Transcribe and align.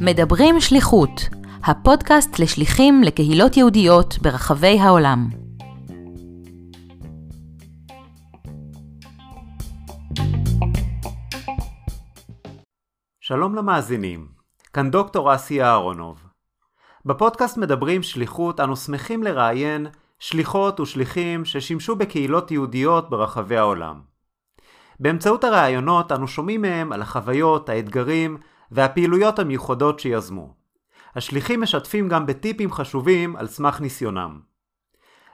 מדברים 0.00 0.60
שליחות, 0.60 1.10
הפודקאסט 1.64 2.38
לשליחים 2.38 3.02
לקהילות 3.02 3.56
יהודיות 3.56 4.18
ברחבי 4.22 4.78
העולם. 4.80 5.28
שלום 13.20 13.54
למאזינים, 13.54 14.28
כאן 14.72 14.90
דוקטור 14.90 15.34
אסי 15.34 15.62
אהרונוב. 15.62 16.22
בפודקאסט 17.06 17.56
מדברים 17.56 18.02
שליחות 18.02 18.60
אנו 18.60 18.76
שמחים 18.76 19.22
לראיין 19.22 19.86
שליחות 20.18 20.80
ושליחים 20.80 21.44
ששימשו 21.44 21.96
בקהילות 21.96 22.50
יהודיות 22.50 23.10
ברחבי 23.10 23.56
העולם. 23.56 24.09
באמצעות 25.00 25.44
הראיונות 25.44 26.12
אנו 26.12 26.28
שומעים 26.28 26.62
מהם 26.62 26.92
על 26.92 27.02
החוויות, 27.02 27.68
האתגרים 27.68 28.36
והפעילויות 28.70 29.38
המיוחדות 29.38 30.00
שיזמו. 30.00 30.54
השליחים 31.16 31.60
משתפים 31.60 32.08
גם 32.08 32.26
בטיפים 32.26 32.72
חשובים 32.72 33.36
על 33.36 33.46
סמך 33.46 33.80
ניסיונם. 33.80 34.40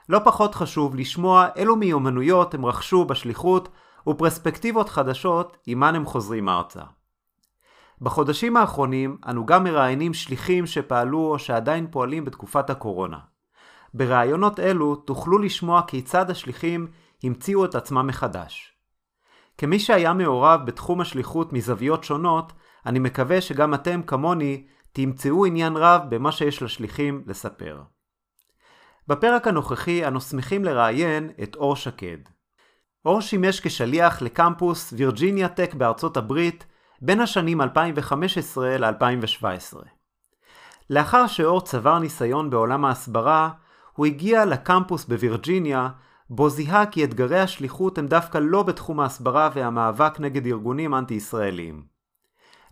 לא 0.09 0.19
פחות 0.23 0.55
חשוב 0.55 0.95
לשמוע 0.95 1.47
אילו 1.55 1.75
מיומנויות 1.75 2.53
הם 2.53 2.65
רכשו 2.65 3.05
בשליחות 3.05 3.69
ופרספקטיבות 4.07 4.89
חדשות 4.89 5.57
עימן 5.65 5.95
הם 5.95 6.05
חוזרים 6.05 6.49
ארצה. 6.49 6.83
בחודשים 8.01 8.57
האחרונים 8.57 9.17
אנו 9.27 9.45
גם 9.45 9.63
מראיינים 9.63 10.13
שליחים 10.13 10.65
שפעלו 10.65 11.31
או 11.31 11.39
שעדיין 11.39 11.87
פועלים 11.91 12.25
בתקופת 12.25 12.69
הקורונה. 12.69 13.19
בראיונות 13.93 14.59
אלו 14.59 14.95
תוכלו 14.95 15.37
לשמוע 15.37 15.81
כיצד 15.87 16.29
השליחים 16.29 16.87
המציאו 17.23 17.65
את 17.65 17.75
עצמם 17.75 18.07
מחדש. 18.07 18.76
כמי 19.57 19.79
שהיה 19.79 20.13
מעורב 20.13 20.61
בתחום 20.65 21.01
השליחות 21.01 21.53
מזוויות 21.53 22.03
שונות, 22.03 22.53
אני 22.85 22.99
מקווה 22.99 23.41
שגם 23.41 23.73
אתם 23.73 24.01
כמוני 24.01 24.67
תמצאו 24.91 25.45
עניין 25.45 25.77
רב 25.77 26.01
במה 26.09 26.31
שיש 26.31 26.61
לשליחים 26.61 27.23
לספר. 27.27 27.81
בפרק 29.07 29.47
הנוכחי 29.47 30.07
אנו 30.07 30.21
שמחים 30.21 30.65
לראיין 30.65 31.29
את 31.43 31.55
אור 31.55 31.75
שקד. 31.75 32.17
אור 33.05 33.21
שימש 33.21 33.59
כשליח 33.59 34.21
לקמפוס 34.21 34.93
וירג'יניה 34.97 35.49
טק 35.49 35.73
בארצות 35.73 36.17
הברית 36.17 36.65
בין 37.01 37.19
השנים 37.19 37.61
2015 37.61 38.77
ל-2017. 38.77 39.77
לאחר 40.89 41.27
שאור 41.27 41.61
צבר 41.61 41.99
ניסיון 41.99 42.49
בעולם 42.49 42.85
ההסברה, 42.85 43.49
הוא 43.93 44.05
הגיע 44.05 44.45
לקמפוס 44.45 45.05
בווירג'יניה, 45.05 45.89
בו 46.29 46.49
זיהה 46.49 46.85
כי 46.85 47.03
אתגרי 47.03 47.39
השליחות 47.39 47.97
הם 47.97 48.07
דווקא 48.07 48.37
לא 48.37 48.63
בתחום 48.63 48.99
ההסברה 48.99 49.49
והמאבק 49.53 50.19
נגד 50.19 50.45
ארגונים 50.45 50.95
אנטי-ישראליים. 50.95 51.83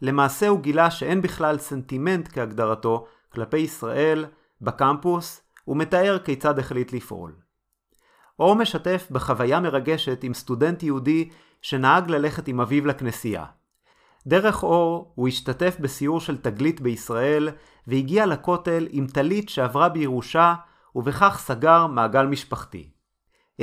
למעשה 0.02 0.48
הוא 0.48 0.59
גילה 0.59 0.92
שאין 0.92 1.22
בכלל 1.22 1.58
סנטימנט 1.58 2.30
כהגדרתו 2.33 3.06
כלפי 3.33 3.58
ישראל 3.58 4.26
בקמפוס, 4.61 5.42
ומתאר 5.67 6.20
כיצד 6.26 6.59
החליט 6.59 6.94
לפעול. 6.94 7.36
אור 8.39 8.56
משתף 8.56 9.08
בחוויה 9.11 9.59
מרגשת 9.59 10.23
עם 10.23 10.33
סטודנט 10.33 10.83
יהודי 10.83 11.30
שנהג 11.61 12.09
ללכת 12.09 12.48
עם 12.48 12.61
אביו 12.61 12.86
לכנסייה. 12.86 13.45
דרך 14.28 14.64
אור 14.64 15.11
הוא 15.16 15.28
השתתף 15.28 15.78
בסיור 15.80 16.20
של 16.20 16.38
תגלית 16.38 16.81
בישראל 16.81 17.50
והגיע 17.88 18.26
לכותל 18.26 18.88
עם 18.89 19.08
טלית 19.08 19.50
שעברה 19.50 19.89
בירושה 19.89 20.56
ובכך 20.95 21.38
סגר 21.39 21.88
מעגל 21.88 22.26
משפחתי. 22.26 22.94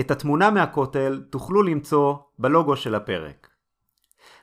את 0.00 0.10
התמונה 0.10 0.50
מהכותל 0.50 1.22
תוכלו 1.30 1.62
למצוא 1.62 2.14
בלוגו 2.38 2.76
של 2.76 2.94
הפרק. 2.94 3.48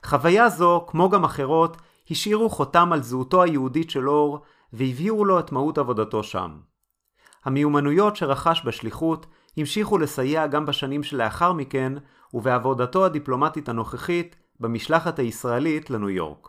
חוויה 0.06 0.50
זו, 0.50 0.86
כמו 0.88 1.10
גם 1.10 1.24
אחרות, 1.24 1.78
השאירו 2.12 2.50
חותם 2.50 2.94
על 2.94 3.02
זהותו 3.02 3.44
היהודית 3.44 3.90
של 3.90 4.10
אור 4.10 4.42
והבהירו 4.74 5.26
לו 5.26 5.40
את 5.40 5.52
מהות 5.52 5.78
עבודתו 5.78 6.24
שם. 6.24 6.60
המיומנויות 7.46 8.16
שרכש 8.16 8.62
בשליחות 8.66 9.26
המשיכו 9.58 9.98
לסייע 9.98 10.48
גם 10.48 10.66
בשנים 10.66 11.04
שלאחר 11.04 11.54
מכן 11.54 11.94
ובעבודתו 12.34 13.06
הדיפלומטית 13.06 13.70
הנוכחית 13.70 14.36
במשלחת 14.60 15.20
הישראלית 15.20 15.90
לניו 15.90 16.10
יורק. 16.10 16.48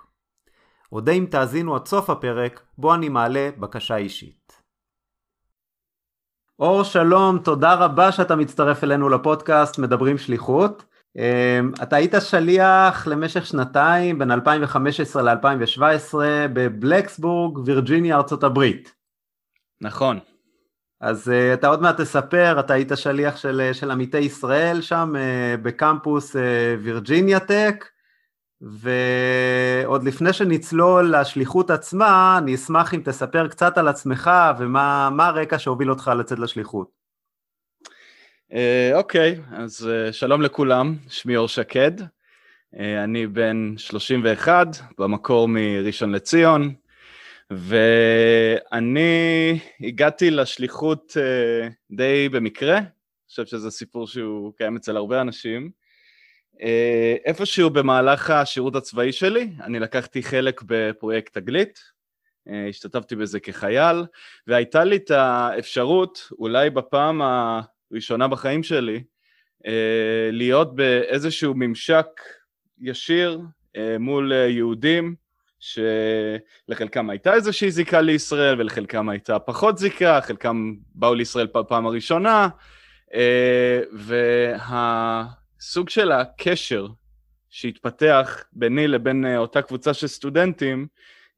אודה 0.92 1.12
אם 1.12 1.26
תאזינו 1.30 1.76
עד 1.76 1.86
סוף 1.86 2.10
הפרק, 2.10 2.62
בו 2.78 2.94
אני 2.94 3.08
מעלה 3.08 3.50
בקשה 3.58 3.96
אישית. 3.96 4.59
אור 6.60 6.82
שלום, 6.82 7.38
תודה 7.38 7.74
רבה 7.74 8.12
שאתה 8.12 8.36
מצטרף 8.36 8.84
אלינו 8.84 9.08
לפודקאסט 9.08 9.78
מדברים 9.78 10.18
שליחות. 10.18 10.84
אמ, 11.16 11.72
אתה 11.82 11.96
היית 11.96 12.14
שליח 12.20 13.06
למשך 13.06 13.46
שנתיים 13.46 14.18
בין 14.18 14.30
2015 14.30 15.22
ל-2017 15.22 16.14
בבלקסבורג, 16.52 17.58
וירג'יניה, 17.58 18.16
ארצות 18.16 18.44
הברית. 18.44 18.94
נכון. 19.80 20.18
אז 21.00 21.28
uh, 21.28 21.54
אתה 21.54 21.68
עוד 21.68 21.82
מעט 21.82 22.00
תספר, 22.00 22.60
אתה 22.60 22.74
היית 22.74 22.92
שליח 22.94 23.36
של, 23.36 23.70
של 23.72 23.90
עמיתי 23.90 24.18
ישראל 24.18 24.80
שם 24.80 25.12
uh, 25.14 25.60
בקמפוס 25.62 26.36
וירג'יניה 26.82 27.40
טק, 27.40 27.84
ועוד 28.60 30.04
לפני 30.04 30.32
שנצלול 30.32 31.14
לשליחות 31.16 31.70
עצמה, 31.70 32.38
אני 32.38 32.54
אשמח 32.54 32.94
אם 32.94 33.00
תספר 33.04 33.48
קצת 33.48 33.78
על 33.78 33.88
עצמך 33.88 34.30
ומה 34.58 35.26
הרקע 35.26 35.58
שהוביל 35.58 35.90
אותך 35.90 36.10
לצאת 36.18 36.38
לשליחות. 36.38 37.00
אה, 38.52 38.90
אוקיי, 38.94 39.34
uh, 39.34 39.52
okay, 39.52 39.56
אז 39.56 39.88
uh, 39.88 40.12
שלום 40.12 40.42
לכולם, 40.42 40.96
שמי 41.08 41.36
אור 41.36 41.48
שקד, 41.48 42.00
uh, 42.00 42.06
אני 43.04 43.26
בן 43.26 43.74
31, 43.76 44.66
במקור 44.98 45.48
מראשון 45.48 46.12
לציון, 46.12 46.74
ואני 47.50 48.80
הגעתי 49.80 50.30
לשליחות 50.30 51.16
uh, 51.16 51.72
די 51.96 52.28
במקרה, 52.28 52.78
אני 52.78 52.86
חושב 53.28 53.46
שזה 53.46 53.70
סיפור 53.70 54.06
שהוא 54.06 54.52
קיים 54.56 54.76
אצל 54.76 54.96
הרבה 54.96 55.20
אנשים. 55.20 55.79
אה, 56.62 57.16
איפשהו 57.24 57.70
במהלך 57.70 58.30
השירות 58.30 58.76
הצבאי 58.76 59.12
שלי, 59.12 59.50
אני 59.62 59.78
לקחתי 59.78 60.22
חלק 60.22 60.62
בפרויקט 60.66 61.38
תגלית, 61.38 61.80
אה, 62.48 62.66
השתתפתי 62.68 63.16
בזה 63.16 63.40
כחייל, 63.40 64.04
והייתה 64.46 64.84
לי 64.84 64.96
את 64.96 65.10
האפשרות, 65.10 66.28
אולי 66.38 66.70
בפעם 66.70 67.22
הראשונה 67.22 68.28
בחיים 68.28 68.62
שלי, 68.62 69.02
אה, 69.66 70.30
להיות 70.32 70.74
באיזשהו 70.74 71.54
ממשק 71.56 72.06
ישיר 72.80 73.40
מול 73.98 74.32
יהודים, 74.32 75.14
שלחלקם 75.58 77.10
הייתה 77.10 77.34
איזושהי 77.34 77.70
זיקה 77.70 78.00
לישראל 78.00 78.60
ולחלקם 78.60 79.08
הייתה 79.08 79.38
פחות 79.38 79.78
זיקה, 79.78 80.20
חלקם 80.20 80.74
באו 80.94 81.14
לישראל 81.14 81.46
פעם 81.46 81.86
הראשונה, 81.86 82.48
וה... 83.92 85.39
סוג 85.60 85.88
של 85.88 86.12
הקשר 86.12 86.86
שהתפתח 87.50 88.44
ביני 88.52 88.88
לבין 88.88 89.26
אה, 89.26 89.38
אותה 89.38 89.62
קבוצה 89.62 89.94
של 89.94 90.06
סטודנטים, 90.06 90.86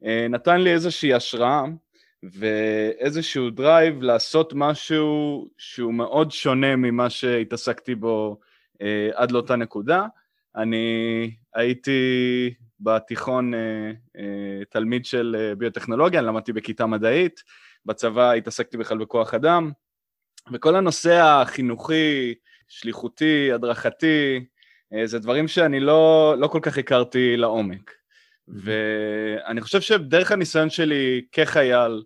אה, 0.05 0.27
נתן 0.31 0.61
לי 0.61 0.73
איזושהי 0.73 1.15
השראה 1.15 1.65
ואיזשהו 2.23 3.51
drive 3.51 4.03
לעשות 4.03 4.53
משהו 4.57 5.47
שהוא 5.59 5.95
מאוד 5.95 6.31
שונה 6.31 6.77
ממה 6.77 7.11
שהתעסקתי 7.11 7.95
בו 7.95 8.41
אה, 8.83 9.11
עד 9.15 9.31
לאותה 9.31 9.57
נקודה. 9.57 10.07
אני 10.57 11.31
הייתי 11.55 12.55
בתיכון 12.81 13.53
תלמיד 14.71 15.05
של 15.05 15.55
ביוטכנולוגיה, 15.59 16.21
אני 16.21 16.27
למדתי 16.29 16.53
בכיתה 16.53 16.87
מדעית, 16.87 17.41
בצבא 17.87 18.33
התעסקתי 18.33 18.77
בכלל 18.77 18.99
בכוח 18.99 19.35
אדם, 19.35 19.71
וכל 20.53 20.77
הנושא 20.77 21.21
החינוכי, 21.23 22.35
שליחותי, 22.73 23.53
הדרכתי, 23.53 24.45
אה, 24.95 25.07
זה 25.07 25.19
דברים 25.19 25.49
שאני 25.49 25.81
לא, 25.81 26.35
לא 26.39 26.47
כל 26.47 26.59
כך 26.63 26.79
הכרתי 26.79 27.37
לעומק. 27.37 27.91
ואני 28.49 29.61
חושב 29.61 29.81
שדרך 29.81 30.33
הניסיון 30.33 30.71
שלי 30.71 31.23
כחייל, 31.33 32.03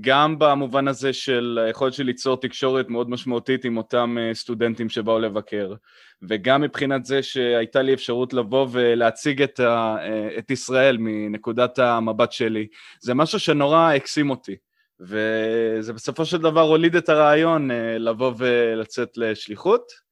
גם 0.00 0.38
במובן 0.38 0.88
הזה 0.88 1.12
של 1.12 1.58
היכולת 1.66 1.92
שלי 1.94 2.04
ליצור 2.04 2.40
תקשורת 2.40 2.88
מאוד 2.88 3.10
משמעותית 3.10 3.64
עם 3.64 3.76
אותם 3.76 4.16
אה, 4.20 4.34
סטודנטים 4.34 4.88
שבאו 4.88 5.18
לבקר, 5.18 5.74
וגם 6.22 6.60
מבחינת 6.60 7.04
זה 7.04 7.22
שהייתה 7.22 7.82
לי 7.82 7.94
אפשרות 7.94 8.32
לבוא 8.32 8.66
ולהציג 8.70 9.42
את, 9.42 9.60
ה, 9.60 9.96
אה, 10.00 10.38
את 10.38 10.50
ישראל 10.50 10.96
מנקודת 11.00 11.78
המבט 11.78 12.32
שלי, 12.32 12.66
זה 13.00 13.14
משהו 13.14 13.38
שנורא 13.38 13.92
הקסים 13.92 14.30
אותי. 14.30 14.56
וזה 15.00 15.92
בסופו 15.92 16.24
של 16.24 16.38
דבר 16.38 16.60
הוליד 16.60 16.96
את 16.96 17.08
הרעיון 17.08 17.70
לבוא 17.98 18.32
ולצאת 18.38 19.16
לשליחות. 19.16 20.09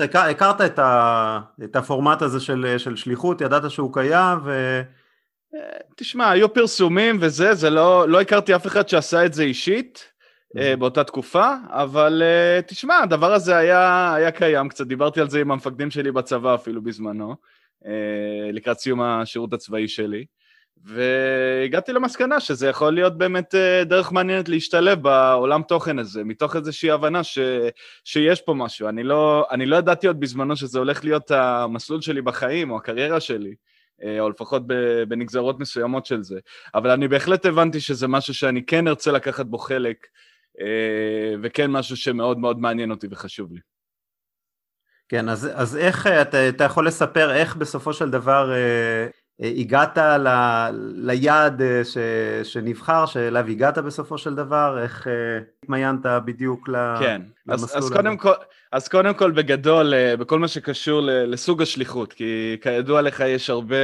הכרת 0.00 0.60
את, 0.60 0.78
ה, 0.78 1.40
את 1.64 1.76
הפורמט 1.76 2.22
הזה 2.22 2.40
של, 2.40 2.74
של 2.78 2.96
שליחות, 2.96 3.40
ידעת 3.40 3.70
שהוא 3.70 3.92
קיים 3.92 4.38
ו... 4.44 4.80
תשמע, 5.96 6.30
היו 6.30 6.54
פרסומים 6.54 7.18
וזה, 7.20 7.54
זה 7.54 7.70
לא, 7.70 8.08
לא 8.08 8.20
הכרתי 8.20 8.56
אף 8.56 8.66
אחד 8.66 8.88
שעשה 8.88 9.26
את 9.26 9.34
זה 9.34 9.42
אישית 9.42 10.12
mm-hmm. 10.56 10.76
באותה 10.78 11.04
תקופה, 11.04 11.50
אבל 11.68 12.22
תשמע, 12.66 12.98
הדבר 12.98 13.32
הזה 13.32 13.56
היה, 13.56 14.14
היה 14.14 14.30
קיים 14.30 14.68
קצת, 14.68 14.86
דיברתי 14.86 15.20
על 15.20 15.30
זה 15.30 15.40
עם 15.40 15.50
המפקדים 15.50 15.90
שלי 15.90 16.12
בצבא 16.12 16.54
אפילו 16.54 16.82
בזמנו, 16.82 17.34
לקראת 18.52 18.78
סיום 18.78 19.00
השירות 19.00 19.52
הצבאי 19.52 19.88
שלי. 19.88 20.24
והגעתי 20.84 21.92
למסקנה 21.92 22.40
שזה 22.40 22.68
יכול 22.68 22.94
להיות 22.94 23.18
באמת 23.18 23.54
אה, 23.54 23.84
דרך 23.84 24.12
מעניינת 24.12 24.48
להשתלב 24.48 25.02
בעולם 25.02 25.62
תוכן 25.62 25.98
הזה, 25.98 26.24
מתוך 26.24 26.56
איזושהי 26.56 26.90
הבנה 26.90 27.24
ש, 27.24 27.38
שיש 28.04 28.40
פה 28.40 28.54
משהו. 28.54 28.88
אני 28.88 29.02
לא, 29.02 29.46
אני 29.50 29.66
לא 29.66 29.76
ידעתי 29.76 30.06
עוד 30.06 30.20
בזמנו 30.20 30.56
שזה 30.56 30.78
הולך 30.78 31.04
להיות 31.04 31.30
המסלול 31.30 32.00
שלי 32.00 32.22
בחיים 32.22 32.70
או 32.70 32.76
הקריירה 32.76 33.20
שלי, 33.20 33.54
אה, 34.02 34.20
או 34.20 34.30
לפחות 34.30 34.62
בנגזרות 35.08 35.60
מסוימות 35.60 36.06
של 36.06 36.22
זה, 36.22 36.38
אבל 36.74 36.90
אני 36.90 37.08
בהחלט 37.08 37.46
הבנתי 37.46 37.80
שזה 37.80 38.08
משהו 38.08 38.34
שאני 38.34 38.66
כן 38.66 38.88
ארצה 38.88 39.12
לקחת 39.12 39.46
בו 39.46 39.58
חלק, 39.58 40.06
אה, 40.60 41.34
וכן 41.42 41.70
משהו 41.70 41.96
שמאוד 41.96 42.38
מאוד 42.38 42.58
מעניין 42.60 42.90
אותי 42.90 43.06
וחשוב 43.10 43.52
לי. 43.52 43.60
כן, 45.08 45.28
אז, 45.28 45.50
אז 45.54 45.76
איך, 45.76 46.06
אתה, 46.06 46.48
אתה 46.48 46.64
יכול 46.64 46.86
לספר 46.86 47.34
איך 47.34 47.56
בסופו 47.56 47.92
של 47.92 48.10
דבר 48.10 48.52
הגעת 49.40 49.98
ל, 49.98 50.28
ליעד 50.94 51.62
אה, 51.62 51.84
ש, 51.84 51.98
שנבחר, 52.42 53.06
שאליו 53.06 53.46
הגעת 53.48 53.78
בסופו 53.78 54.18
של 54.18 54.34
דבר, 54.34 54.78
איך 54.82 55.08
אה, 55.08 55.12
התמיינת 55.62 56.06
בדיוק 56.24 56.68
כן. 57.00 57.22
למסלול 57.46 57.78
אז, 57.78 57.84
אז 57.84 57.92
קודם 57.92 58.16
כל, 58.16 58.32
אז 58.72 58.88
קודם 58.88 59.14
כל 59.14 59.30
בגדול, 59.30 59.94
אה, 59.94 60.16
בכל 60.16 60.38
מה 60.38 60.48
שקשור 60.48 61.00
לסוג 61.04 61.62
השליחות, 61.62 62.12
כי 62.12 62.56
כידוע 62.60 63.02
לך 63.02 63.20
יש 63.26 63.50
הרבה 63.50 63.76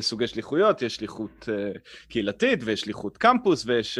סוגי 0.00 0.26
שליחויות, 0.26 0.82
יש 0.82 0.94
שליחות 0.94 1.48
קהילתית 2.08 2.60
ויש 2.64 2.80
שליחות 2.80 3.16
קמפוס 3.16 3.66
ויש 3.66 3.98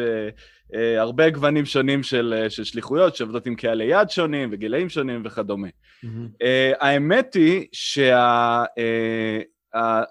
הרבה 0.98 1.30
גוונים 1.30 1.64
שונים 1.66 2.02
של, 2.02 2.46
של 2.48 2.64
שליחויות 2.64 3.16
שעובדות 3.16 3.46
עם 3.46 3.54
קהלי 3.54 3.84
יעד 3.84 4.10
שונים 4.10 4.48
וגילאים 4.52 4.88
שונים 4.88 5.22
וכדומה. 5.24 5.68
Mm-hmm. 5.68 6.46
האמת 6.80 7.34
היא 7.34 7.66
שה... 7.72 8.64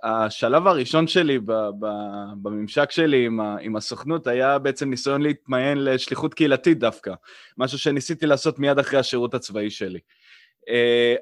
השלב 0.04 0.68
הראשון 0.68 1.08
שלי 1.08 1.40
בממשק 2.42 2.92
שלי 2.92 3.26
עם, 3.62 3.76
הסוכנות 3.76 4.28
היה 4.28 4.60
בעצם 4.60 4.90
ניסיון 4.90 5.22
להתמיין 5.22 5.84
לשליחות 5.84 6.34
קהילתית 6.34 6.80
דווקא, 6.80 7.14
משהו 7.58 7.78
שניסיתי 7.78 8.26
לעשות 8.26 8.60
מיד 8.60 8.80
אחרי 8.80 9.00
השירות 9.00 9.34
הצבאי 9.34 9.70
שלי. 9.70 10.00
Uh, 10.60 10.72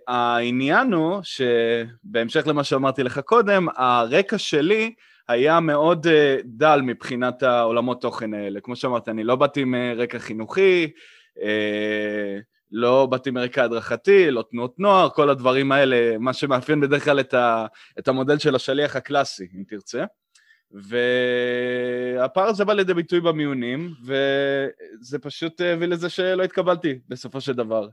העניין 0.08 0.94
הוא 0.94 1.20
שבהמשך 1.24 2.48
למה 2.48 2.64
שאמרתי 2.64 3.04
לך 3.04 3.20
קודם, 3.20 3.68
הרקע 3.76 4.38
שלי 4.38 4.94
היה 5.28 5.60
מאוד 5.60 6.08
uh, 6.08 6.10
דל 6.46 6.82
מבחינת 6.84 7.44
העולמות 7.44 8.02
תוכן 8.02 8.34
האלה. 8.34 8.60
כמו 8.62 8.76
שאמרתי, 8.76 9.12
אני 9.12 9.24
לא 9.24 9.36
באתי 9.36 9.62
עם 9.62 9.76
רקע 9.98 10.20
חינוכי, 10.20 10.92
uh, 11.38 11.42
לא 12.72 13.06
באתי 13.06 13.32
מרקע 13.32 13.64
הדרכתי, 13.64 14.32
לא 14.32 14.44
תנועות 14.52 14.80
נוער, 14.80 15.10
כל 15.10 15.30
הדברים 15.30 15.72
האלה, 15.72 16.18
מה 16.18 16.34
שמאפיין 16.34 16.82
בדרך 16.82 17.04
כלל 17.04 17.20
את, 17.20 17.34
ה, 17.34 17.66
את 18.00 18.08
המודל 18.08 18.38
של 18.38 18.56
השליח 18.56 18.96
הקלאסי, 18.96 19.48
אם 19.58 19.64
תרצה. 19.68 20.04
והפער 20.72 22.44
הזה 22.44 22.66
בא 22.66 22.74
לידי 22.74 22.94
ביטוי 22.94 23.22
במיונים, 23.22 23.94
וזה 24.06 25.20
פשוט 25.20 25.62
הביא 25.62 25.88
לזה 25.88 26.10
שלא 26.10 26.44
התקבלתי 26.44 27.00
בסופו 27.08 27.42
של 27.42 27.54
דבר. 27.54 27.88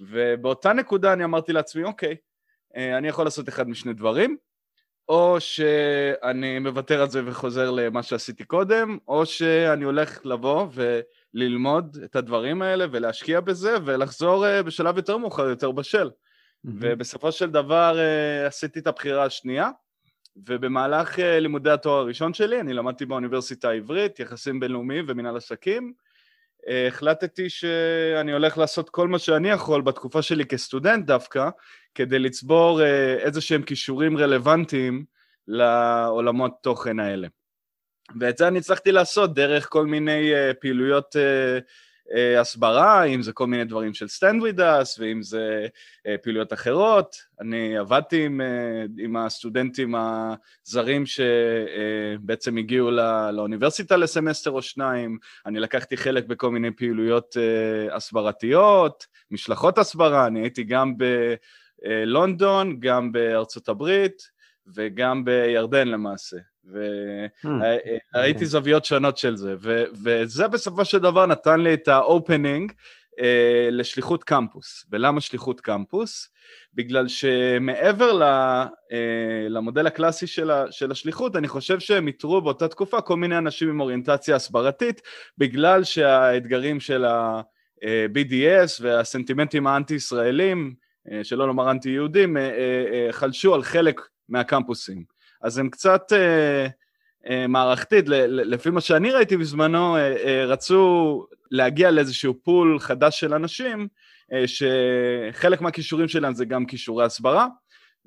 ובאותה 0.00 0.72
נקודה 0.72 1.12
אני 1.12 1.24
אמרתי 1.24 1.52
לעצמי, 1.52 1.84
אוקיי, 1.84 2.16
אני 2.76 3.08
יכול 3.08 3.24
לעשות 3.24 3.48
אחד 3.48 3.68
משני 3.68 3.92
דברים, 3.92 4.36
או 5.08 5.36
שאני 5.40 6.58
מוותר 6.58 7.02
על 7.02 7.10
זה 7.10 7.22
וחוזר 7.26 7.70
למה 7.70 8.02
שעשיתי 8.02 8.44
קודם, 8.44 8.98
או 9.08 9.26
שאני 9.26 9.84
הולך 9.84 10.26
לבוא 10.26 10.66
ו... 10.72 11.00
ללמוד 11.36 11.98
את 12.04 12.16
הדברים 12.16 12.62
האלה 12.62 12.86
ולהשקיע 12.90 13.40
בזה 13.40 13.76
ולחזור 13.84 14.44
uh, 14.46 14.62
בשלב 14.62 14.96
יותר 14.96 15.16
מאוחר, 15.16 15.48
יותר 15.48 15.70
בשל. 15.70 16.06
Mm-hmm. 16.08 16.70
ובסופו 16.80 17.32
של 17.32 17.50
דבר 17.50 17.96
uh, 17.96 18.46
עשיתי 18.46 18.78
את 18.78 18.86
הבחירה 18.86 19.24
השנייה, 19.24 19.70
ובמהלך 20.48 21.18
אה, 21.18 21.22
לימודי 21.22 21.70
התואר 21.70 21.98
הראשון 21.98 22.34
שלי, 22.34 22.60
אני 22.60 22.72
למדתי 22.72 23.06
באוניברסיטה 23.06 23.68
העברית, 23.68 24.20
יחסים 24.20 24.60
בינלאומיים 24.60 25.04
ומנהל 25.08 25.36
עסקים, 25.36 25.92
החלטתי 26.88 27.50
שאני 27.50 28.32
הולך 28.32 28.58
לעשות 28.58 28.90
כל 28.90 29.08
מה 29.08 29.18
שאני 29.18 29.50
יכול 29.50 29.82
בתקופה 29.82 30.22
שלי 30.22 30.44
כסטודנט 30.44 31.06
דווקא, 31.06 31.48
כדי 31.96 32.18
לצבור 32.18 32.80
אה, 32.80 32.84
איזה 33.20 33.40
שהם 33.40 33.62
כישורים 33.62 34.18
רלוונטיים 34.18 35.04
לעולמות 35.48 36.52
תוכן 36.62 37.00
האלה. 37.00 37.28
ואת 38.20 38.38
זה 38.38 38.48
אני 38.48 38.58
הצלחתי 38.58 38.92
לעשות 38.92 39.34
דרך 39.34 39.66
כל 39.68 39.86
מיני 39.86 40.32
אה, 40.32 40.54
פעילויות 40.60 41.16
אה, 41.16 42.40
הסברה, 42.40 43.04
אם 43.04 43.22
זה 43.22 43.32
כל 43.32 43.46
מיני 43.46 43.64
דברים 43.64 43.94
של 43.94 44.08
StandWithUs, 44.08 44.98
ואם 44.98 45.22
זה 45.22 45.66
פעילויות 46.22 46.52
אחרות. 46.52 47.16
אני 47.40 47.78
עבדתי 47.78 48.24
עם, 48.24 48.40
עם 48.98 49.16
הסטודנטים 49.16 49.94
הזרים 49.94 51.04
שבעצם 51.06 52.56
הגיעו 52.56 52.90
לא, 52.90 53.30
לאוניברסיטה 53.30 53.96
לסמסטר 53.96 54.50
או 54.50 54.62
שניים, 54.62 55.18
אני 55.46 55.60
לקחתי 55.60 55.96
חלק 55.96 56.26
בכל 56.26 56.50
מיני 56.50 56.70
פעילויות 56.70 57.36
הסברתיות, 57.92 59.06
משלחות 59.30 59.78
הסברה, 59.78 60.26
אני 60.26 60.40
הייתי 60.40 60.64
גם 60.64 60.94
בלונדון, 61.84 62.80
גם 62.80 63.12
בארצות 63.12 63.68
הברית 63.68 64.22
וגם 64.74 65.24
בירדן 65.24 65.88
למעשה. 65.88 66.36
וראיתי 68.14 68.44
המ. 68.44 68.48
זוויות 68.48 68.84
שונות 68.84 69.18
של 69.18 69.36
זה, 69.36 69.54
ו- 69.60 69.84
וזה 70.04 70.48
בסופו 70.48 70.84
של 70.84 70.98
דבר 70.98 71.26
נתן 71.26 71.60
לי 71.60 71.74
את 71.74 71.88
ה 71.88 71.98
opening 71.98 72.72
אה, 73.20 73.68
לשליחות 73.70 74.24
קמפוס. 74.24 74.86
ולמה 74.90 75.20
שליחות 75.20 75.60
קמפוס? 75.60 76.28
בגלל 76.74 77.08
שמעבר 77.08 78.12
ל, 78.12 78.22
אה, 78.22 79.48
למודל 79.48 79.86
הקלאסי 79.86 80.26
של, 80.26 80.50
ה- 80.50 80.72
של 80.72 80.90
השליחות, 80.90 81.36
אני 81.36 81.48
חושב 81.48 81.80
שהם 81.80 82.06
איתרו 82.06 82.40
באותה 82.40 82.68
תקופה 82.68 83.00
כל 83.00 83.16
מיני 83.16 83.38
אנשים 83.38 83.68
עם 83.68 83.80
אוריינטציה 83.80 84.36
הסברתית, 84.36 85.02
בגלל 85.38 85.84
שהאתגרים 85.84 86.80
של 86.80 87.04
ה-BDS 87.04 88.80
והסנטימנטים 88.80 89.66
האנטי-ישראלים, 89.66 90.74
אה, 90.78 90.85
שלא 91.22 91.46
לומר 91.46 91.70
אנטי-יהודים, 91.70 92.36
אה, 92.36 92.42
אה, 92.42 93.12
חלשו 93.12 93.54
על 93.54 93.62
חלק 93.62 94.00
מהקמפוסים. 94.28 95.04
אז 95.42 95.58
הם 95.58 95.70
קצת 95.70 96.12
אה, 96.12 96.66
אה, 97.30 97.46
מערכתית, 97.46 98.04
לפי 98.28 98.70
מה 98.70 98.80
שאני 98.80 99.12
ראיתי 99.12 99.36
בזמנו, 99.36 99.96
אה, 99.96 100.16
אה, 100.24 100.44
רצו 100.44 101.26
להגיע 101.50 101.90
לאיזשהו 101.90 102.34
פול 102.42 102.78
חדש 102.78 103.20
של 103.20 103.34
אנשים, 103.34 103.88
אה, 104.32 104.44
שחלק 104.46 105.60
מהכישורים 105.60 106.08
שלהם 106.08 106.34
זה 106.34 106.44
גם 106.44 106.66
כישורי 106.66 107.04
הסברה, 107.04 107.46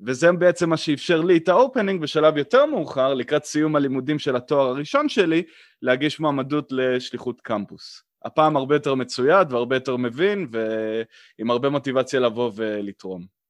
וזה 0.06 0.32
בעצם 0.32 0.70
מה 0.70 0.76
שאפשר 0.76 1.20
לי 1.20 1.36
את 1.36 1.48
האופנינג 1.48 2.00
בשלב 2.00 2.36
יותר 2.36 2.66
מאוחר, 2.66 3.14
לקראת 3.14 3.44
סיום 3.44 3.76
הלימודים 3.76 4.18
של 4.18 4.36
התואר 4.36 4.66
הראשון 4.66 5.08
שלי, 5.08 5.42
להגיש 5.82 6.20
מועמדות 6.20 6.68
לשליחות 6.70 7.40
קמפוס. 7.40 8.09
הפעם 8.24 8.56
הרבה 8.56 8.74
יותר 8.74 8.94
מצויד 8.94 9.52
והרבה 9.52 9.76
יותר 9.76 9.96
מבין, 9.96 10.46
ועם 10.50 11.50
הרבה 11.50 11.68
מוטיבציה 11.68 12.20
לבוא 12.20 12.50
ולתרום. 12.54 13.40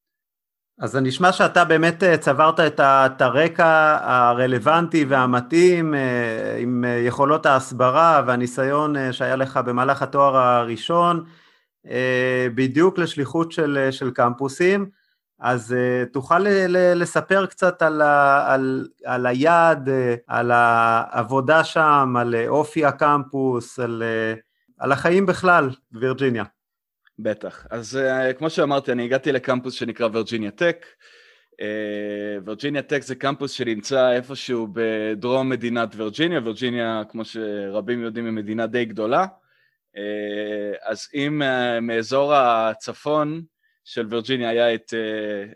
אז 0.81 0.91
זה 0.93 1.00
נשמע 1.00 1.33
שאתה 1.33 1.65
באמת 1.65 2.03
אה, 2.03 2.19
צברת 2.19 2.61
את 2.61 3.21
הרקע 3.23 3.99
הרלוונטי 4.03 5.05
והמתאים 5.05 5.95
אה, 5.95 6.57
עם 6.59 6.85
אה, 6.85 6.91
יכולות 6.91 7.47
ההסברה 7.47 8.23
והניסיון 8.27 9.12
שהיה 9.12 9.37
לך 9.37 9.57
במהלך 9.57 10.03
התואר 10.03 10.37
הראשון 10.37 11.25
בדיוק 12.55 12.99
לשליחות 12.99 13.53
של, 13.53 13.89
של 13.91 14.11
קמפוסים, 14.11 14.91
אז 15.41 15.77
תוכל 16.12 16.39
לספר 16.95 17.47
קצת 17.47 17.83
על, 17.83 18.03
על, 18.47 18.89
על 19.05 19.27
היעד, 19.27 19.89
על 20.27 20.50
העבודה 20.50 21.65
שם, 21.65 22.15
על 22.19 22.35
אופי 22.49 22.85
הקמפוס, 22.85 23.79
על, 23.79 24.03
על 24.81 24.93
החיים 24.93 25.27
בכלל 25.27 25.71
בווירג'יניה. 25.93 26.45
בטח. 27.19 27.67
אז 27.71 27.99
uh, 27.99 28.33
כמו 28.33 28.51
שאמרתי, 28.51 28.93
אני 28.93 29.05
הגעתי 29.05 29.33
לקמפוס 29.33 29.75
שנקרא 29.75 30.09
וירג'יניה 30.13 30.51
טק. 30.51 30.87
וירג'יניה 32.45 32.83
טק 32.83 33.03
זה 33.03 33.15
קמפוס 33.15 33.53
שנמצא 33.53 34.13
איפשהו 34.13 34.69
בדרום 34.73 35.49
מדינת 35.49 35.95
וירג'יניה. 35.97 36.41
וירג'יניה, 36.45 37.03
כמו 37.09 37.25
שרבים 37.25 38.03
יודעים, 38.03 38.25
היא 38.25 38.33
מדינה 38.33 38.67
די 38.67 38.85
גדולה. 38.85 39.27
Uh, 39.97 39.99
אז 40.83 41.09
אם 41.15 41.43
מאזור 41.83 42.35
הצפון 42.35 43.43
של 43.85 44.07
וירג'יניה 44.11 44.49
היה 44.49 44.75
את, 44.75 44.95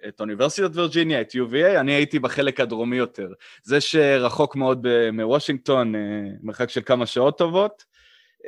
את 0.08 0.20
אוניברסיטת 0.20 0.76
וירג'יניה, 0.76 1.20
את 1.20 1.32
UVA, 1.32 1.80
אני 1.80 1.92
הייתי 1.92 2.18
בחלק 2.18 2.60
הדרומי 2.60 2.96
יותר. 2.96 3.28
זה 3.62 3.80
שרחוק 3.80 4.56
מאוד 4.56 4.86
מוושינגטון, 5.12 5.94
מרחק 6.42 6.70
של 6.70 6.80
כמה 6.84 7.06
שעות 7.06 7.38
טובות. 7.38 7.93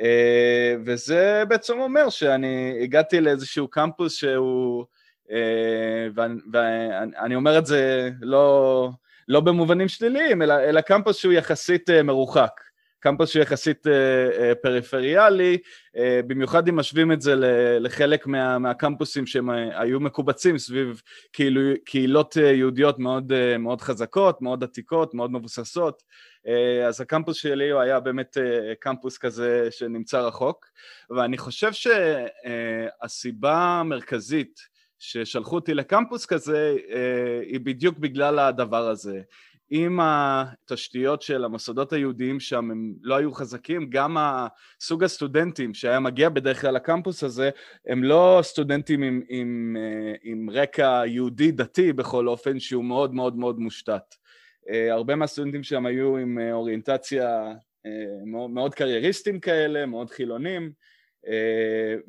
אה, 0.01 0.75
וזה 0.85 1.43
בעצם 1.47 1.79
אומר 1.79 2.09
שאני 2.09 2.79
הגעתי 2.81 3.21
לאיזשהו 3.21 3.67
קמפוס 3.67 4.15
שהוא, 4.15 4.85
אה, 5.31 6.07
ואני 6.51 7.35
אומר 7.35 7.57
את 7.57 7.65
זה 7.65 8.09
לא, 8.21 8.89
לא 9.27 9.39
במובנים 9.39 9.87
שליליים, 9.87 10.41
אלא, 10.41 10.53
אלא 10.53 10.81
קמפוס 10.81 11.17
שהוא 11.17 11.33
יחסית 11.33 11.89
אה, 11.89 12.03
מרוחק. 12.03 12.51
קמפוס 12.99 13.29
שיחסית 13.29 13.87
אה, 13.87 14.55
פריפריאלי, 14.61 15.57
במיוחד 16.27 16.67
אם 16.67 16.75
משווים 16.75 17.11
את 17.11 17.21
זה 17.21 17.33
לחלק 17.79 18.27
מה, 18.27 18.59
מהקמפוסים 18.59 19.25
שהם 19.25 19.49
היו 19.49 19.99
מקובצים 19.99 20.57
סביב 20.57 21.01
קהילו, 21.31 21.61
קהילות 21.85 22.35
יהודיות 22.35 22.99
מאוד, 22.99 23.33
מאוד 23.59 23.81
חזקות, 23.81 24.41
מאוד 24.41 24.63
עתיקות, 24.63 25.13
מאוד 25.13 25.31
מבוססות. 25.31 26.03
אז 26.87 27.01
הקמפוס 27.01 27.37
שלי 27.37 27.69
הוא 27.69 27.81
היה 27.81 27.99
באמת 27.99 28.37
קמפוס 28.79 29.17
כזה 29.17 29.67
שנמצא 29.71 30.19
רחוק, 30.19 30.65
ואני 31.09 31.37
חושב 31.37 31.71
שהסיבה 31.73 33.57
המרכזית 33.57 34.59
ששלחו 34.99 35.55
אותי 35.55 35.73
לקמפוס 35.73 36.25
כזה 36.25 36.75
היא 37.41 37.59
בדיוק 37.59 37.97
בגלל 37.97 38.39
הדבר 38.39 38.87
הזה. 38.87 39.21
אם 39.71 39.99
התשתיות 40.01 41.21
של 41.21 41.45
המוסדות 41.45 41.93
היהודיים 41.93 42.39
שם 42.39 42.71
הם 42.71 42.93
לא 43.01 43.15
היו 43.15 43.33
חזקים, 43.33 43.89
גם 43.89 44.17
סוג 44.81 45.03
הסטודנטים 45.03 45.73
שהיה 45.73 45.99
מגיע 45.99 46.29
בדרך 46.29 46.61
כלל 46.61 46.75
לקמפוס 46.75 47.23
הזה, 47.23 47.49
הם 47.87 48.03
לא 48.03 48.39
סטודנטים 48.43 49.03
עם, 49.03 49.21
עם, 49.29 49.77
אה, 49.79 50.13
עם 50.23 50.49
רקע 50.49 51.01
יהודי 51.05 51.51
דתי 51.51 51.93
בכל 51.93 52.27
אופן, 52.27 52.59
שהוא 52.59 52.83
מאוד 52.83 53.13
מאוד 53.13 53.37
מאוד 53.37 53.59
מושתת. 53.59 54.15
אה, 54.69 54.93
הרבה 54.93 55.15
מהסטודנטים 55.15 55.63
שם 55.63 55.85
היו 55.85 56.17
עם 56.17 56.39
אה, 56.39 56.53
אוריינטציה 56.53 57.53
מאוד, 58.25 58.49
מאוד 58.49 58.75
קרייריסטים 58.75 59.39
כאלה, 59.39 59.85
מאוד 59.85 60.09
חילונים, 60.09 60.71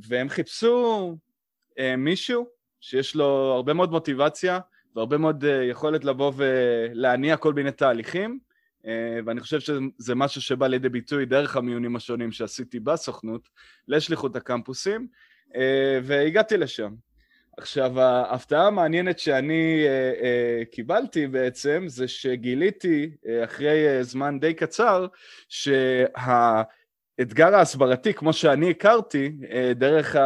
והם 0.08 0.28
חיפשו 0.28 1.16
מישהו 1.98 2.46
שיש 2.80 3.14
לו 3.14 3.24
הרבה 3.54 3.72
מאוד 3.72 3.90
מוטיבציה, 3.90 4.60
והרבה 4.96 5.18
מאוד 5.18 5.44
אה, 5.44 5.64
יכולת 5.64 6.04
לבוא 6.04 6.32
ולהניע 6.36 7.36
כל 7.36 7.52
מיני 7.52 7.72
תהליכים, 7.72 8.38
אה, 8.86 9.18
ואני 9.24 9.40
חושב 9.40 9.60
שזה 9.60 10.14
משהו 10.14 10.42
שבא 10.42 10.66
לידי 10.66 10.88
ביטוי 10.88 11.26
דרך 11.26 11.56
המיונים 11.56 11.96
השונים 11.96 12.32
שעשיתי 12.32 12.80
בסוכנות 12.80 13.48
לשליחות 13.88 14.36
הקמפוסים, 14.36 15.06
אה, 15.56 15.98
והגעתי 16.02 16.56
לשם. 16.56 16.94
עכשיו, 17.58 18.00
ההפתעה 18.00 18.66
המעניינת 18.66 19.18
שאני 19.18 19.84
קיבלתי 20.72 21.26
בעצם, 21.26 21.84
זה 21.86 22.08
שגיליתי 22.08 23.10
אחרי 23.44 24.04
זמן 24.04 24.40
די 24.40 24.54
קצר, 24.54 25.06
שה... 25.48 26.04
האתגר 27.18 27.54
ההסברתי, 27.54 28.14
כמו 28.14 28.32
שאני 28.32 28.70
הכרתי, 28.70 29.32
אה, 29.50 29.72
דרך 29.74 30.16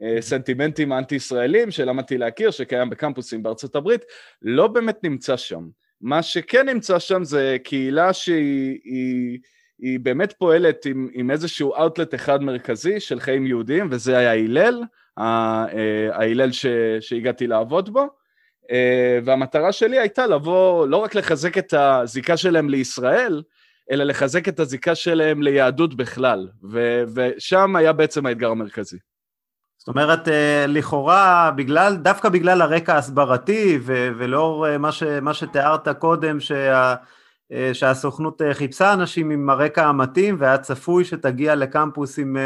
הסנטימנטים 0.00 0.92
האנטי-ישראלים 0.92 1.70
שלמדתי 1.70 2.18
להכיר, 2.18 2.50
שקיים 2.50 2.90
בקמפוסים 2.90 3.42
בארצות 3.42 3.76
הברית, 3.76 4.04
לא 4.42 4.66
באמת 4.66 5.04
נמצא 5.04 5.36
שם. 5.36 5.68
מה 6.00 6.22
שכן 6.22 6.68
נמצא 6.68 6.98
שם 6.98 7.24
זה 7.24 7.56
קהילה 7.64 8.12
שהיא 8.12 8.78
היא, 8.84 9.38
היא 9.78 10.00
באמת 10.00 10.32
פועלת 10.38 10.86
עם, 10.86 11.08
עם 11.12 11.30
איזשהו 11.30 11.74
אאוטלט 11.74 12.14
אחד 12.14 12.42
מרכזי 12.42 13.00
של 13.00 13.20
חיים 13.20 13.46
יהודיים, 13.46 13.88
וזה 13.90 14.18
היה 14.18 14.32
הלל, 14.32 14.82
אה, 15.18 15.64
ההלל 16.12 16.50
שהגעתי 17.00 17.46
לעבוד 17.46 17.92
בו. 17.92 18.06
אה, 18.70 19.18
והמטרה 19.24 19.72
שלי 19.72 19.98
הייתה 19.98 20.26
לבוא, 20.26 20.86
לא 20.86 20.96
רק 20.96 21.14
לחזק 21.14 21.58
את 21.58 21.74
הזיקה 21.74 22.36
שלהם 22.36 22.68
לישראל, 22.68 23.42
אלא 23.90 24.04
לחזק 24.04 24.48
את 24.48 24.60
הזיקה 24.60 24.94
שלהם 24.94 25.42
ליהדות 25.42 25.94
בכלל, 25.94 26.48
ו- 26.70 27.04
ושם 27.14 27.76
היה 27.76 27.92
בעצם 27.92 28.26
האתגר 28.26 28.50
המרכזי. 28.50 28.98
זאת 29.78 29.88
אומרת, 29.88 30.28
אה, 30.28 30.64
לכאורה, 30.68 31.50
בגלל, 31.56 31.96
דווקא 31.96 32.28
בגלל 32.28 32.62
הרקע 32.62 32.94
ההסברתי, 32.94 33.78
ו- 33.82 34.10
ולאור 34.18 34.78
מה, 34.78 34.92
ש- 34.92 35.02
מה 35.02 35.34
שתיארת 35.34 35.88
קודם, 35.88 36.40
שה- 36.40 36.94
שהסוכנות 37.72 38.42
חיפשה 38.52 38.92
אנשים 38.92 39.30
עם 39.30 39.50
הרקע 39.50 39.86
המתאים, 39.86 40.36
והיה 40.38 40.58
צפוי 40.58 41.04
שתגיע 41.04 41.54
לקמפוס 41.54 42.18
עם 42.18 42.36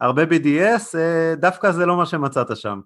הרבה 0.00 0.22
BDS, 0.22 0.96
דווקא 1.36 1.72
זה 1.72 1.86
לא 1.86 1.96
מה 1.96 2.06
שמצאת 2.06 2.56
שם. 2.56 2.80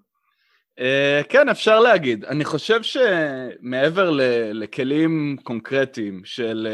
כן, 1.29 1.49
אפשר 1.49 1.79
להגיד. 1.79 2.25
אני 2.25 2.45
חושב 2.45 2.79
שמעבר 2.83 4.11
לכלים 4.53 5.37
קונקרטיים 5.43 6.21
של 6.25 6.67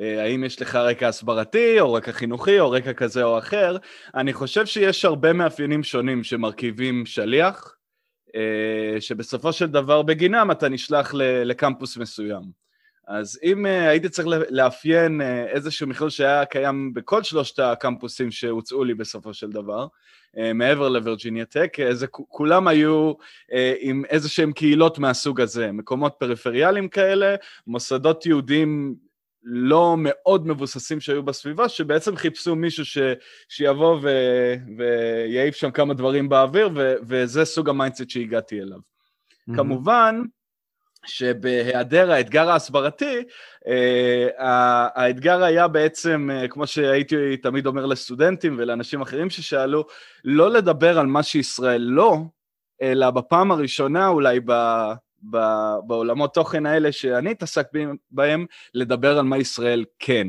אה, 0.00 0.22
האם 0.22 0.44
יש 0.44 0.62
לך 0.62 0.76
רקע 0.76 1.08
הסברתי, 1.08 1.80
או 1.80 1.92
רקע 1.92 2.12
חינוכי, 2.12 2.60
או 2.60 2.70
רקע 2.70 2.92
כזה 2.92 3.22
או 3.24 3.38
אחר, 3.38 3.76
אני 4.14 4.32
חושב 4.32 4.66
שיש 4.66 5.04
הרבה 5.04 5.32
מאפיינים 5.32 5.82
שונים 5.82 6.24
שמרכיבים 6.24 7.06
שליח, 7.06 7.74
אה, 8.34 9.00
שבסופו 9.00 9.52
של 9.52 9.66
דבר 9.66 10.02
בגינם 10.02 10.50
אתה 10.50 10.68
נשלח 10.68 11.14
לקמפוס 11.44 11.96
מסוים. 11.96 12.63
אז 13.06 13.40
אם 13.42 13.66
uh, 13.66 13.68
הייתי 13.68 14.08
צריך 14.08 14.28
לאפיין 14.50 15.20
uh, 15.20 15.24
איזשהו 15.48 15.86
מכלול 15.86 16.10
שהיה 16.10 16.44
קיים 16.44 16.94
בכל 16.94 17.22
שלושת 17.22 17.58
הקמפוסים 17.58 18.30
שהוצאו 18.30 18.84
לי 18.84 18.94
בסופו 18.94 19.34
של 19.34 19.50
דבר, 19.50 19.86
uh, 19.86 20.38
מעבר 20.54 20.88
לווירג'יניה 20.88 21.44
טק, 21.44 21.76
uh, 21.78 22.06
כולם 22.10 22.68
היו 22.68 23.12
uh, 23.12 23.54
עם 23.80 24.04
איזה 24.08 24.28
שהם 24.28 24.52
קהילות 24.52 24.98
מהסוג 24.98 25.40
הזה, 25.40 25.72
מקומות 25.72 26.14
פריפריאליים 26.18 26.88
כאלה, 26.88 27.34
מוסדות 27.66 28.26
יהודיים 28.26 28.94
לא 29.44 29.94
מאוד 29.98 30.46
מבוססים 30.46 31.00
שהיו 31.00 31.22
בסביבה, 31.22 31.68
שבעצם 31.68 32.16
חיפשו 32.16 32.56
מישהו 32.56 32.84
ש, 32.84 32.98
שיבוא 33.48 33.98
ו, 34.02 34.08
ויעיף 34.78 35.54
שם 35.54 35.70
כמה 35.70 35.94
דברים 35.94 36.28
באוויר, 36.28 36.70
ו, 36.74 36.94
וזה 37.02 37.44
סוג 37.44 37.68
ה 37.68 37.73
mindset 37.73 38.10
שהגעתי 38.10 38.60
אליו. 38.60 38.78
אמ-המ. 38.78 39.56
כמובן, 39.56 40.22
שבהיעדר 41.06 42.10
האתגר 42.10 42.50
ההסברתי, 42.50 43.22
אה, 43.64 44.42
האתגר 44.94 45.42
היה 45.42 45.68
בעצם, 45.68 46.30
אה, 46.32 46.48
כמו 46.48 46.66
שהייתי 46.66 47.36
תמיד 47.36 47.66
אומר 47.66 47.86
לסטודנטים 47.86 48.56
ולאנשים 48.58 49.02
אחרים 49.02 49.30
ששאלו, 49.30 49.86
לא 50.24 50.50
לדבר 50.50 50.98
על 50.98 51.06
מה 51.06 51.22
שישראל 51.22 51.80
לא, 51.80 52.18
אלא 52.82 53.10
בפעם 53.10 53.50
הראשונה 53.52 54.08
אולי 54.08 54.40
ב... 54.46 54.52
בעולמות 55.86 56.34
תוכן 56.34 56.66
האלה 56.66 56.92
שאני 56.92 57.30
התעסק 57.30 57.66
בהם, 58.10 58.46
לדבר 58.74 59.18
על 59.18 59.24
מה 59.24 59.38
ישראל 59.38 59.84
כן. 59.98 60.26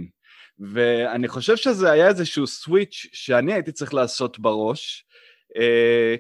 ואני 0.60 1.28
חושב 1.28 1.56
שזה 1.56 1.92
היה 1.92 2.08
איזשהו 2.08 2.48
סוויץ' 2.48 3.06
שאני 3.14 3.54
הייתי 3.54 3.72
צריך 3.72 3.94
לעשות 3.94 4.40
בראש, 4.40 5.06
אה, 5.10 5.15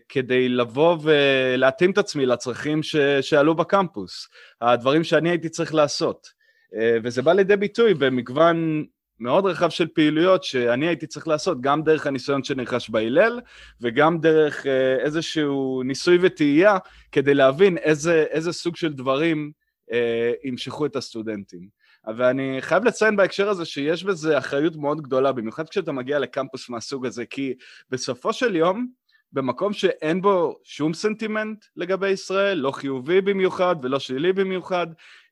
כדי 0.09 0.49
לבוא 0.49 0.97
ולהתאים 1.01 1.91
את 1.91 1.97
עצמי 1.97 2.25
לצרכים 2.25 2.83
ש, 2.83 2.95
שעלו 3.21 3.55
בקמפוס, 3.55 4.27
הדברים 4.61 5.03
שאני 5.03 5.29
הייתי 5.29 5.49
צריך 5.49 5.73
לעשות. 5.73 6.27
אה, 6.75 6.97
וזה 7.03 7.21
בא 7.21 7.33
לידי 7.33 7.55
ביטוי 7.55 7.93
במגוון 7.93 8.85
מאוד 9.19 9.45
רחב 9.45 9.69
של 9.69 9.87
פעילויות 9.87 10.43
שאני 10.43 10.87
הייתי 10.87 11.07
צריך 11.07 11.27
לעשות, 11.27 11.61
גם 11.61 11.83
דרך 11.83 12.07
הניסיון 12.07 12.43
שנרכש 12.43 12.89
בהלל, 12.89 13.39
וגם 13.81 14.19
דרך 14.19 14.65
אה, 14.65 14.95
איזשהו 14.99 15.83
ניסוי 15.83 16.17
וטעייה, 16.21 16.77
כדי 17.11 17.33
להבין 17.33 17.77
איזה, 17.77 18.25
איזה 18.29 18.53
סוג 18.53 18.75
של 18.75 18.93
דברים 18.93 19.51
אה, 19.91 20.31
ימשכו 20.43 20.85
את 20.85 20.95
הסטודנטים. 20.95 21.85
ואני 22.17 22.57
חייב 22.61 22.83
לציין 22.83 23.15
בהקשר 23.15 23.49
הזה 23.49 23.65
שיש 23.65 24.03
בזה 24.03 24.37
אחריות 24.37 24.75
מאוד 24.75 25.01
גדולה, 25.01 25.31
במיוחד 25.31 25.69
כשאתה 25.69 25.91
מגיע 25.91 26.19
לקמפוס 26.19 26.69
מהסוג 26.69 27.05
הזה, 27.05 27.25
כי 27.25 27.53
בסופו 27.89 28.33
של 28.33 28.55
יום, 28.55 28.87
במקום 29.35 29.73
שאין 29.73 30.21
בו 30.21 30.59
שום 30.63 30.93
סנטימנט 30.93 31.65
לגבי 31.75 32.09
ישראל, 32.09 32.57
לא 32.57 32.71
חיובי 32.71 33.21
במיוחד 33.21 33.75
ולא 33.81 33.99
שלילי 33.99 34.33
במיוחד, 34.33 34.87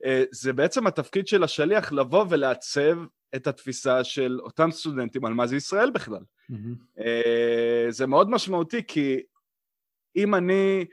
אה, 0.05 0.24
זה 0.31 0.53
בעצם 0.53 0.88
התפקיד 0.88 1.27
של 1.27 1.43
השליח 1.43 1.91
לבוא 1.91 2.25
ולעצב 2.29 2.98
את 3.36 3.48
התפיסה 3.48 4.03
של 4.03 4.39
אותם 4.41 4.72
סטודנטים 4.72 5.25
על 5.25 5.33
מה 5.33 5.48
זה 5.48 5.55
ישראל 5.55 5.91
בכלל. 5.91 6.22
Mm-hmm. 6.51 7.03
זה 7.89 8.07
מאוד 8.07 8.29
משמעותי, 8.29 8.81
כי 8.88 9.19
אם 10.15 10.36
אני 10.36 10.86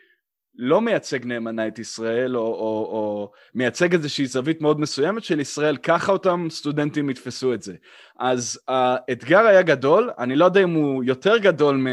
לא 0.55 0.81
מייצג 0.81 1.25
נאמנה 1.25 1.69
את 1.69 1.79
ישראל, 1.79 2.37
או, 2.37 2.43
או, 2.43 2.89
או 2.91 3.33
מייצג 3.55 3.93
איזושהי 3.93 4.27
זווית 4.27 4.61
מאוד 4.61 4.81
מסוימת 4.81 5.25
של 5.25 5.41
ישראל, 5.41 5.77
ככה 5.77 6.13
אותם 6.13 6.47
סטודנטים 6.51 7.11
יתפסו 7.11 7.55
את 7.55 7.63
זה. 7.63 7.75
אז 8.19 8.61
האתגר 8.69 9.47
היה 9.47 9.63
גדול, 9.63 10.11
אני 10.19 10.37
לא 10.37 10.45
יודע 10.45 10.63
אם 10.63 10.71
הוא 10.71 11.05
יותר 11.05 11.39
גדול 11.39 11.77
מ... 11.77 11.87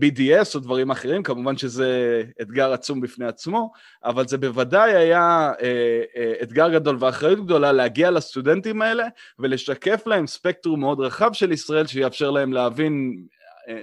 BDS 0.00 0.54
או 0.54 0.60
דברים 0.60 0.90
אחרים, 0.90 1.22
כמובן 1.22 1.56
שזה 1.56 2.22
אתגר 2.42 2.72
עצום 2.72 3.00
בפני 3.00 3.26
עצמו, 3.26 3.72
אבל 4.04 4.28
זה 4.28 4.38
בוודאי 4.38 4.96
היה 4.96 5.52
אה, 5.62 6.02
אה, 6.16 6.32
אתגר 6.42 6.68
גדול 6.68 6.96
ואחריות 7.00 7.44
גדולה 7.44 7.72
להגיע 7.72 8.10
לסטודנטים 8.10 8.82
האלה 8.82 9.06
ולשקף 9.38 10.02
להם 10.06 10.26
ספקטרום 10.26 10.80
מאוד 10.80 11.00
רחב 11.00 11.32
של 11.32 11.52
ישראל 11.52 11.86
שיאפשר 11.86 12.30
להם 12.30 12.52
להבין, 12.52 13.24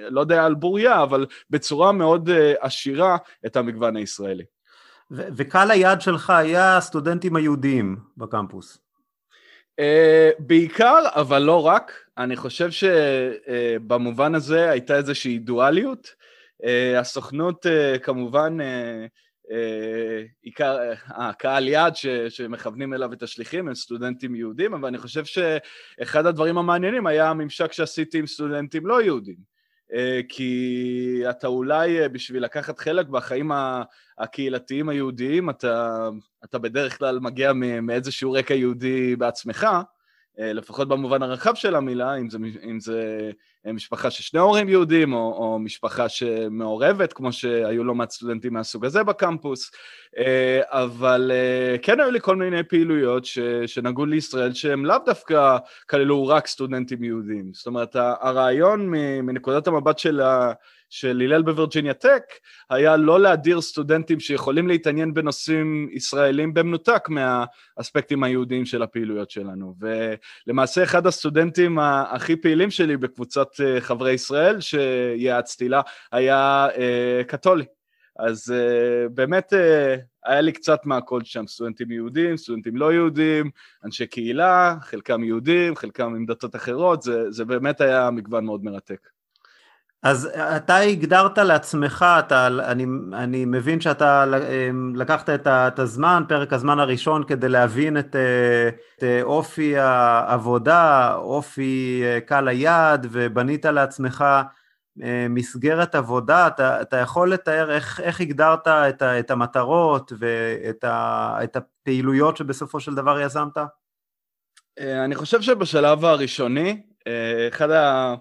לא 0.10 0.22
יודע 0.22 0.46
על 0.46 0.53
בוריה, 0.53 1.03
אבל 1.03 1.25
בצורה 1.50 1.91
מאוד 1.91 2.29
עשירה 2.60 3.17
את 3.46 3.55
המגוון 3.55 3.96
הישראלי. 3.96 4.44
וקהל 5.12 5.72
היעד 5.72 6.01
שלך 6.01 6.29
היה 6.29 6.77
הסטודנטים 6.77 7.36
היהודיים 7.36 7.98
בקמפוס. 8.17 8.85
Uh, 9.82 9.84
בעיקר, 10.39 11.00
אבל 11.05 11.41
לא 11.41 11.65
רק. 11.65 11.91
אני 12.17 12.36
חושב 12.36 12.70
שבמובן 12.72 14.34
uh, 14.34 14.38
הזה 14.38 14.70
הייתה 14.72 14.98
איזושהי 14.98 15.39
דואליות. 15.39 16.13
Uh, 16.62 16.65
הסוכנות 17.00 17.65
uh, 17.65 18.00
כמובן 18.00 18.58
uh, 18.62 19.53
עיקר, 20.41 20.77
הקהל 21.08 21.67
יעד 21.67 21.96
ש, 21.96 22.08
שמכוונים 22.08 22.94
אליו 22.94 23.13
את 23.13 23.24
השליחים 23.24 23.67
הם 23.67 23.75
סטודנטים 23.75 24.36
יהודים, 24.36 24.74
אבל 24.74 24.88
אני 24.88 24.98
חושב 24.98 25.24
שאחד 25.25 26.25
הדברים 26.25 26.58
המעניינים 26.58 27.08
היה 27.08 27.29
הממשק 27.29 27.72
שעשיתי 27.72 28.20
עם 28.20 28.27
סטודנטים 28.27 28.86
לא 28.88 29.01
יהודים. 29.01 29.54
אה, 29.94 30.22
כי 30.30 31.24
אתה 31.30 31.48
אולי 31.48 32.01
אה, 32.01 32.10
בשביל 32.10 32.44
לקחת 32.44 32.80
חלק 32.80 33.08
בחיים 33.08 33.51
הקהילתיים 34.18 34.89
היהודיים, 34.89 35.50
אתה, 35.50 36.10
אתה 36.44 36.58
בדרך 36.58 36.98
כלל 36.98 37.20
מגיע 37.20 37.54
מאיזשהו 37.82 38.32
רקע 38.32 38.54
יהודי 38.54 39.15
בעצמך, 39.15 39.68
אה, 40.39 40.54
לפחות 40.54 40.88
במובן 40.88 41.24
הרחב 41.24 41.56
של 41.56 41.75
המילה, 41.75 42.15
אם 42.15 42.30
זה, 42.30 42.38
אם 42.63 42.80
זה 42.80 43.32
משפחה 43.74 44.12
ששני 44.12 44.39
הורים 44.39 44.69
יהודים, 44.69 45.13
או, 45.13 45.34
או 45.38 45.60
משפחה 45.60 46.10
שמעורבת, 46.10 47.13
כמו 47.13 47.34
שהיו 47.34 47.84
לא 47.84 47.95
מעט 47.95 48.12
סטודנטים 48.12 48.53
מהסוג 48.53 48.86
הזה 48.86 49.03
בקמפוס, 49.03 49.72
אה, 50.17 50.62
אבל 50.63 51.31
אה, 51.34 51.77
כן 51.81 52.00
היו 52.00 52.12
לי 52.12 52.19
כל 52.22 52.36
מיני 52.36 52.63
פעילויות 52.63 53.25
ש, 53.25 53.39
שנגעו 53.65 54.05
לישראל, 54.05 54.53
שהם 54.53 54.86
לאו 54.86 54.98
דווקא 55.05 55.57
כללו 55.89 56.27
רק 56.27 56.48
סטודנטים 56.48 57.03
יהודים. 57.03 57.51
זאת 57.53 57.67
אומרת, 57.67 57.95
הרעיון 57.95 58.89
מנקודת 59.24 59.67
המבט 59.67 60.00
של 60.00 60.22
ה... 60.22 60.53
של 60.89 61.22
הלל 61.22 61.42
בווירג'יניה 61.42 61.94
טק 61.94 62.24
היה 62.70 62.98
לא 62.98 63.20
להדיר 63.20 63.62
סטודנטים 63.62 64.20
שיכולים 64.20 64.68
להתעניין 64.68 65.13
בנושאים 65.13 65.89
ישראלים 65.92 66.54
במנותק 66.54 67.10
מהאספקטים 67.10 68.24
היהודיים 68.24 68.65
של 68.65 68.82
הפעילויות 68.82 69.30
שלנו. 69.30 69.75
ולמעשה 70.48 70.84
אחד 70.84 71.08
הסטודנטים 71.08 71.80
הכי 71.80 72.36
פעילים 72.36 72.72
שלי 72.72 72.98
בקבוצת 72.98 73.48
אה, 73.60 73.82
חברי 73.82 74.12
ישראל 74.12 74.58
שיעצתי 74.62 75.70
לה 75.70 75.82
היה 76.12 76.68
אה, 76.77 77.22
קתולי. 77.27 77.65
אז 78.20 78.54
uh, 78.54 79.10
באמת 79.10 79.54
uh, 79.54 80.01
היה 80.25 80.42
לי 80.42 80.51
קצת 80.51 80.86
מהכל 80.86 81.24
שם, 81.24 81.48
סטודנטים 81.48 81.92
יהודים, 81.92 82.38
סטודנטים 82.38 82.77
לא 82.77 82.94
יהודים, 82.94 83.50
אנשי 83.86 84.08
קהילה, 84.08 84.75
חלקם 84.82 85.24
יהודים, 85.24 85.75
חלקם 85.75 86.15
עם 86.15 86.25
דתות 86.25 86.56
אחרות, 86.56 87.01
זה, 87.01 87.32
זה 87.32 87.46
באמת 87.46 87.82
היה 87.82 88.12
מגוון 88.12 88.46
מאוד 88.46 88.63
מרתק. 88.63 89.14
אז 90.05 90.29
אתה 90.35 90.77
הגדרת 90.77 91.38
לעצמך, 91.38 92.05
אתה, 92.19 92.47
אני, 92.47 92.85
אני 93.13 93.45
מבין 93.45 93.81
שאתה 93.81 94.24
אמ, 94.69 94.95
לקחת 94.95 95.29
את, 95.29 95.47
את 95.47 95.79
הזמן, 95.79 96.24
פרק 96.27 96.53
הזמן 96.53 96.79
הראשון 96.79 97.24
כדי 97.24 97.50
להבין 97.50 97.97
את, 97.97 98.15
את 98.97 99.03
אופי 99.24 99.77
העבודה, 99.77 101.15
אופי 101.15 102.01
אה, 102.03 102.21
קהל 102.21 102.47
היעד 102.47 103.07
ובנית 103.12 103.65
לעצמך 103.65 104.25
אה, 105.03 105.27
מסגרת 105.29 105.95
עבודה, 105.95 106.47
אתה, 106.47 106.81
אתה 106.81 106.97
יכול 106.97 107.33
לתאר 107.33 107.71
איך, 107.71 108.00
איך 108.00 108.21
הגדרת 108.21 108.67
את, 108.67 109.01
את 109.03 109.31
המטרות 109.31 110.13
ואת 110.19 110.83
ה, 110.83 111.38
את 111.43 111.55
הפעילויות 111.55 112.38
שבסופו 112.38 112.79
של 112.79 112.95
דבר 112.95 113.19
יזמת? 113.19 113.57
אה, 114.79 115.05
אני 115.05 115.15
חושב 115.15 115.41
שבשלב 115.41 116.05
הראשוני, 116.05 116.81
אחד 117.50 117.71
ה... 117.71 118.15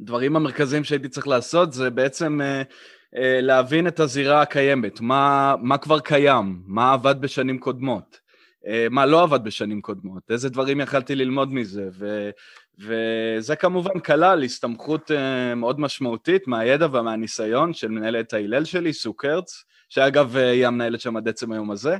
הדברים 0.00 0.36
המרכזיים 0.36 0.84
שהייתי 0.84 1.08
צריך 1.08 1.28
לעשות 1.28 1.72
זה 1.72 1.90
בעצם 1.90 2.40
uh, 2.40 2.72
uh, 3.14 3.18
להבין 3.20 3.86
את 3.86 4.00
הזירה 4.00 4.42
הקיימת, 4.42 5.00
מה, 5.00 5.54
מה 5.62 5.78
כבר 5.78 6.00
קיים, 6.00 6.62
מה 6.66 6.92
עבד 6.92 7.20
בשנים 7.20 7.58
קודמות, 7.58 8.20
uh, 8.64 8.68
מה 8.90 9.06
לא 9.06 9.22
עבד 9.22 9.44
בשנים 9.44 9.80
קודמות, 9.80 10.30
איזה 10.30 10.48
דברים 10.48 10.80
יכלתי 10.80 11.14
ללמוד 11.14 11.54
מזה, 11.54 11.88
ו, 11.92 12.30
וזה 12.78 13.56
כמובן 13.56 14.00
כלל 14.00 14.44
הסתמכות 14.44 15.10
מאוד 15.56 15.80
משמעותית 15.80 16.48
מהידע 16.48 16.86
ומהניסיון 16.86 17.72
של 17.72 17.88
מנהלת 17.88 18.32
ההלל 18.32 18.64
שלי, 18.64 18.92
סוקרץ, 18.92 19.64
שאגב 19.88 20.36
היא 20.36 20.66
המנהלת 20.66 21.00
שם 21.00 21.16
עד 21.16 21.28
עצם 21.28 21.52
היום 21.52 21.70
הזה. 21.70 21.96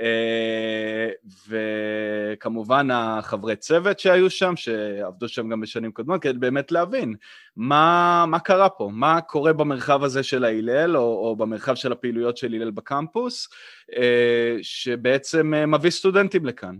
אה, 0.00 1.08
וכמובן 1.48 2.88
החברי 2.90 3.56
צוות 3.56 3.98
שהיו 3.98 4.30
שם, 4.30 4.56
שעבדו 4.56 5.28
שם 5.28 5.48
גם 5.48 5.60
בשנים 5.60 5.92
קודמות, 5.92 6.22
כדי 6.22 6.38
באמת 6.38 6.72
להבין 6.72 7.14
מה, 7.56 8.24
מה 8.28 8.38
קרה 8.38 8.68
פה, 8.68 8.90
מה 8.92 9.20
קורה 9.20 9.52
במרחב 9.52 10.04
הזה 10.04 10.22
של 10.22 10.44
ההלל, 10.44 10.96
או, 10.96 11.28
או 11.28 11.36
במרחב 11.36 11.74
של 11.74 11.92
הפעילויות 11.92 12.36
של 12.36 12.54
הלל 12.54 12.70
בקמפוס, 12.70 13.48
אה, 13.96 14.56
שבעצם 14.62 15.54
אה, 15.54 15.66
מביא 15.66 15.90
סטודנטים 15.90 16.46
לכאן. 16.46 16.76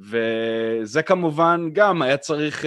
וזה 0.00 1.02
כמובן 1.02 1.68
גם 1.72 2.02
היה 2.02 2.16
צריך, 2.16 2.64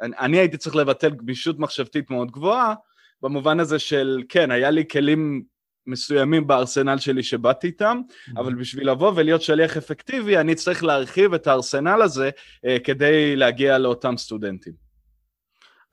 אני 0.00 0.38
הייתי 0.38 0.56
צריך 0.56 0.76
לבטל 0.76 1.10
גמישות 1.10 1.58
מחשבתית 1.58 2.10
מאוד 2.10 2.30
גבוהה, 2.30 2.74
במובן 3.22 3.60
הזה 3.60 3.78
של, 3.78 4.22
כן, 4.28 4.50
היה 4.50 4.70
לי 4.70 4.84
כלים 4.88 5.42
מסוימים 5.88 6.46
בארסנל 6.46 6.98
שלי 6.98 7.22
שבאתי 7.22 7.66
איתם, 7.66 8.00
mm-hmm. 8.08 8.40
אבל 8.40 8.54
בשביל 8.54 8.90
לבוא 8.90 9.12
ולהיות 9.16 9.42
שליח 9.42 9.76
אפקטיבי, 9.76 10.38
אני 10.38 10.54
צריך 10.54 10.84
להרחיב 10.84 11.34
את 11.34 11.46
הארסנל 11.46 12.02
הזה 12.02 12.30
uh, 12.30 12.68
כדי 12.84 13.36
להגיע 13.36 13.78
לאותם 13.78 14.16
סטודנטים. 14.16 14.72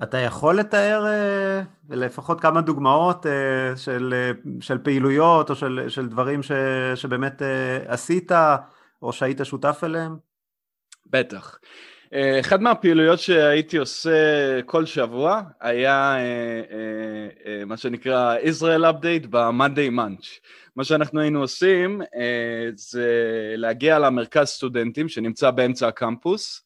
אתה 0.03 0.17
יכול 0.17 0.59
לתאר 0.59 1.05
uh, 1.05 1.95
לפחות 1.95 2.41
כמה 2.41 2.61
דוגמאות 2.61 3.25
uh, 3.25 3.29
של, 3.77 4.13
uh, 4.43 4.47
של 4.61 4.77
פעילויות 4.77 5.49
או 5.49 5.55
של, 5.55 5.85
של 5.87 6.07
דברים 6.07 6.43
ש, 6.43 6.51
שבאמת 6.95 7.41
uh, 7.41 7.45
עשית 7.87 8.31
או 9.01 9.13
שהיית 9.13 9.39
שותף 9.43 9.79
אליהם? 9.83 10.17
בטח. 11.05 11.57
אה, 12.15 12.39
אחד 12.39 12.61
מהפעילויות 12.61 13.19
שהייתי 13.19 13.77
עושה 13.77 14.11
כל 14.65 14.85
שבוע 14.85 15.41
היה 15.61 16.15
אה, 16.17 16.61
אה, 17.45 17.65
מה 17.65 17.77
שנקרא 17.77 18.37
Israel 18.37 18.93
Update 18.93 19.27
ב-Monday 19.29 19.91
Munch. 19.91 20.27
מה 20.75 20.83
שאנחנו 20.83 21.21
היינו 21.21 21.39
עושים 21.41 22.01
זה 22.75 23.07
להגיע 23.57 23.99
למרכז 23.99 24.47
סטודנטים 24.47 25.09
שנמצא 25.09 25.51
באמצע 25.51 25.87
הקמפוס, 25.87 26.61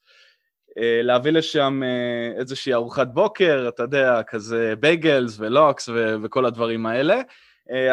להביא 1.03 1.31
לשם 1.31 1.81
איזושהי 2.37 2.73
ארוחת 2.73 3.07
בוקר, 3.07 3.65
אתה 3.67 3.83
יודע, 3.83 4.21
כזה 4.23 4.73
בייגלס 4.79 5.39
ולוקס 5.39 5.89
וכל 6.23 6.45
הדברים 6.45 6.85
האלה. 6.85 7.21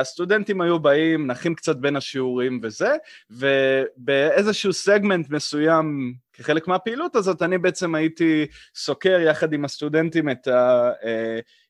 הסטודנטים 0.00 0.60
היו 0.60 0.78
באים, 0.78 1.26
נחים 1.26 1.54
קצת 1.54 1.76
בין 1.76 1.96
השיעורים 1.96 2.60
וזה, 2.62 2.96
ובאיזשהו 3.30 4.72
סגמנט 4.72 5.30
מסוים 5.30 6.14
כחלק 6.32 6.68
מהפעילות 6.68 7.16
הזאת, 7.16 7.42
אני 7.42 7.58
בעצם 7.58 7.94
הייתי 7.94 8.46
סוקר 8.74 9.20
יחד 9.20 9.52
עם 9.52 9.64
הסטודנטים 9.64 10.30
את 10.30 10.48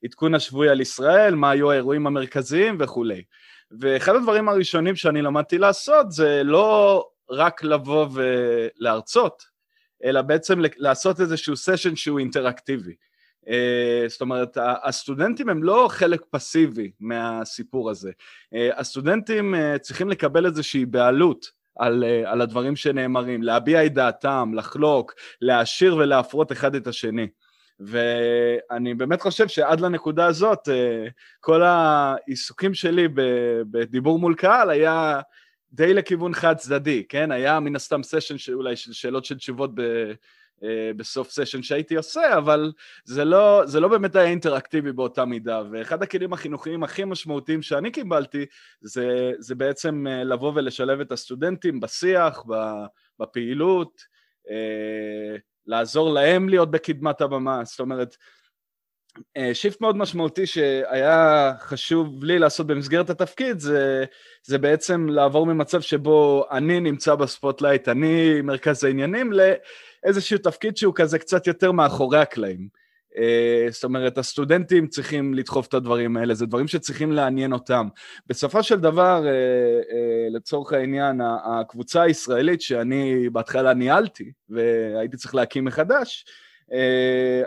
העדכון 0.02 0.34
השבועי 0.34 0.68
על 0.68 0.80
ישראל, 0.80 1.34
מה 1.34 1.50
היו 1.50 1.70
האירועים 1.70 2.06
המרכזיים 2.06 2.76
וכולי. 2.80 3.22
ואחד 3.80 4.14
הדברים 4.14 4.48
הראשונים 4.48 4.96
שאני 4.96 5.22
למדתי 5.22 5.58
לעשות 5.58 6.12
זה 6.12 6.42
לא 6.44 7.04
רק 7.30 7.64
לבוא 7.64 8.08
ולהרצות, 8.12 9.42
אלא 10.04 10.22
בעצם 10.22 10.60
לעשות 10.76 11.20
איזשהו 11.20 11.56
סשן 11.56 11.96
שהוא 11.96 12.18
אינטראקטיבי. 12.18 12.94
Uh, 13.46 14.08
זאת 14.08 14.20
אומרת, 14.20 14.58
הסטודנטים 14.60 15.48
הם 15.48 15.62
לא 15.62 15.88
חלק 15.90 16.20
פסיבי 16.30 16.90
מהסיפור 17.00 17.90
הזה. 17.90 18.10
Uh, 18.54 18.56
הסטודנטים 18.76 19.54
uh, 19.54 19.78
צריכים 19.78 20.08
לקבל 20.08 20.46
איזושהי 20.46 20.86
בעלות 20.86 21.50
על, 21.78 22.04
על 22.24 22.40
הדברים 22.40 22.76
שנאמרים, 22.76 23.42
להביע 23.42 23.86
את 23.86 23.94
דעתם, 23.94 24.52
לחלוק, 24.54 25.14
להעשיר 25.40 25.96
ולהפרות 25.96 26.52
אחד 26.52 26.74
את 26.74 26.86
השני. 26.86 27.26
ואני 27.80 28.94
באמת 28.94 29.20
חושב 29.20 29.48
שעד 29.48 29.80
לנקודה 29.80 30.26
הזאת, 30.26 30.68
כל 31.40 31.62
העיסוקים 31.62 32.74
שלי 32.74 33.08
בדיבור 33.70 34.18
מול 34.18 34.34
קהל 34.34 34.70
היה 34.70 35.20
די 35.72 35.94
לכיוון 35.94 36.34
חד 36.34 36.56
צדדי, 36.56 37.04
כן? 37.08 37.30
היה 37.30 37.60
מן 37.60 37.76
הסתם 37.76 38.02
סשן 38.02 38.38
שאולי 38.38 38.76
של 38.76 38.92
שאלות 38.92 39.24
של 39.24 39.36
תשובות 39.36 39.70
ב... 39.74 39.82
אה, 40.62 40.90
בסוף 40.96 41.30
session 41.30 41.62
שהייתי 41.62 41.96
עושה, 41.96 42.38
אבל 42.38 42.72
זה 43.04 43.24
לא, 43.24 43.62
זה 43.66 43.80
לא 43.80 43.88
באמת 43.88 44.16
היה 44.16 44.26
אינטראקטיבי 44.26 44.92
באותה 44.92 45.24
מידה, 45.24 45.62
ואחד 45.70 46.02
הכלים 46.02 46.32
החינוכיים 46.32 46.82
הכי 46.82 47.04
משמעותיים 47.04 47.62
שאני 47.62 47.90
קיבלתי 47.90 48.44
זה, 48.80 49.32
זה 49.38 49.54
בעצם 49.54 50.06
אה, 50.06 50.24
לבוא 50.24 50.52
ולשלב 50.54 51.00
את 51.00 51.12
הסטודנטים 51.12 51.80
בשיח, 51.80 52.44
בפעילות, 53.20 54.00
אה, 54.50 55.36
לעזור 55.66 56.12
להם 56.14 56.48
להיות 56.48 56.70
בקדמת 56.70 57.20
הבמה, 57.20 57.64
זאת 57.64 57.80
אומרת, 57.80 58.16
shift 59.52 59.80
מאוד 59.80 59.96
משמעותי 59.96 60.46
שהיה 60.46 61.52
חשוב 61.60 62.24
לי 62.24 62.38
לעשות 62.38 62.66
במסגרת 62.66 63.10
התפקיד 63.10 63.58
זה, 63.58 64.04
זה 64.42 64.58
בעצם 64.58 65.08
לעבור 65.08 65.46
ממצב 65.46 65.80
שבו 65.80 66.44
אני 66.50 66.80
נמצא 66.80 67.14
ב 67.14 67.21
spotlight, 67.21 67.88
אני 67.88 68.42
מרכז 68.42 68.84
העניינים, 68.84 69.32
איזשהו 70.04 70.38
תפקיד 70.38 70.76
שהוא 70.76 70.94
כזה 70.96 71.18
קצת 71.18 71.46
יותר 71.46 71.72
מאחורי 71.72 72.18
הקלעים. 72.18 72.68
Uh, 73.16 73.18
זאת 73.72 73.84
אומרת, 73.84 74.18
הסטודנטים 74.18 74.86
צריכים 74.86 75.34
לדחוף 75.34 75.66
את 75.66 75.74
הדברים 75.74 76.16
האלה, 76.16 76.34
זה 76.34 76.46
דברים 76.46 76.68
שצריכים 76.68 77.12
לעניין 77.12 77.52
אותם. 77.52 77.88
בסופו 78.26 78.62
של 78.62 78.80
דבר, 78.80 79.22
uh, 79.22 79.90
uh, 79.90 80.36
לצורך 80.36 80.72
העניין, 80.72 81.20
הקבוצה 81.44 82.02
הישראלית 82.02 82.60
שאני 82.60 83.28
בהתחלה 83.32 83.74
ניהלתי, 83.74 84.32
והייתי 84.48 85.16
צריך 85.16 85.34
להקים 85.34 85.64
מחדש, 85.64 86.24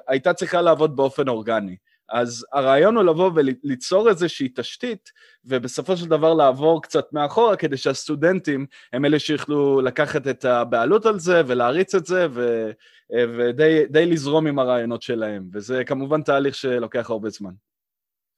הייתה 0.08 0.34
צריכה 0.34 0.62
לעבוד 0.62 0.96
באופן 0.96 1.28
אורגני. 1.28 1.76
אז 2.12 2.46
הרעיון 2.54 2.96
הוא 2.96 3.04
לבוא 3.04 3.32
וליצור 3.36 4.10
איזושהי 4.10 4.50
תשתית, 4.56 5.12
ובסופו 5.46 5.98
של 5.98 6.10
דבר 6.10 6.34
לעבור 6.34 6.82
קצת 6.82 7.14
מאחורה, 7.14 7.56
כדי 7.56 7.78
שהסטודנטים 7.78 8.66
הם 8.94 9.06
אלה 9.06 9.20
שיוכלו 9.20 9.82
לקחת 9.82 10.28
את 10.28 10.46
הבעלות 10.46 11.06
על 11.06 11.20
זה 11.20 11.42
ולהריץ 11.48 11.96
את 11.96 12.06
זה, 12.06 12.28
ו, 12.32 12.72
ודי 13.12 14.06
לזרום 14.06 14.48
עם 14.48 14.60
הרעיונות 14.60 15.02
שלהם, 15.02 15.44
וזה 15.54 15.84
כמובן 15.84 16.22
תהליך 16.22 16.56
שלוקח 16.56 17.10
הרבה 17.10 17.30
זמן. 17.30 17.52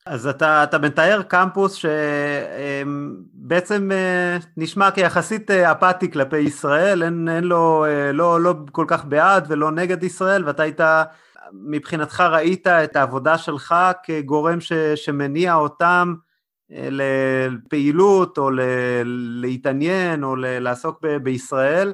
אז 0.06 0.28
אתה, 0.28 0.64
אתה 0.64 0.78
מתאר 0.78 1.22
קמפוס 1.22 1.74
שבעצם 3.34 3.92
אה, 3.92 4.38
נשמע 4.58 4.92
כיחסית 4.92 5.52
אה, 5.52 5.72
אפאתי 5.72 6.12
כלפי 6.12 6.38
ישראל, 6.38 7.04
אין, 7.04 7.30
אין 7.30 7.44
לו, 7.44 7.86
אה, 7.86 8.12
לא, 8.12 8.42
לא 8.42 8.54
כל 8.72 8.86
כך 8.88 9.06
בעד 9.06 9.46
ולא 9.50 9.72
נגד 9.72 10.04
ישראל, 10.04 10.46
ואתה 10.46 10.64
היית, 10.64 10.80
מבחינתך 11.54 12.20
ראית 12.32 12.68
את 12.68 12.96
העבודה 12.96 13.38
שלך 13.38 13.76
כגורם 14.04 14.62
ש, 14.62 14.74
שמניע 14.96 15.56
אותם 15.56 16.14
לפעילות 16.70 18.38
או 18.38 18.50
להתעניין 19.42 20.24
או 20.24 20.36
לעסוק 20.36 21.00
ב, 21.02 21.18
בישראל. 21.18 21.94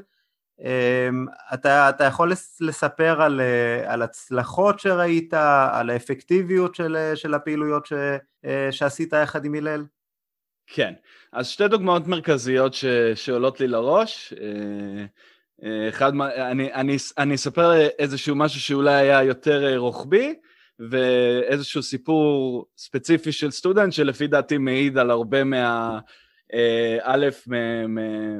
אמ, 0.61 1.25
אתה, 1.53 1.89
אתה 1.89 2.03
יכול 2.03 2.31
לספר 2.61 3.21
על, 3.21 3.41
אה, 3.41 3.93
על 3.93 4.01
הצלחות 4.01 4.79
שראית, 4.79 5.33
על 5.71 5.89
האפקטיביות 5.89 6.75
של, 6.75 7.11
של 7.15 7.33
הפעילויות 7.33 7.85
ש, 7.85 7.93
אה, 8.45 8.67
שעשית 8.71 9.13
יחד 9.13 9.45
עם 9.45 9.55
הלל? 9.55 9.85
כן, 10.67 10.93
אז 11.33 11.47
שתי 11.47 11.67
דוגמאות 11.67 12.07
מרכזיות 12.07 12.73
ש, 12.73 12.85
שעולות 13.15 13.59
לי 13.59 13.67
לראש. 13.67 14.33
אה, 15.63 15.89
אחד, 15.89 16.11
אני, 16.21 16.73
אני, 16.73 16.97
אני 17.17 17.35
אספר 17.35 17.71
איזשהו 17.99 18.35
משהו 18.35 18.61
שאולי 18.61 18.93
היה 18.93 19.23
יותר 19.23 19.77
רוחבי, 19.77 20.33
ואיזשהו 20.79 21.83
סיפור 21.83 22.65
ספציפי 22.77 23.31
של 23.31 23.51
סטודנט 23.51 23.93
שלפי 23.93 24.27
דעתי 24.27 24.57
מעיד 24.57 24.97
על 24.97 25.11
הרבה 25.11 25.43
מה... 25.43 25.99
אה, 26.53 26.97
א', 27.01 27.27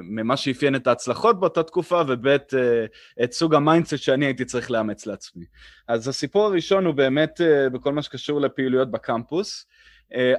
ממה 0.03 0.37
שאפיין 0.37 0.75
את 0.75 0.87
ההצלחות 0.87 1.39
באותה 1.39 1.63
תקופה, 1.63 2.01
וב', 2.07 2.27
אה, 2.27 2.85
את 3.23 3.33
סוג 3.33 3.55
ה 3.55 3.61
mindset 3.61 3.97
שאני 3.97 4.25
הייתי 4.25 4.45
צריך 4.45 4.71
לאמץ 4.71 5.05
לעצמי. 5.05 5.45
אז 5.87 6.07
הסיפור 6.07 6.45
הראשון 6.45 6.85
הוא 6.85 6.93
באמת 6.93 7.41
אה, 7.41 7.69
בכל 7.69 7.93
מה 7.93 8.01
שקשור 8.01 8.41
לפעילויות 8.41 8.91
בקמפוס. 8.91 9.65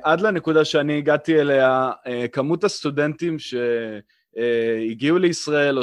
עד 0.02 0.20
לנקודה 0.20 0.64
שאני 0.64 0.98
הגעתי 0.98 1.40
אליה, 1.40 1.90
כמות 2.32 2.64
הסטודנטים 2.64 3.36
שהגיעו 4.34 5.18
לישראל, 5.18 5.78
או 5.78 5.82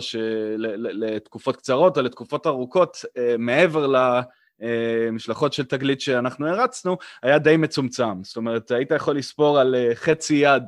לתקופות 0.78 1.56
קצרות 1.56 1.98
או 1.98 2.02
לתקופות 2.02 2.48
ארוכות, 2.48 3.06
מעבר 3.40 3.88
למשלחות 4.60 5.54
של 5.54 5.66
תגלית 5.66 6.02
שאנחנו 6.02 6.48
הרצנו, 6.48 6.98
היה 7.24 7.40
די 7.40 7.58
מצומצם. 7.58 8.24
זאת 8.24 8.38
אומרת, 8.38 8.72
היית 8.72 8.92
יכול 8.92 9.18
לספור 9.18 9.60
על 9.60 9.76
חצי 9.94 10.36
יד 10.36 10.64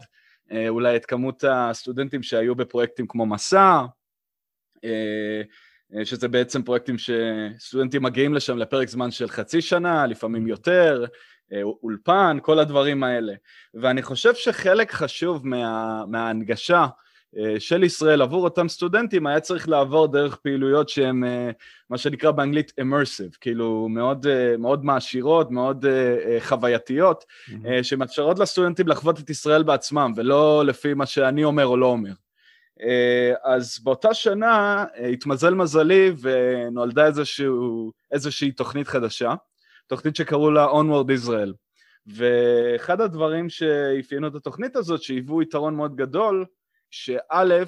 אה, 0.52 0.70
אולי 0.70 0.96
את 0.96 1.06
כמות 1.06 1.44
הסטודנטים 1.48 2.24
שהיו 2.24 2.56
בפרויקטים 2.56 3.08
כמו 3.08 3.26
מסע, 3.26 3.82
אה, 4.84 5.42
אה, 5.96 6.06
שזה 6.06 6.28
בעצם 6.28 6.64
פרויקטים 6.64 6.96
שסטודנטים 6.98 8.04
מגיעים 8.04 8.34
לשם 8.34 8.58
לפרק 8.58 8.88
זמן 8.88 9.12
של 9.12 9.28
חצי 9.28 9.62
שנה, 9.62 10.08
לפעמים 10.08 10.48
יותר, 10.48 11.06
אולפן, 11.84 12.38
כל 12.42 12.60
הדברים 12.60 13.04
האלה. 13.04 13.34
ואני 13.74 14.02
חושב 14.02 14.36
שחלק 14.36 14.92
חשוב 14.92 15.48
מה, 15.48 16.04
מההנגשה 16.08 16.82
אה, 16.82 16.88
של 17.60 17.84
ישראל 17.84 18.22
עבור 18.22 18.44
אותם 18.44 18.70
סטודנטים 18.70 19.28
היה 19.28 19.40
צריך 19.40 19.70
לעבור 19.70 20.08
דרך 20.08 20.36
פעילויות 20.36 20.90
שהן 20.90 21.24
אה, 21.24 21.52
מה 21.90 21.98
שנקרא 21.98 22.32
באנגלית 22.32 22.74
immersive, 22.82 23.38
כאילו 23.42 23.88
מאוד, 23.90 24.28
אה, 24.28 24.58
מאוד 24.58 24.86
מעשירות, 24.86 25.52
מאוד 25.52 25.86
חווייתיות, 26.40 27.26
mm-hmm. 27.50 27.84
שמאפשרות 27.84 28.40
לסטודנטים 28.40 28.88
לחוות 28.88 29.20
את 29.20 29.30
ישראל 29.30 29.64
בעצמם 29.64 30.14
ולא 30.16 30.66
לפי 30.66 30.94
מה 30.94 31.06
שאני 31.06 31.44
אומר 31.44 31.66
או 31.66 31.78
לא 31.78 31.86
אומר. 31.86 32.12
אז 33.44 33.80
באותה 33.84 34.14
שנה 34.14 34.86
התמזל 35.14 35.54
מזלי 35.54 36.12
ונולדה 36.22 37.06
איזשהו, 37.06 37.92
איזושהי 38.12 38.52
תוכנית 38.52 38.88
חדשה, 38.88 39.34
תוכנית 39.88 40.16
שקראו 40.16 40.52
לה 40.52 40.68
Onward 40.68 41.26
Israel. 41.26 41.54
ואחד 42.08 43.02
הדברים 43.02 43.50
שאפיינו 43.50 44.28
את 44.28 44.36
התוכנית 44.36 44.76
הזאת, 44.76 45.02
שהיוו 45.02 45.42
יתרון 45.42 45.76
מאוד 45.76 45.96
גדול, 45.96 46.46
שא', 46.92 47.64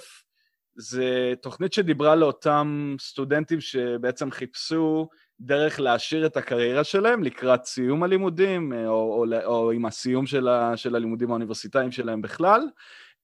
זה 0.76 1.34
תוכנית 1.42 1.74
שדיברה 1.74 2.16
לאותם 2.16 2.96
סטודנטים 3.00 3.62
שבעצם 3.62 4.32
חיפשו 4.32 5.10
דרך 5.40 5.80
להעשיר 5.80 6.26
את 6.26 6.38
הקריירה 6.38 6.84
שלהם 6.84 7.24
לקראת 7.24 7.66
סיום 7.66 8.04
הלימודים, 8.04 8.74
או, 8.74 8.90
או, 8.90 9.26
או 9.46 9.72
עם 9.72 9.86
הסיום 9.86 10.26
של, 10.26 10.48
ה, 10.48 10.78
של 10.78 10.96
הלימודים 10.96 11.30
האוניברסיטאיים 11.30 11.92
שלהם 11.92 12.22
בכלל, 12.22 12.62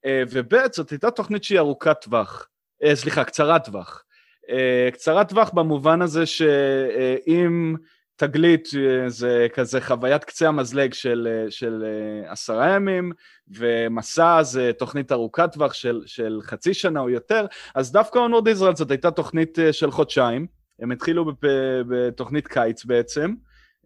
אה, 0.05 0.23
וב', 0.31 0.53
זאת 0.71 0.89
הייתה 0.89 1.11
תוכנית 1.11 1.43
שהיא 1.43 1.59
ארוכת 1.59 2.01
טווח, 2.01 2.47
אה, 2.83 2.95
סליחה, 2.95 3.23
קצרת 3.23 3.65
טווח. 3.65 4.03
אה, 4.49 4.89
קצרת 4.93 5.29
טווח 5.29 5.49
במובן 5.49 6.01
הזה 6.01 6.25
שאם 6.25 7.75
תגלית 8.15 8.67
זה 9.07 9.47
כזה 9.53 9.81
חוויית 9.81 10.23
קצה 10.23 10.47
המזלג 10.47 10.93
של, 10.93 11.45
של 11.49 11.85
עשרה 12.27 12.69
ימים, 12.75 13.11
ומסע 13.47 14.43
זה 14.43 14.71
תוכנית 14.77 15.11
ארוכת 15.11 15.49
טווח 15.53 15.73
של, 15.73 16.01
של 16.05 16.39
חצי 16.43 16.73
שנה 16.73 16.99
או 16.99 17.09
יותר, 17.09 17.45
אז 17.75 17.91
דווקא 17.91 18.19
אונורד 18.19 18.47
ישראל 18.47 18.75
זאת 18.75 18.91
הייתה 18.91 19.11
תוכנית 19.11 19.59
אה, 19.59 19.73
של 19.73 19.91
חודשיים, 19.91 20.47
הם 20.79 20.91
התחילו 20.91 21.25
בפ... 21.25 21.47
בתוכנית 21.87 22.47
קיץ 22.47 22.85
בעצם, 22.85 23.33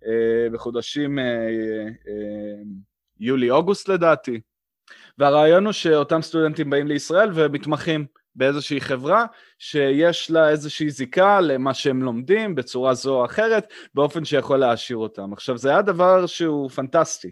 אה, 0.06 0.50
בחודשים 0.52 1.20
אה, 1.20 1.24
יולי-אוגוסט 3.20 3.89
לדעתי, 3.89 4.39
והרעיון 5.18 5.65
הוא 5.65 5.74
שאותם 5.74 6.22
סטודנטים 6.22 6.70
באים 6.70 6.88
לישראל 6.88 7.30
ומתמחים 7.34 8.06
באיזושהי 8.39 8.82
חברה 8.82 9.25
שיש 9.60 10.32
לה 10.32 10.49
איזושהי 10.49 10.89
זיקה 10.89 11.41
למה 11.41 11.73
שהם 11.73 12.04
לומדים 12.04 12.56
בצורה 12.56 12.93
זו 12.93 13.19
או 13.19 13.25
אחרת, 13.25 13.73
באופן 13.93 14.25
שיכול 14.25 14.58
להעשיר 14.58 14.97
אותם. 14.97 15.34
עכשיו, 15.34 15.58
זה 15.58 15.69
היה 15.69 15.82
דבר 15.82 16.25
שהוא 16.25 16.69
פנטסטי. 16.69 17.32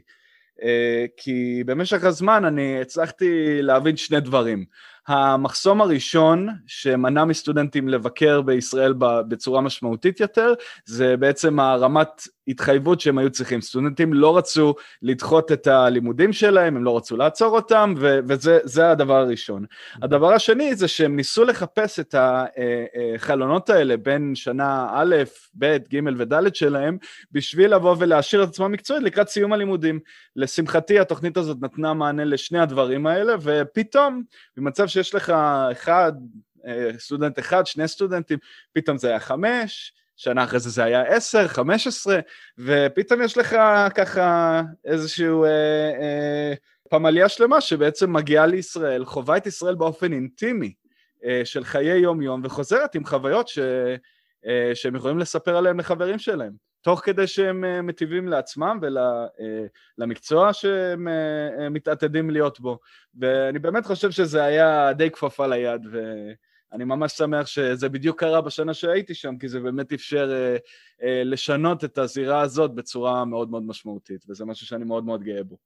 אה, 0.63 1.05
כי 1.17 1.63
במשך 1.65 2.03
הזמן 2.03 2.45
אני 2.45 2.81
הצלחתי 2.81 3.61
להבין 3.61 3.97
שני 3.97 4.19
דברים. 4.19 4.65
המחסום 5.07 5.81
הראשון 5.81 6.47
שמנע 6.67 7.25
מסטודנטים 7.25 7.89
לבקר 7.89 8.41
בישראל 8.41 8.93
בצורה 8.99 9.61
משמעותית 9.61 10.19
יותר, 10.19 10.53
זה 10.85 11.17
בעצם 11.17 11.59
הרמת 11.59 12.27
התחייבות 12.47 13.01
שהם 13.01 13.17
היו 13.17 13.29
צריכים. 13.29 13.61
סטודנטים 13.61 14.13
לא 14.13 14.37
רצו 14.37 14.75
לדחות 15.01 15.51
את 15.51 15.67
הלימודים 15.67 16.33
שלהם, 16.33 16.77
הם 16.77 16.83
לא 16.83 16.97
רצו 16.97 17.17
לעצור 17.17 17.55
אותם, 17.55 17.93
וזה 17.97 18.91
הדבר 18.91 19.15
הראשון. 19.15 19.65
הדבר 20.01 20.33
השני 20.33 20.75
זה 20.75 20.87
שהם 20.87 21.15
ניסו 21.15 21.43
לחפש 21.43 21.99
את 21.99 22.15
החלונות 22.17 23.69
האלה 23.69 23.97
בין 23.97 24.35
שנה 24.35 24.87
א', 24.93 25.15
ב', 25.57 25.77
ג' 25.93 25.99
וד' 26.17 26.55
שלהם, 26.55 26.97
בשביל 27.31 27.75
לבוא 27.75 27.95
ולהשאיר 27.99 28.43
את 28.43 28.47
עצמם 28.47 28.71
מקצועית 28.71 29.03
לקראת 29.03 29.29
סיום 29.29 29.53
הלימודים. 29.53 29.99
לשמחתי 30.35 30.99
התוכנית 30.99 31.37
הזאת 31.37 31.57
נתנה 31.61 31.93
מענה 31.93 32.23
לשני 32.25 32.59
הדברים 32.59 33.07
האלה, 33.07 33.35
ופתאום, 33.41 34.23
במצב 34.57 34.87
שיש 34.97 35.15
לך 35.15 35.33
אחד, 35.71 36.11
אה, 36.67 36.89
סטודנט 36.97 37.39
אחד, 37.39 37.65
שני 37.65 37.87
סטודנטים, 37.87 38.37
פתאום 38.73 38.97
זה 38.97 39.09
היה 39.09 39.19
חמש, 39.19 39.93
שנה 40.15 40.43
אחרי 40.43 40.59
זה 40.59 40.69
זה 40.69 40.83
היה 40.83 41.01
עשר, 41.01 41.47
חמש 41.47 41.87
עשרה, 41.87 42.19
ופתאום 42.57 43.21
יש 43.21 43.37
לך 43.37 43.55
ככה 43.95 44.61
איזשהו 44.85 45.43
אה, 45.43 45.49
אה, 46.01 46.53
פמליה 46.89 47.29
שלמה 47.29 47.61
שבעצם 47.61 48.13
מגיעה 48.13 48.45
לישראל, 48.45 49.05
חווה 49.05 49.37
את 49.37 49.47
ישראל 49.47 49.75
באופן 49.75 50.13
אינטימי 50.13 50.73
אה, 51.25 51.41
של 51.45 51.63
חיי 51.63 51.97
יום-יום, 51.99 52.41
וחוזרת 52.43 52.95
עם 52.95 53.05
חוויות 53.05 53.47
ש, 53.47 53.59
אה, 54.45 54.71
שהם 54.73 54.95
יכולים 54.95 55.19
לספר 55.19 55.57
עליהם 55.57 55.79
לחברים 55.79 56.19
שלהם, 56.19 56.53
תוך 56.81 57.01
כדי 57.05 57.27
שהם 57.27 57.65
אה, 57.65 57.81
מטיבים 57.81 58.27
לעצמם 58.27 58.79
ולמקצוע 59.97 60.47
אה, 60.47 60.53
שהם 60.53 61.07
אה, 61.07 61.69
מתעתדים 61.69 62.29
להיות 62.29 62.59
בו. 62.59 62.79
ואני 63.19 63.59
באמת 63.59 63.85
חושב 63.85 64.11
שזה 64.11 64.43
היה 64.43 64.93
די 64.93 65.11
כפפה 65.11 65.47
ליד, 65.47 65.81
ו... 65.91 65.99
אני 66.73 66.83
ממש 66.83 67.11
שמח 67.11 67.47
שזה 67.47 67.89
בדיוק 67.89 68.19
קרה 68.19 68.41
בשנה 68.41 68.73
שהייתי 68.73 69.13
שם, 69.13 69.37
כי 69.37 69.47
זה 69.47 69.59
באמת 69.59 69.93
אפשר 69.93 70.31
לשנות 71.25 71.83
את 71.83 71.97
הזירה 71.97 72.41
הזאת 72.41 72.75
בצורה 72.75 73.25
מאוד 73.25 73.49
מאוד 73.49 73.63
משמעותית, 73.63 74.25
וזה 74.29 74.45
משהו 74.45 74.67
שאני 74.67 74.85
מאוד 74.85 75.05
מאוד 75.05 75.23
גאה 75.23 75.43
בו. 75.43 75.57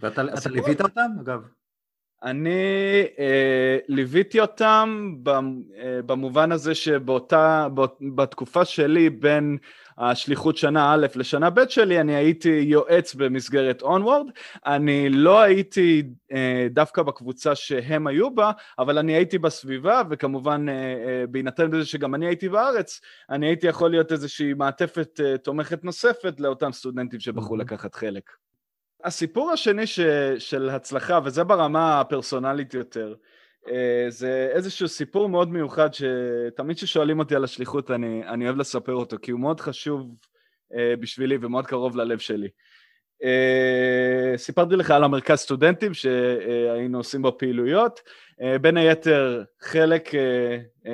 ואתה 0.00 0.22
ליווית 0.50 0.80
אותם, 0.80 1.10
אגב? 1.20 1.40
אני 2.22 3.04
אה, 3.18 3.78
ליוויתי 3.88 4.40
אותם 4.40 5.14
במובן 6.06 6.52
הזה 6.52 6.74
שבאותה, 6.74 7.68
בתקופה 8.14 8.64
שלי 8.64 9.10
בין 9.10 9.58
השליחות 9.98 10.56
שנה 10.56 10.92
א' 10.92 11.06
לשנה 11.14 11.50
ב' 11.50 11.68
שלי, 11.68 12.00
אני 12.00 12.14
הייתי 12.14 12.48
יועץ 12.48 13.14
במסגרת 13.14 13.82
אונוורד, 13.82 14.26
אני 14.66 15.08
לא 15.08 15.40
הייתי 15.40 16.02
אה, 16.32 16.66
דווקא 16.70 17.02
בקבוצה 17.02 17.54
שהם 17.54 18.06
היו 18.06 18.34
בה, 18.34 18.52
אבל 18.78 18.98
אני 18.98 19.12
הייתי 19.12 19.38
בסביבה, 19.38 20.02
וכמובן 20.10 20.68
אה, 20.68 20.74
אה, 20.74 21.24
בהינתן 21.26 21.70
בזה 21.70 21.84
שגם 21.84 22.14
אני 22.14 22.26
הייתי 22.26 22.48
בארץ, 22.48 23.00
אני 23.30 23.46
הייתי 23.46 23.66
יכול 23.66 23.90
להיות 23.90 24.12
איזושהי 24.12 24.54
מעטפת 24.54 25.20
אה, 25.24 25.38
תומכת 25.38 25.84
נוספת 25.84 26.40
לאותם 26.40 26.72
סטודנטים 26.72 27.20
שבחרו 27.20 27.56
לקחת 27.56 27.94
חלק. 27.94 28.30
הסיפור 29.04 29.50
השני 29.50 29.86
ש, 29.86 30.00
של 30.38 30.68
הצלחה, 30.68 31.18
וזה 31.24 31.44
ברמה 31.44 32.00
הפרסונלית 32.00 32.74
יותר, 32.74 33.14
אה, 33.68 34.06
זה 34.08 34.48
איזשהו 34.52 34.88
סיפור 34.88 35.28
מאוד 35.28 35.52
מיוחד 35.52 35.88
שתמיד 35.94 36.76
כששואלים 36.76 37.18
אותי 37.18 37.36
על 37.36 37.44
השליחות 37.44 37.90
אני, 37.90 38.22
אני 38.28 38.44
אוהב 38.44 38.56
לספר 38.56 38.94
אותו, 38.94 39.16
כי 39.22 39.30
הוא 39.30 39.40
מאוד 39.40 39.60
חשוב 39.60 40.14
אה, 40.74 40.94
בשבילי 41.00 41.38
ומאוד 41.40 41.66
קרוב 41.66 41.96
ללב 41.96 42.18
שלי. 42.18 42.48
אה, 43.24 44.32
סיפרתי 44.36 44.76
לך 44.76 44.90
על 44.90 45.04
המרכז 45.04 45.38
סטודנטים 45.38 45.94
שהיינו 45.94 46.98
עושים 46.98 47.22
בו 47.22 47.38
פעילויות, 47.38 48.00
בין 48.60 48.76
היתר 48.76 49.44
חלק 49.60 50.10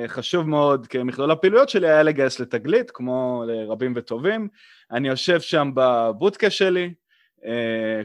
חשוב 0.07 0.49
מאוד 0.49 0.87
כמכלול 0.87 1.31
הפעילויות 1.31 1.69
שלי 1.69 1.87
היה 1.87 2.03
לגייס 2.03 2.39
לתגלית, 2.39 2.91
כמו 2.91 3.43
לרבים 3.47 3.93
וטובים. 3.95 4.47
אני 4.91 5.07
יושב 5.07 5.39
שם 5.39 5.71
בבודקה 5.75 6.49
שלי, 6.49 6.93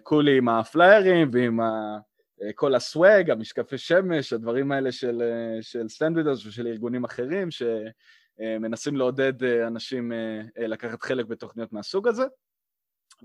כולי 0.02 0.38
עם 0.38 0.48
הפליירים 0.48 1.30
ועם 1.32 1.60
ה... 1.60 1.98
כל 2.54 2.74
ה 2.74 2.84
swag, 2.84 3.30
המשקפי 3.30 3.78
שמש, 3.78 4.32
הדברים 4.32 4.72
האלה 4.72 4.92
של, 4.92 5.22
של 5.60 5.88
StandWithUs 5.88 6.46
ושל 6.46 6.66
ארגונים 6.66 7.04
אחרים 7.04 7.48
שמנסים 7.50 8.96
לעודד 8.96 9.44
אנשים 9.44 10.12
לקחת 10.56 11.02
חלק 11.02 11.26
בתוכניות 11.26 11.72
מהסוג 11.72 12.08
הזה. 12.08 12.24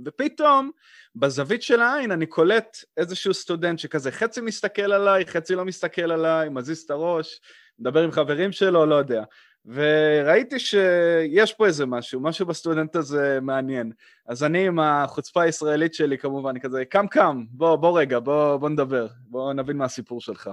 ופתאום, 0.05 0.71
בזווית 1.15 1.61
של 1.61 1.81
העין 1.81 2.11
אני 2.11 2.25
קולט 2.25 2.77
איזשהו 2.97 3.33
סטודנט 3.33 3.79
שכזה 3.79 4.11
חצי 4.11 4.41
מסתכל 4.41 4.91
עליי, 4.91 5.25
חצי 5.25 5.55
לא 5.55 5.65
מסתכל 5.65 6.11
עליי, 6.11 6.49
מזיז 6.49 6.83
את 6.83 6.91
הראש, 6.91 7.41
מדבר 7.79 8.03
עם 8.03 8.11
חברים 8.11 8.51
שלו, 8.51 8.85
לא 8.85 8.95
יודע. 8.95 9.23
וראיתי 9.67 10.59
שיש 10.59 11.53
פה 11.53 11.65
איזה 11.65 11.85
משהו, 11.85 12.19
משהו 12.19 12.45
בסטודנט 12.45 12.95
הזה 12.95 13.39
מעניין. 13.41 13.91
אז 14.27 14.43
אני 14.43 14.67
עם 14.67 14.79
החוצפה 14.79 15.41
הישראלית 15.41 15.93
שלי 15.93 16.17
כמובן, 16.17 16.49
אני 16.49 16.59
כזה, 16.59 16.85
קם 16.85 17.07
קם, 17.07 17.43
בוא, 17.49 17.75
בוא 17.75 17.99
רגע, 17.99 18.19
בוא, 18.19 18.57
בוא 18.57 18.69
נדבר, 18.69 19.07
בוא 19.19 19.53
נבין 19.53 19.77
מה 19.77 19.85
הסיפור 19.85 20.21
שלך. 20.21 20.49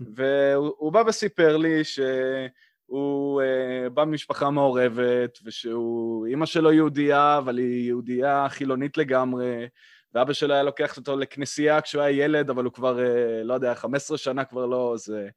והוא 0.14 0.92
בא 0.92 1.02
וסיפר 1.06 1.56
לי 1.56 1.84
שהוא 1.84 3.42
uh, 3.42 3.90
בא 3.90 4.04
ממשפחה 4.04 4.50
מעורבת, 4.50 5.38
ושהוא, 5.44 6.26
אימא 6.26 6.46
שלו 6.46 6.72
יהודייה, 6.72 7.38
אבל 7.38 7.58
היא 7.58 7.86
יהודייה 7.86 8.46
חילונית 8.48 8.96
לגמרי, 8.96 9.66
ואבא 10.14 10.32
שלו 10.32 10.54
היה 10.54 10.62
לוקח 10.62 10.96
אותו 10.96 11.16
לכנסייה 11.16 11.80
כשהוא 11.80 12.02
היה 12.02 12.24
ילד, 12.24 12.50
אבל 12.50 12.64
הוא 12.64 12.72
כבר, 12.72 12.98
uh, 12.98 13.44
לא 13.44 13.54
יודע, 13.54 13.74
15 13.74 14.18
שנה 14.18 14.44
כבר 14.44 14.66
לא 14.66 14.94
זה. 14.96 15.28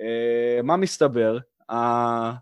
Uh, 0.00 0.62
מה 0.62 0.76
מסתבר? 0.76 1.38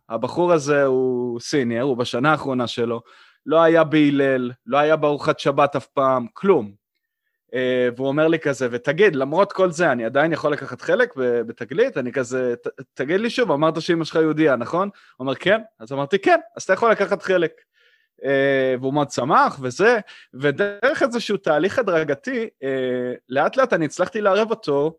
הבחור 0.08 0.52
הזה 0.52 0.84
הוא 0.84 1.40
סיניאר, 1.40 1.82
הוא 1.82 1.96
בשנה 1.96 2.30
האחרונה 2.30 2.66
שלו, 2.66 3.02
לא 3.46 3.62
היה 3.62 3.84
בהלל, 3.84 4.52
לא 4.66 4.78
היה 4.78 4.96
בארוחת 4.96 5.38
שבת 5.38 5.76
אף 5.76 5.86
פעם, 5.86 6.26
כלום. 6.32 6.72
Uh, 7.46 7.50
והוא 7.96 8.08
אומר 8.08 8.28
לי 8.28 8.38
כזה, 8.38 8.68
ותגיד, 8.70 9.16
למרות 9.16 9.52
כל 9.52 9.70
זה, 9.70 9.92
אני 9.92 10.04
עדיין 10.04 10.32
יכול 10.32 10.52
לקחת 10.52 10.80
חלק 10.80 11.14
בתגלית? 11.16 11.96
אני 11.96 12.12
כזה, 12.12 12.54
תגיד 12.94 13.20
לי 13.20 13.30
שוב, 13.30 13.52
אמרת 13.52 13.82
שאמא 13.82 14.04
שלך 14.04 14.14
יהודייה, 14.14 14.56
נכון? 14.56 14.88
הוא 14.88 15.24
אומר, 15.24 15.34
כן. 15.34 15.60
אז 15.78 15.92
אמרתי, 15.92 16.18
כן, 16.18 16.40
אז 16.56 16.62
אתה 16.62 16.72
יכול 16.72 16.90
לקחת 16.90 17.22
חלק. 17.22 17.52
Uh, 18.20 18.80
והוא 18.80 18.94
מאוד 18.94 19.10
שמח 19.10 19.58
וזה, 19.62 19.98
ודרך 20.34 21.02
איזשהו 21.02 21.36
תהליך 21.36 21.78
הדרגתי, 21.78 22.48
uh, 22.64 22.66
לאט 23.28 23.56
לאט 23.56 23.72
אני 23.72 23.84
הצלחתי 23.84 24.20
לערב 24.20 24.50
אותו 24.50 24.98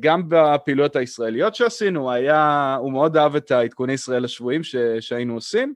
גם 0.00 0.22
בפעילויות 0.28 0.96
הישראליות 0.96 1.54
שעשינו, 1.54 2.12
היה, 2.12 2.76
הוא 2.80 2.92
מאוד 2.92 3.16
אהב 3.16 3.36
את 3.36 3.50
העדכוני 3.50 3.92
ישראל 3.92 4.24
השבויים 4.24 4.60
שהיינו 5.00 5.34
עושים. 5.34 5.74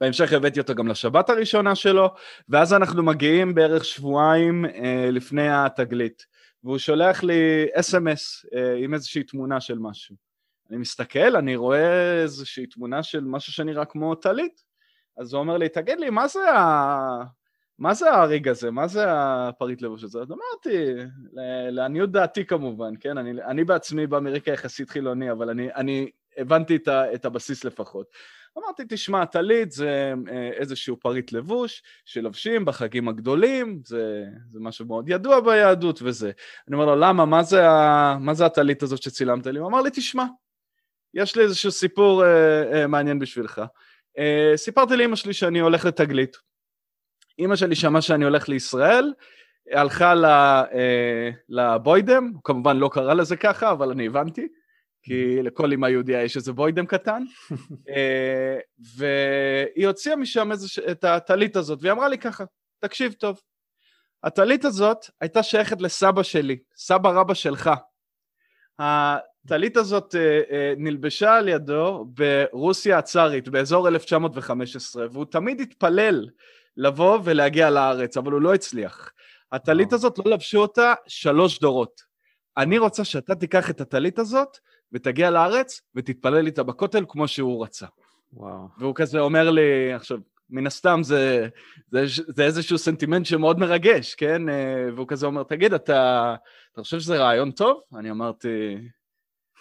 בהמשך 0.00 0.32
הבאתי 0.32 0.60
אותו 0.60 0.74
גם 0.74 0.88
לשבת 0.88 1.30
הראשונה 1.30 1.74
שלו, 1.74 2.14
ואז 2.48 2.74
אנחנו 2.74 3.02
מגיעים 3.02 3.54
בערך 3.54 3.84
שבועיים 3.84 4.64
אה, 4.64 5.08
לפני 5.12 5.48
התגלית, 5.48 6.26
והוא 6.64 6.78
שולח 6.78 7.22
לי 7.22 7.66
אס.אם.אס 7.72 8.46
אה, 8.54 8.76
עם 8.76 8.94
איזושהי 8.94 9.22
תמונה 9.22 9.60
של 9.60 9.78
משהו. 9.78 10.16
אני 10.70 10.78
מסתכל, 10.78 11.36
אני 11.36 11.56
רואה 11.56 12.22
איזושהי 12.22 12.66
תמונה 12.66 13.02
של 13.02 13.24
משהו 13.24 13.52
שנראה 13.52 13.84
כמו 13.84 14.14
טלית, 14.14 14.62
אז 15.18 15.32
הוא 15.32 15.40
אומר 15.40 15.56
לי, 15.56 15.68
תגיד 15.68 16.00
לי, 16.00 16.10
מה 16.10 16.28
זה 16.28 16.50
ה... 16.50 17.22
מה 17.78 17.94
זה 17.94 18.10
הריג 18.10 18.48
הזה? 18.48 18.70
מה 18.70 18.86
זה 18.86 19.04
הפריט 19.08 19.82
לבוש 19.82 20.04
הזה? 20.04 20.18
אז 20.18 20.32
אמרתי, 20.32 20.94
לעניות 21.70 22.10
דעתי 22.10 22.46
כמובן, 22.46 22.94
כן? 23.00 23.18
אני, 23.18 23.42
אני 23.42 23.64
בעצמי 23.64 24.06
בא 24.06 24.20
מרקע 24.20 24.52
יחסית 24.52 24.90
חילוני, 24.90 25.32
אבל 25.32 25.50
אני, 25.50 25.74
אני 25.74 26.10
הבנתי 26.36 26.76
את, 26.76 26.88
ה, 26.88 27.14
את 27.14 27.24
הבסיס 27.24 27.64
לפחות. 27.64 28.06
אמרתי, 28.58 28.82
תשמע, 28.88 29.24
טלית 29.24 29.72
זה 29.72 30.14
אה, 30.30 30.50
איזשהו 30.52 30.96
פריט 31.00 31.32
לבוש 31.32 31.82
שלובשים 32.04 32.64
בחגים 32.64 33.08
הגדולים, 33.08 33.80
זה, 33.84 34.24
זה 34.50 34.60
משהו 34.60 34.86
מאוד 34.86 35.08
ידוע 35.08 35.40
ביהדות 35.40 36.02
וזה. 36.02 36.30
אני 36.68 36.74
אומר 36.74 36.86
לו, 36.86 36.96
למה? 36.96 37.24
מה 37.24 37.42
זה, 37.42 37.62
מה 38.20 38.34
זה 38.34 38.46
הטלית 38.46 38.82
הזאת 38.82 39.02
שצילמת 39.02 39.46
לי? 39.46 39.58
הוא 39.58 39.68
אמר 39.68 39.80
לי, 39.80 39.90
תשמע, 39.90 40.24
יש 41.14 41.36
לי 41.36 41.42
איזשהו 41.42 41.70
סיפור 41.70 42.24
אה, 42.24 42.72
אה, 42.72 42.86
מעניין 42.86 43.18
בשבילך. 43.18 43.62
אה, 44.18 44.52
סיפרתי 44.56 44.96
לאמא 44.96 45.16
שלי 45.16 45.32
שאני 45.32 45.58
הולך 45.58 45.84
לתגלית. 45.84 46.36
אימא 47.38 47.56
שלי 47.56 47.74
שמעה 47.74 48.02
שאני 48.02 48.24
הולך 48.24 48.48
לישראל, 48.48 49.12
הלכה 49.72 50.14
אה, 50.72 51.30
לבוידם, 51.48 52.32
כמובן 52.44 52.76
לא 52.76 52.90
קרא 52.92 53.14
לזה 53.14 53.36
ככה, 53.36 53.70
אבל 53.70 53.90
אני 53.90 54.06
הבנתי, 54.06 54.48
כי 55.02 55.42
לכל 55.42 55.70
אימא 55.70 55.86
יהודיה 55.86 56.22
יש 56.22 56.36
איזה 56.36 56.52
בוידם 56.52 56.86
קטן, 56.86 57.22
אה, 57.90 58.58
והיא 58.96 59.86
הוציאה 59.86 60.16
משם 60.16 60.50
את 60.90 61.04
הטלית 61.04 61.56
הזאת, 61.56 61.78
והיא 61.82 61.92
אמרה 61.92 62.08
לי 62.08 62.18
ככה, 62.18 62.44
תקשיב 62.80 63.12
טוב, 63.12 63.40
הטלית 64.24 64.64
הזאת 64.64 64.98
הייתה 65.20 65.42
שייכת 65.42 65.80
לסבא 65.80 66.22
שלי, 66.22 66.58
סבא 66.76 67.10
רבא 67.10 67.34
שלך. 67.34 67.70
הטלית 68.78 69.76
הזאת 69.76 70.14
אה, 70.14 70.74
נלבשה 70.76 71.34
על 71.34 71.48
ידו 71.48 72.06
ברוסיה 72.08 72.98
הצארית 72.98 73.48
באזור 73.48 73.88
1915, 73.88 75.06
והוא 75.12 75.24
תמיד 75.24 75.60
התפלל 75.60 76.28
לבוא 76.76 77.18
ולהגיע 77.24 77.70
לארץ, 77.70 78.16
אבל 78.16 78.32
הוא 78.32 78.42
לא 78.42 78.54
הצליח. 78.54 79.10
הטלית 79.52 79.92
הזאת, 79.92 80.18
לא 80.18 80.32
לבשו 80.32 80.58
אותה 80.58 80.94
שלוש 81.06 81.60
דורות. 81.60 82.00
אני 82.56 82.78
רוצה 82.78 83.04
שאתה 83.04 83.34
תיקח 83.34 83.70
את 83.70 83.80
הטלית 83.80 84.18
הזאת 84.18 84.48
ותגיע 84.92 85.30
לארץ 85.30 85.80
ותתפלל 85.94 86.46
איתה 86.46 86.62
בכותל 86.62 87.04
כמו 87.08 87.28
שהוא 87.28 87.64
רצה. 87.64 87.86
וואו. 88.32 88.68
והוא 88.78 88.94
כזה 88.94 89.20
אומר 89.20 89.50
לי, 89.50 89.92
עכשיו, 89.92 90.18
מן 90.50 90.66
הסתם 90.66 91.00
זה, 91.02 91.48
זה, 91.90 92.04
זה 92.28 92.44
איזשהו 92.44 92.78
סנטימנט 92.78 93.26
שמאוד 93.26 93.58
מרגש, 93.58 94.14
כן? 94.14 94.48
אה, 94.48 94.86
והוא 94.94 95.08
כזה 95.08 95.26
אומר, 95.26 95.42
תגיד, 95.42 95.74
אתה, 95.74 96.34
אתה 96.72 96.82
חושב 96.82 97.00
שזה 97.00 97.18
רעיון 97.18 97.50
טוב? 97.50 97.80
אני 97.98 98.10
אמרתי. 98.10 98.78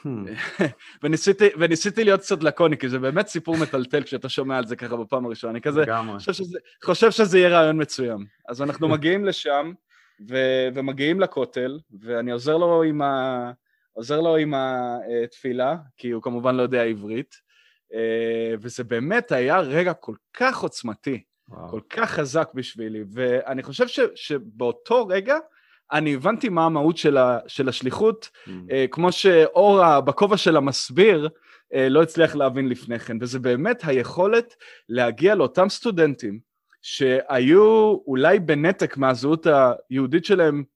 וניסיתי, 1.04 1.48
וניסיתי 1.60 2.04
להיות 2.04 2.22
קצת 2.22 2.44
לקוני, 2.44 2.78
כי 2.78 2.90
זה 2.90 3.00
באמת 3.00 3.28
סיפור 3.28 3.58
מטלטל 3.58 4.04
כשאתה 4.04 4.30
שומע 4.30 4.58
על 4.58 4.66
זה 4.66 4.76
ככה 4.76 4.96
בפעם 4.96 5.26
הראשונה. 5.26 5.52
אני 5.52 5.62
כזה 5.62 5.84
חושב 6.18 6.34
שזה, 6.34 6.60
חושב 6.84 7.12
שזה 7.12 7.40
יהיה 7.40 7.50
רעיון 7.50 7.82
מצוין. 7.82 8.26
אז 8.50 8.62
אנחנו 8.62 8.88
מגיעים 8.88 9.26
לשם, 9.26 9.74
ו, 10.30 10.38
ומגיעים 10.76 11.20
לכותל, 11.20 11.80
ואני 12.02 12.32
עוזר 12.32 12.58
לו 12.58 12.84
עם, 12.84 13.02
ה, 13.02 13.52
עוזר 13.94 14.22
לו 14.22 14.36
עם 14.36 14.54
התפילה, 14.54 15.76
כי 15.98 16.12
הוא 16.12 16.24
כמובן 16.24 16.56
לא 16.56 16.62
יודע 16.62 16.84
עברית, 16.84 17.36
אה, 17.94 18.56
וזה 18.62 18.84
באמת 18.84 19.32
היה 19.32 19.60
רגע 19.60 19.94
כל 19.94 20.16
כך 20.34 20.60
עוצמתי, 20.60 21.24
וואו. 21.50 21.70
כל 21.70 21.82
כך 21.90 22.12
חזק 22.12 22.50
בשבילי, 22.54 23.04
ואני 23.14 23.64
חושב 23.64 23.88
ש, 23.88 24.00
שבאותו 24.16 25.08
רגע, 25.08 25.38
אני 25.94 26.14
הבנתי 26.14 26.50
מה 26.50 26.66
המהות 26.66 26.98
של, 26.98 27.18
ה, 27.18 27.40
של 27.48 27.70
השליחות, 27.70 28.30
mm. 28.34 28.50
uh, 28.50 28.72
כמו 28.92 29.12
שאורה 29.12 30.02
בכובע 30.02 30.38
של 30.38 30.58
המסביר 30.58 31.30
uh, 31.74 31.78
לא 31.90 32.04
הצליח 32.04 32.36
להבין 32.36 32.70
לפני 32.70 33.00
כן, 33.00 33.18
וזה 33.22 33.40
באמת 33.40 33.82
היכולת 33.84 34.56
להגיע 34.90 35.36
לאותם 35.36 35.70
סטודנטים 35.70 36.40
שהיו 36.82 37.96
אולי 38.08 38.40
בנתק 38.40 38.98
מהזהות 38.98 39.48
היהודית 39.90 40.26
שלהם 40.26 40.58
אה, 40.58 40.73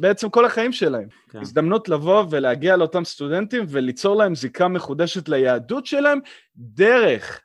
בעצם 0.00 0.30
כל 0.30 0.44
החיים 0.44 0.72
שלהם. 0.72 1.08
כן. 1.30 1.40
הזדמנות 1.40 1.88
לבוא 1.88 2.24
ולהגיע 2.30 2.76
לאותם 2.76 3.04
סטודנטים 3.04 3.64
וליצור 3.68 4.16
להם 4.16 4.34
זיקה 4.34 4.68
מחודשת 4.68 5.28
ליהדות 5.28 5.86
שלהם 5.86 6.18
דרך 6.56 7.40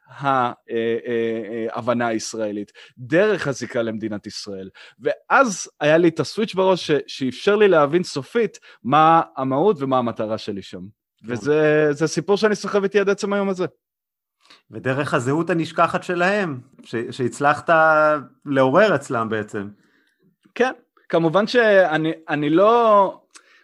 ההבנה 1.71 2.07
הישראלית, 2.07 2.71
דרך 2.97 3.47
הזיקה 3.47 3.81
למדינת 3.81 4.27
ישראל. 4.27 4.69
ואז 4.99 5.69
היה 5.79 5.97
לי 5.97 6.07
את 6.07 6.19
הסוויץ' 6.19 6.55
בראש 6.55 6.91
שאפשר 7.07 7.55
לי 7.55 7.67
להבין 7.67 8.03
סופית 8.03 8.59
מה 8.83 9.21
המהות 9.37 9.77
ומה 9.79 9.97
המטרה 9.97 10.37
שלי 10.37 10.61
שם. 10.61 10.81
כן. 11.27 11.33
וזה 11.33 12.07
סיפור 12.07 12.37
שאני 12.37 12.55
סוחב 12.55 12.83
איתי 12.83 12.99
עד 12.99 13.09
עצם 13.09 13.33
היום 13.33 13.49
הזה. 13.49 13.65
ודרך 14.71 15.13
הזהות 15.13 15.49
הנשכחת 15.49 16.03
שלהם, 16.03 16.59
שהצלחת 17.11 17.69
לעורר 18.45 18.95
אצלם 18.95 19.29
בעצם. 19.29 19.67
כן, 20.55 20.71
כמובן 21.13 21.47
שאני 21.47 22.49
לא... 22.49 23.19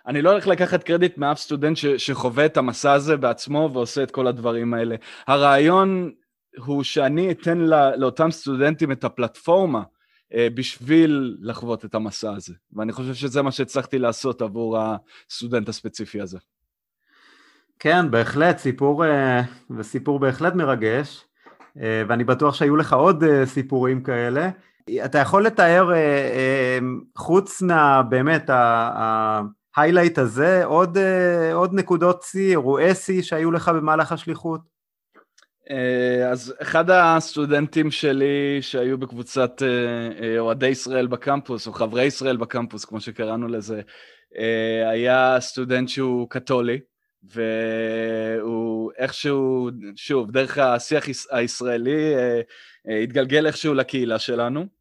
אני 0.07 0.21
לא 0.21 0.31
הולך 0.31 0.47
לקחת 0.47 0.83
קרדיט 0.83 1.17
מאף 1.17 1.39
סטודנט 1.39 1.77
ש, 1.77 1.85
שחווה 1.85 2.45
את 2.45 2.57
המסע 2.57 2.93
הזה 2.93 3.17
בעצמו 3.17 3.69
ועושה 3.73 4.03
את 4.03 4.11
כל 4.11 4.27
הדברים 4.27 4.73
האלה. 4.73 4.95
הרעיון 5.27 6.11
הוא 6.57 6.83
שאני 6.83 7.31
אתן 7.31 7.57
לא, 7.57 7.95
לאותם 7.95 8.31
סטודנטים 8.31 8.91
את 8.91 9.03
הפלטפורמה 9.03 9.83
אה, 10.33 10.47
בשביל 10.53 11.37
לחוות 11.41 11.85
את 11.85 11.95
המסע 11.95 12.33
הזה, 12.35 12.53
ואני 12.73 12.91
חושב 12.91 13.13
שזה 13.13 13.41
מה 13.41 13.51
שהצלחתי 13.51 13.99
לעשות 13.99 14.41
עבור 14.41 14.77
הסטודנט 15.29 15.69
הספציפי 15.69 16.21
הזה. 16.21 16.37
כן, 17.79 18.11
בהחלט, 18.11 18.57
סיפור, 18.57 19.05
אה, 19.05 19.41
וסיפור 19.77 20.19
בהחלט 20.19 20.55
מרגש, 20.55 21.25
אה, 21.81 22.03
ואני 22.07 22.23
בטוח 22.23 22.55
שהיו 22.55 22.75
לך 22.75 22.93
עוד 22.93 23.23
אה, 23.23 23.45
סיפורים 23.45 24.03
כאלה. 24.03 24.49
אתה 25.05 25.17
יכול 25.17 25.45
לתאר, 25.45 25.91
חוץ 27.17 27.61
מה, 27.61 28.03
באמת, 28.03 28.49
ההיילייט 29.75 30.17
הזה, 30.17 30.65
עוד, 30.65 30.97
עוד 31.53 31.73
נקודות 31.73 32.21
שיא, 32.21 32.49
אירועי 32.49 32.95
שיא 32.95 33.21
שהיו 33.21 33.51
לך 33.51 33.69
במהלך 33.69 34.11
השליחות? 34.11 34.61
אז 36.31 36.53
אחד 36.61 36.89
הסטודנטים 36.89 37.91
שלי 37.91 38.57
שהיו 38.61 38.97
בקבוצת 38.97 39.61
אוהדי 40.39 40.67
ישראל 40.67 41.07
בקמפוס, 41.07 41.67
או 41.67 41.73
חברי 41.73 42.03
ישראל 42.03 42.37
בקמפוס, 42.37 42.85
כמו 42.85 43.01
שקראנו 43.01 43.47
לזה, 43.47 43.81
היה 44.91 45.37
סטודנט 45.39 45.89
שהוא 45.89 46.29
קתולי, 46.29 46.79
והוא 47.23 48.91
איכשהו, 48.97 49.69
שוב, 49.95 50.31
דרך 50.31 50.57
השיח 50.57 51.05
הישראלי, 51.31 52.15
אה, 52.15 52.41
אה, 52.89 52.97
התגלגל 52.97 53.47
איכשהו 53.47 53.73
לקהילה 53.73 54.19
שלנו. 54.19 54.78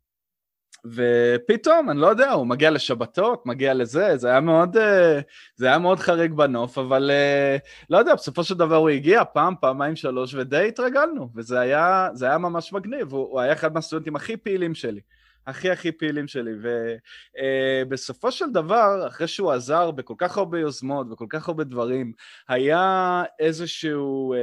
ופתאום, 0.86 1.90
אני 1.90 2.00
לא 2.00 2.06
יודע, 2.06 2.30
הוא 2.30 2.46
מגיע 2.46 2.70
לשבתות, 2.70 3.46
מגיע 3.46 3.74
לזה, 3.74 4.16
זה 4.16 4.28
היה 4.28 4.40
מאוד, 4.40 4.76
אה, 4.76 5.20
זה 5.56 5.66
היה 5.66 5.78
מאוד 5.78 5.98
חריג 5.98 6.32
בנוף, 6.32 6.78
אבל 6.78 7.10
לא 7.90 7.98
יודע, 7.98 8.14
בסופו 8.14 8.44
של 8.44 8.54
דבר 8.54 8.76
הוא 8.76 8.88
הגיע 8.88 9.22
פעם, 9.24 9.54
פעמיים, 9.60 9.96
שלוש, 9.96 10.34
ודי 10.34 10.68
התרגלנו, 10.68 11.28
וזה 11.36 11.60
היה, 11.60 12.08
היה 12.20 12.38
ממש 12.38 12.72
מגניב, 12.72 13.12
הוא, 13.12 13.28
הוא 13.30 13.40
היה 13.40 13.52
אחד 13.52 13.74
מהסטודנטים 13.74 14.16
הכי 14.16 14.36
פעילים 14.36 14.74
שלי. 14.74 15.00
הכי 15.46 15.70
הכי 15.70 15.92
פעילים 15.92 16.28
שלי, 16.28 16.50
ובסופו 17.86 18.28
uh, 18.28 18.30
של 18.30 18.50
דבר, 18.52 19.06
אחרי 19.06 19.26
שהוא 19.26 19.52
עזר 19.52 19.90
בכל 19.90 20.14
כך 20.18 20.38
הרבה 20.38 20.60
יוזמות 20.60 21.06
וכל 21.10 21.26
כך 21.28 21.48
הרבה 21.48 21.64
דברים, 21.64 22.12
היה 22.48 23.22
איזשהו 23.38 24.34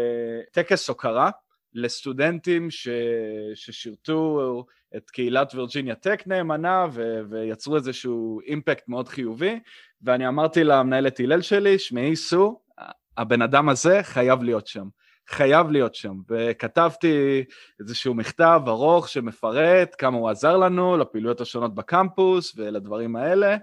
טקס 0.51 0.89
הוקרה 0.89 1.29
לסטודנטים 1.73 2.71
ש... 2.71 2.87
ששירתו 3.55 4.65
את 4.97 5.10
קהילת 5.10 5.55
וירג'יניה 5.55 5.95
טק 5.95 6.23
נאמנה 6.25 6.86
ו... 6.91 7.19
ויצרו 7.29 7.75
איזשהו 7.75 8.39
אימפקט 8.45 8.88
מאוד 8.88 9.08
חיובי, 9.08 9.60
ואני 10.01 10.27
אמרתי 10.27 10.63
למנהלת 10.63 11.19
הלל 11.19 11.41
שלי, 11.41 11.79
שמעי 11.79 12.15
סו, 12.15 12.60
הבן 13.17 13.41
אדם 13.41 13.69
הזה 13.69 13.99
חייב 14.03 14.43
להיות 14.43 14.67
שם. 14.67 14.88
חייב 15.29 15.71
להיות 15.71 15.95
שם. 15.95 16.13
וכתבתי 16.29 17.43
איזשהו 17.79 18.13
מכתב 18.13 18.62
ארוך 18.67 19.10
שמפרט 19.10 19.95
כמה 19.97 20.17
הוא 20.17 20.29
עזר 20.29 20.58
לנו 20.58 20.97
לפעילויות 20.97 21.41
השונות 21.41 21.75
בקמפוס 21.75 22.53
ולדברים 22.58 23.15
האלה, 23.15 23.58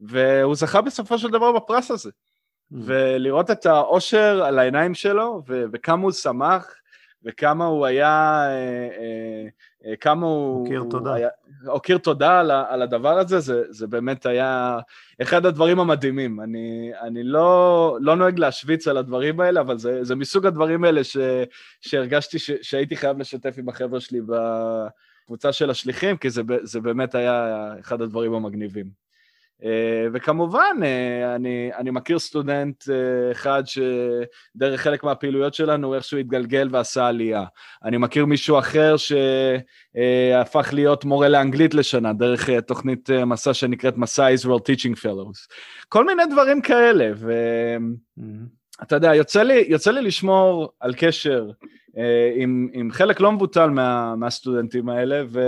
והוא 0.00 0.54
זכה 0.54 0.80
בסופו 0.80 1.18
של 1.18 1.30
דבר 1.30 1.52
בפרס 1.52 1.90
הזה. 1.90 2.10
Mm. 2.10 2.76
ולראות 2.84 3.50
את 3.50 3.66
האושר 3.66 4.42
על 4.44 4.58
העיניים 4.58 4.94
שלו, 4.94 5.42
ו- 5.48 5.64
וכמה 5.72 6.02
הוא 6.02 6.12
שמח, 6.12 6.74
וכמה 7.24 7.64
הוא 7.64 7.86
היה, 7.86 8.42
אה, 8.46 8.88
אה, 8.98 9.46
אה, 9.86 9.96
כמה 9.96 10.26
הוא... 10.26 10.58
הוקיר 10.58 10.84
תודה. 10.90 11.14
הוקיר 11.66 11.98
תודה 11.98 12.40
על, 12.40 12.50
על 12.50 12.82
הדבר 12.82 13.18
הזה, 13.18 13.40
זה, 13.40 13.62
זה 13.70 13.86
באמת 13.86 14.26
היה 14.26 14.78
אחד 15.22 15.46
הדברים 15.46 15.80
המדהימים. 15.80 16.40
אני, 16.40 16.90
אני 17.00 17.22
לא, 17.22 17.98
לא 18.00 18.16
נוהג 18.16 18.38
להשוויץ 18.38 18.88
על 18.88 18.96
הדברים 18.96 19.40
האלה, 19.40 19.60
אבל 19.60 19.78
זה, 19.78 20.04
זה 20.04 20.16
מסוג 20.16 20.46
הדברים 20.46 20.84
האלה 20.84 21.04
ש, 21.04 21.16
שהרגשתי 21.80 22.38
ש, 22.38 22.50
שהייתי 22.62 22.96
חייב 22.96 23.18
לשתף 23.18 23.54
עם 23.58 23.68
החבר'ה 23.68 24.00
שלי 24.00 24.20
בקבוצה 24.20 25.52
של 25.52 25.70
השליחים, 25.70 26.16
כי 26.16 26.30
זה, 26.30 26.42
זה 26.62 26.80
באמת 26.80 27.14
היה 27.14 27.68
אחד 27.80 28.02
הדברים 28.02 28.34
המגניבים. 28.34 29.07
אה, 29.64 30.06
וכמובן, 30.12 30.76
אה, 30.82 31.34
אני, 31.34 31.70
אני 31.78 31.90
מכיר 31.90 32.18
סטודנט 32.18 32.84
אה, 32.90 33.32
אחד 33.32 33.62
שדרך 33.66 34.80
חלק 34.80 35.04
מהפעילויות 35.04 35.54
שלנו 35.54 35.94
איכשהו 35.94 36.18
התגלגל 36.18 36.68
ועשה 36.72 37.06
עלייה. 37.06 37.44
אני 37.84 37.96
מכיר 37.96 38.26
מישהו 38.26 38.58
אחר 38.58 38.94
שהפך 38.96 40.70
להיות 40.72 41.04
מורה 41.04 41.28
לאנגלית 41.28 41.74
לשנה, 41.74 42.12
דרך 42.12 42.50
תוכנית 42.50 43.10
מסע 43.10 43.54
שנקראת 43.54 43.96
מסע 43.96 44.28
Israel 44.34 44.60
Teaching 44.60 44.96
Fellows. 45.02 45.54
כל 45.88 46.06
מיני 46.06 46.22
דברים 46.30 46.60
כאלה, 46.60 47.12
ואתה 48.78 48.96
יודע, 48.96 49.14
יוצא 49.14 49.42
לי, 49.42 49.64
יוצא 49.68 49.90
לי 49.90 50.02
לשמור 50.02 50.72
על 50.80 50.94
קשר 50.96 51.50
עם, 52.36 52.68
עם 52.72 52.90
חלק 52.90 53.20
לא 53.20 53.32
מבוטל 53.32 53.70
מה, 53.70 54.16
מהסטודנטים 54.16 54.88
האלה, 54.88 55.22
ו... 55.28 55.40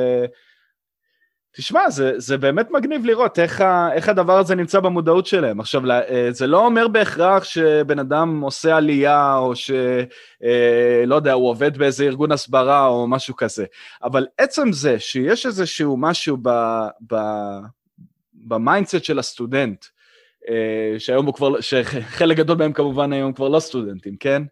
תשמע, 1.53 1.91
זה, 1.91 2.13
זה 2.17 2.37
באמת 2.37 2.71
מגניב 2.71 3.05
לראות 3.05 3.39
איך, 3.39 3.61
ה, 3.61 3.93
איך 3.93 4.09
הדבר 4.09 4.39
הזה 4.39 4.55
נמצא 4.55 4.81
במודעות 4.81 5.27
שלהם. 5.27 5.61
עכשיו, 5.61 5.91
אה, 5.91 6.29
זה 6.31 6.47
לא 6.47 6.67
אומר 6.67 6.89
בהכרח 6.89 7.45
שבן 7.45 7.99
אדם 7.99 8.41
עושה 8.41 8.77
עלייה, 8.77 9.37
או 9.37 9.57
שלא 9.57 9.85
אה, 10.45 11.17
יודע, 11.17 11.33
הוא 11.33 11.49
עובד 11.49 11.79
באיזה 11.79 12.05
ארגון 12.05 12.33
הסברה 12.33 12.87
או 12.87 13.07
משהו 13.07 13.37
כזה, 13.37 13.65
אבל 14.03 14.27
עצם 14.39 14.73
זה 14.73 14.99
שיש 14.99 15.47
איזשהו 15.47 15.97
משהו 15.97 16.37
ב, 16.43 16.49
ב, 17.13 17.17
ב 18.35 18.43
mindset 18.43 19.05
של 19.05 19.19
הסטודנט, 19.19 19.85
אה, 20.49 20.95
שהיום 20.99 21.27
הוא 21.27 21.35
כבר, 21.35 21.61
שחלק 21.61 22.37
גדול 22.37 22.59
מהם 22.59 22.73
כמובן 22.73 23.13
היום 23.13 23.33
כבר 23.33 23.49
לא 23.49 23.61
סטודנטים, 23.61 24.17
כן? 24.17 24.43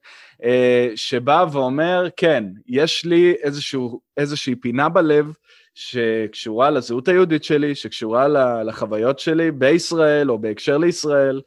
שבא 0.95 1.45
ואומר, 1.53 2.09
כן, 2.17 2.45
יש 2.67 3.05
לי 3.05 3.35
איזשהו, 3.43 4.01
איזושהי 4.17 4.55
פינה 4.55 4.89
בלב, 4.89 5.33
שקשורה 5.81 6.71
לזהות 6.71 7.09
היהודית 7.09 7.45
שלי, 7.45 7.75
שקשורה 7.75 8.29
לחוויות 8.65 9.19
שלי 9.19 9.51
בישראל 9.51 10.31
או 10.31 10.39
בהקשר 10.39 10.79
לישראל, 10.79 11.41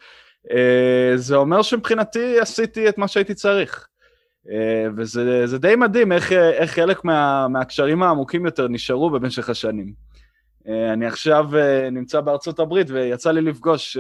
אה, 0.52 1.12
זה 1.16 1.36
אומר 1.36 1.62
שמבחינתי 1.62 2.40
עשיתי 2.40 2.90
את 2.90 2.98
מה 2.98 3.08
שהייתי 3.08 3.34
צריך. 3.34 3.88
אה, 4.50 4.88
וזה 4.98 5.48
זה 5.48 5.58
די 5.58 5.76
מדהים 5.76 6.12
איך, 6.12 6.32
איך 6.32 6.72
חלק 6.72 7.06
מה, 7.06 7.48
מהקשרים 7.48 8.04
העמוקים 8.04 8.46
יותר 8.46 8.68
נשארו 8.68 9.10
במשך 9.10 9.50
השנים. 9.50 9.94
אה, 10.68 10.94
אני 10.94 11.06
עכשיו 11.06 11.46
נמצא 11.92 12.22
בארצות 12.22 12.60
הברית 12.60 12.90
ויצא 12.90 13.32
לי 13.32 13.42
לפגוש 13.42 13.98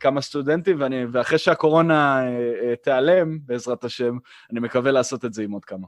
כמה 0.00 0.20
סטודנטים, 0.20 0.80
ואני, 0.80 1.04
ואחרי 1.12 1.38
שהקורונה 1.38 2.22
תיעלם, 2.82 3.38
בעזרת 3.46 3.84
השם, 3.84 4.16
אני 4.50 4.60
מקווה 4.60 4.92
לעשות 4.92 5.24
את 5.24 5.32
זה 5.32 5.42
עם 5.42 5.52
עוד 5.52 5.64
כמה. 5.64 5.86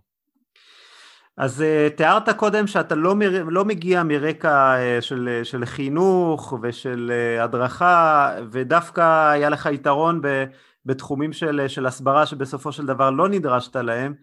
אז 1.36 1.60
uh, 1.60 1.96
תיארת 1.96 2.28
קודם 2.28 2.66
שאתה 2.66 2.94
לא, 2.94 3.14
מר... 3.14 3.44
לא 3.48 3.64
מגיע 3.64 4.02
מרקע 4.02 4.74
uh, 4.74 5.02
של, 5.02 5.40
של 5.42 5.64
חינוך 5.64 6.54
ושל 6.62 7.12
uh, 7.38 7.42
הדרכה 7.42 8.30
ודווקא 8.50 9.30
היה 9.30 9.48
לך 9.48 9.68
יתרון 9.72 10.20
ב, 10.22 10.44
בתחומים 10.86 11.32
של, 11.32 11.68
של 11.68 11.86
הסברה 11.86 12.26
שבסופו 12.26 12.72
של 12.72 12.86
דבר 12.86 13.10
לא 13.10 13.28
נדרשת 13.28 13.76
להם. 13.76 14.14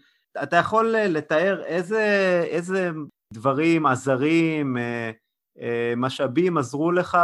אתה 0.43 0.57
יכול 0.57 0.95
uh, 0.95 0.97
לתאר 0.97 1.63
איזה, 1.63 2.41
איזה 2.49 2.91
דברים, 3.33 3.85
עזרים, 3.85 4.77
uh, 4.77 5.59
uh, 5.59 5.61
משאבים 5.97 6.57
עזרו 6.57 6.91
לך 6.91 7.17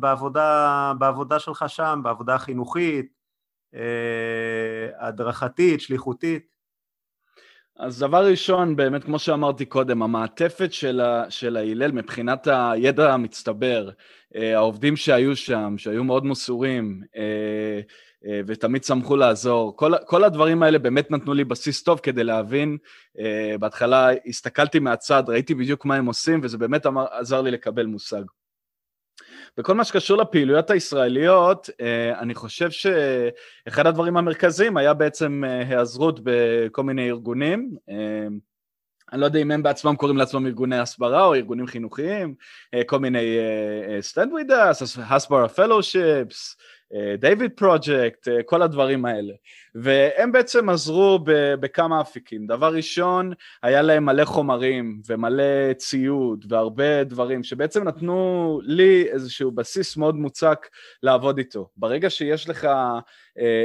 בעבודה, 0.00 0.92
בעבודה 0.98 1.38
שלך 1.38 1.64
שם, 1.68 2.00
בעבודה 2.02 2.34
החינוכית, 2.34 3.06
uh, 3.74 3.78
הדרכתית, 4.98 5.80
שליחותית? 5.80 6.53
אז 7.78 7.98
דבר 7.98 8.26
ראשון, 8.26 8.76
באמת, 8.76 9.04
כמו 9.04 9.18
שאמרתי 9.18 9.64
קודם, 9.64 10.02
המעטפת 10.02 10.72
של, 10.72 11.00
ה, 11.00 11.30
של 11.30 11.56
ההלל 11.56 11.92
מבחינת 11.92 12.48
הידע 12.50 13.12
המצטבר, 13.12 13.90
אה, 14.36 14.56
העובדים 14.56 14.96
שהיו 14.96 15.36
שם, 15.36 15.74
שהיו 15.78 16.04
מאוד 16.04 16.26
מסורים, 16.26 17.02
אה, 17.16 17.80
אה, 18.26 18.40
ותמיד 18.46 18.84
שמחו 18.84 19.16
לעזור, 19.16 19.76
כל, 19.76 19.92
כל 20.06 20.24
הדברים 20.24 20.62
האלה 20.62 20.78
באמת 20.78 21.10
נתנו 21.10 21.34
לי 21.34 21.44
בסיס 21.44 21.82
טוב 21.82 22.00
כדי 22.02 22.24
להבין. 22.24 22.76
בהתחלה 23.60 24.08
הסתכלתי 24.26 24.78
מהצד, 24.78 25.22
ראיתי 25.28 25.54
בדיוק 25.54 25.84
מה 25.84 25.96
הם 25.96 26.06
עושים, 26.06 26.40
וזה 26.42 26.58
באמת 26.58 26.86
אמר, 26.86 27.06
עזר 27.10 27.42
לי 27.42 27.50
לקבל 27.50 27.86
מושג. 27.86 28.22
בכל 29.56 29.74
מה 29.74 29.84
שקשור 29.84 30.16
לפעילויות 30.16 30.70
הישראליות, 30.70 31.70
אה, 31.80 32.20
אני 32.20 32.34
חושב 32.34 32.70
שאחד 32.70 33.86
הדברים 33.86 34.16
המרכזיים 34.16 34.76
היה 34.76 34.94
בעצם 34.94 35.42
אה, 35.46 35.58
היעזרות 35.58 36.20
בכל 36.22 36.82
מיני 36.82 37.10
ארגונים. 37.10 37.76
אה, 37.90 38.26
אני 39.12 39.20
לא 39.20 39.26
יודע 39.26 39.38
אם 39.38 39.50
הם 39.50 39.62
בעצמם 39.62 39.96
קוראים 39.96 40.16
לעצמם 40.16 40.46
ארגוני 40.46 40.78
הסברה 40.78 41.24
או 41.24 41.34
ארגונים 41.34 41.66
חינוכיים, 41.66 42.34
כל 42.86 42.98
מיני 42.98 43.38
Stand 44.12 44.28
with 44.28 44.50
us, 44.50 45.02
הסברה 45.10 45.46
fellowships, 45.46 46.56
דיוויד 47.18 47.50
פרויקט, 47.56 48.28
כל 48.46 48.62
הדברים 48.62 49.04
האלה. 49.04 49.32
והם 49.74 50.32
בעצם 50.32 50.68
עזרו 50.68 51.18
בכמה 51.60 52.00
אפיקים. 52.00 52.46
דבר 52.46 52.74
ראשון, 52.74 53.32
היה 53.62 53.82
להם 53.82 54.04
מלא 54.04 54.24
חומרים 54.24 55.00
ומלא 55.06 55.72
ציוד 55.76 56.44
והרבה 56.48 57.04
דברים 57.04 57.42
שבעצם 57.42 57.88
נתנו 57.88 58.60
לי 58.62 59.04
איזשהו 59.10 59.50
בסיס 59.50 59.96
מאוד 59.96 60.14
מוצק 60.14 60.68
לעבוד 61.02 61.38
איתו. 61.38 61.68
ברגע 61.76 62.10
שיש 62.10 62.48
לך 62.48 62.64
אה, 62.64 62.98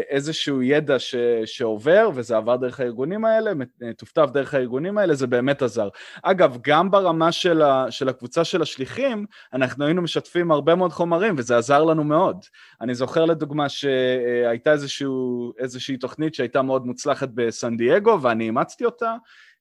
איזשהו 0.10 0.62
ידע 0.62 1.00
ש, 1.00 1.16
שעובר, 1.46 2.10
וזה 2.14 2.38
עבר 2.38 2.56
דרך 2.56 2.80
הארגונים 2.80 3.26
האלה, 3.26 3.52
תופתף 3.98 4.30
דרך 4.34 4.54
הארגונים 4.54 4.98
האלה, 4.98 5.16
זה 5.16 5.28
באמת 5.28 5.62
עזר. 5.62 5.90
אגב, 6.24 6.58
גם 6.62 6.92
ברמה 6.92 7.32
של, 7.32 7.62
ה, 7.62 7.86
של 7.90 8.10
הקבוצה 8.10 8.44
של 8.44 8.62
השליחים, 8.62 9.26
אנחנו 9.54 9.86
היינו 9.86 10.02
משתפים 10.02 10.52
הרבה 10.52 10.76
מאוד 10.76 10.92
חומרים, 10.92 11.36
וזה 11.38 11.58
עזר 11.58 11.84
לנו 11.84 12.04
מאוד. 12.04 12.46
אני 12.82 12.96
זוכר 12.96 13.26
לדוגמה 13.26 13.70
שהייתה 13.70 14.72
איזשהו, 14.72 15.54
איזושהי 15.60 15.98
תוכנית 15.98 16.36
שהייתה 16.36 16.62
מאוד 16.62 16.86
מוצלחת 16.86 17.30
בסן 17.34 17.78
דייגו, 17.78 18.22
ואני 18.22 18.44
אימצתי 18.44 18.86
אותה. 18.86 19.16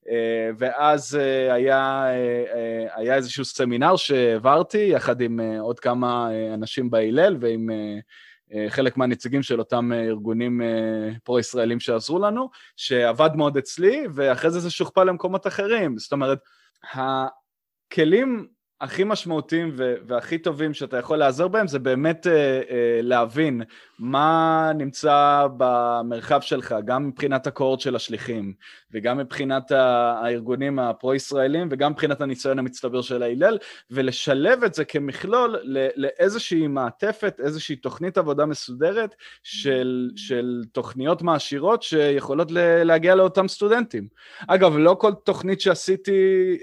אה, 0.09 0.49
ואז 0.57 1.15
אה, 1.15 1.53
היה, 1.53 2.05
היה 2.95 3.15
איזשהו 3.15 3.45
סמינר 3.45 3.95
שהעברתי 3.95 4.89
יחד 4.91 5.21
עם 5.21 5.39
עוד 5.59 5.79
כמה 5.79 6.29
אנשים 6.53 6.89
בהלל 6.89 7.37
ועם 7.39 7.69
אה, 7.69 7.99
חלק 8.69 8.97
מהנציגים 8.97 9.43
של 9.43 9.59
אותם 9.59 9.91
אה, 9.93 10.03
ארגונים 10.03 10.61
אה, 10.61 11.11
פרו-ישראלים 11.23 11.79
שעזרו 11.79 12.19
לנו, 12.19 12.49
שעבד 12.75 13.29
מאוד 13.35 13.57
אצלי, 13.57 14.03
ואחרי 14.13 14.51
זה 14.51 14.59
זה 14.59 14.71
שוכפל 14.71 15.03
למקומות 15.03 15.47
אחרים. 15.47 15.97
זאת 15.97 16.11
אומרת, 16.11 16.39
הכלים 16.93 18.47
הכי 18.81 19.03
משמעותיים 19.03 19.71
והכי 20.07 20.37
טובים 20.37 20.73
שאתה 20.73 20.97
יכול 20.97 21.17
להיעזר 21.17 21.47
בהם 21.47 21.67
זה 21.67 21.79
באמת 21.79 22.27
להבין 23.01 23.61
מה 23.99 24.71
נמצא 24.75 25.47
במרחב 25.57 26.41
שלך, 26.41 26.75
גם 26.85 27.07
מבחינת 27.07 27.47
הקורד 27.47 27.79
של 27.79 27.95
השליחים, 27.95 28.53
וגם 28.91 29.17
מבחינת 29.17 29.71
הארגונים 29.71 30.79
הפרו-ישראלים, 30.79 31.67
וגם 31.71 31.91
מבחינת 31.91 32.21
הניסיון 32.21 32.59
המצטבר 32.59 33.01
של 33.01 33.23
ההלל, 33.23 33.57
ולשלב 33.91 34.63
את 34.63 34.73
זה 34.73 34.85
כמכלול 34.85 35.55
לאיזושהי 35.95 36.67
מעטפת, 36.67 37.39
איזושהי 37.43 37.75
תוכנית 37.75 38.17
עבודה 38.17 38.45
מסודרת 38.45 39.15
של, 39.43 40.09
של 40.15 40.61
תוכניות 40.71 41.21
מעשירות 41.21 41.83
שיכולות 41.83 42.51
להגיע 42.83 43.15
לאותם 43.15 43.47
סטודנטים. 43.47 44.07
אגב, 44.47 44.77
לא 44.77 44.95
כל 44.99 45.11
תוכנית 45.23 45.61
שעשיתי 45.61 46.11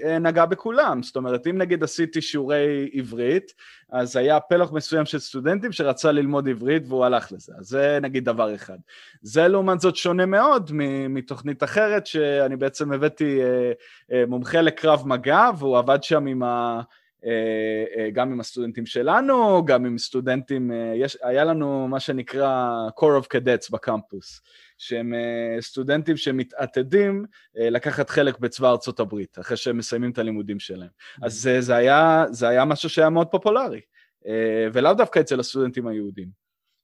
אה, 0.03 0.19
נגעה 0.19 0.45
בכולם, 0.45 1.03
זאת 1.03 1.15
אומרת, 1.15 1.47
אם 1.47 1.57
נגיד 1.57 1.83
עשיתי 1.83 2.06
שיעורי 2.21 2.89
עברית, 2.93 3.53
אז 3.91 4.15
היה 4.15 4.39
פלח 4.39 4.71
מסוים 4.71 5.05
של 5.05 5.19
סטודנטים 5.19 5.71
שרצה 5.71 6.11
ללמוד 6.11 6.49
עברית 6.49 6.83
והוא 6.87 7.05
הלך 7.05 7.31
לזה, 7.31 7.53
אז 7.59 7.65
זה 7.65 7.99
נגיד 8.01 8.25
דבר 8.25 8.55
אחד. 8.55 8.77
זה 9.21 9.47
לעומת 9.47 9.79
זאת 9.79 9.95
שונה 9.95 10.25
מאוד 10.25 10.71
מתוכנית 11.09 11.63
אחרת 11.63 12.07
שאני 12.07 12.55
בעצם 12.55 12.93
הבאתי 12.93 13.41
אה, 13.41 13.71
אה, 14.11 14.23
מומחה 14.27 14.61
לקרב 14.61 15.07
מגע 15.07 15.49
והוא 15.57 15.77
עבד 15.77 16.03
שם 16.03 16.27
עם 16.27 16.43
ה... 16.43 16.81
אה, 17.25 18.09
גם 18.13 18.31
עם 18.31 18.39
הסטודנטים 18.39 18.85
שלנו, 18.85 19.65
גם 19.65 19.85
עם 19.85 19.97
סטודנטים, 19.97 20.71
יש, 20.95 21.17
היה 21.21 21.43
לנו 21.43 21.87
מה 21.87 21.99
שנקרא 21.99 22.79
core 22.99 23.23
of 23.23 23.25
cadets 23.25 23.71
בקמפוס. 23.71 24.41
שהם 24.77 25.13
אה, 25.13 25.61
סטודנטים 25.61 26.17
שמתעתדים 26.17 27.25
אה, 27.57 27.69
לקחת 27.69 28.09
חלק 28.09 28.39
בצבא 28.39 28.69
ארצות 28.69 28.99
הברית, 28.99 29.39
אחרי 29.39 29.57
שהם 29.57 29.77
מסיימים 29.77 30.11
את 30.11 30.17
הלימודים 30.17 30.59
שלהם. 30.59 30.89
Mm-hmm. 30.89 31.25
אז 31.25 31.49
זה 31.59 31.75
היה, 31.75 32.25
זה 32.31 32.47
היה 32.47 32.65
משהו 32.65 32.89
שהיה 32.89 33.09
מאוד 33.09 33.27
פופולרי, 33.27 33.81
אה, 34.27 34.67
ולאו 34.73 34.93
דווקא 34.93 35.19
אצל 35.19 35.39
הסטודנטים 35.39 35.87
היהודים. 35.87 36.29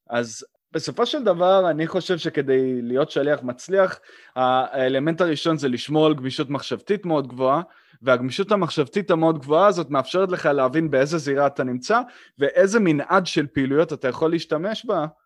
אז 0.09 0.45
בסופו 0.71 1.05
של 1.05 1.23
דבר, 1.23 1.69
אני 1.69 1.87
חושב 1.87 2.17
שכדי 2.17 2.81
להיות 2.81 3.11
שליח 3.11 3.43
מצליח, 3.43 3.99
האלמנט 4.35 5.21
הראשון 5.21 5.57
זה 5.57 5.69
לשמור 5.69 6.05
על 6.05 6.13
גמישות 6.13 6.49
מחשבתית 6.49 7.05
מאוד 7.05 7.27
גבוהה, 7.27 7.61
והגמישות 8.01 8.51
המחשבתית 8.51 9.11
המאוד 9.11 9.39
גבוהה 9.39 9.67
הזאת 9.67 9.89
מאפשרת 9.89 10.31
לך 10.31 10.45
להבין 10.45 10.91
באיזה 10.91 11.17
זירה 11.17 11.47
אתה 11.47 11.63
נמצא, 11.63 12.01
ואיזה 12.39 12.79
מנעד 12.79 13.25
של 13.25 13.47
פעילויות 13.47 13.93
אתה 13.93 14.07
יכול 14.07 14.31
להשתמש 14.31 14.85
בה 14.85 14.95
אה, 14.95 15.01
אה, 15.01 15.05
אה, 15.05 15.22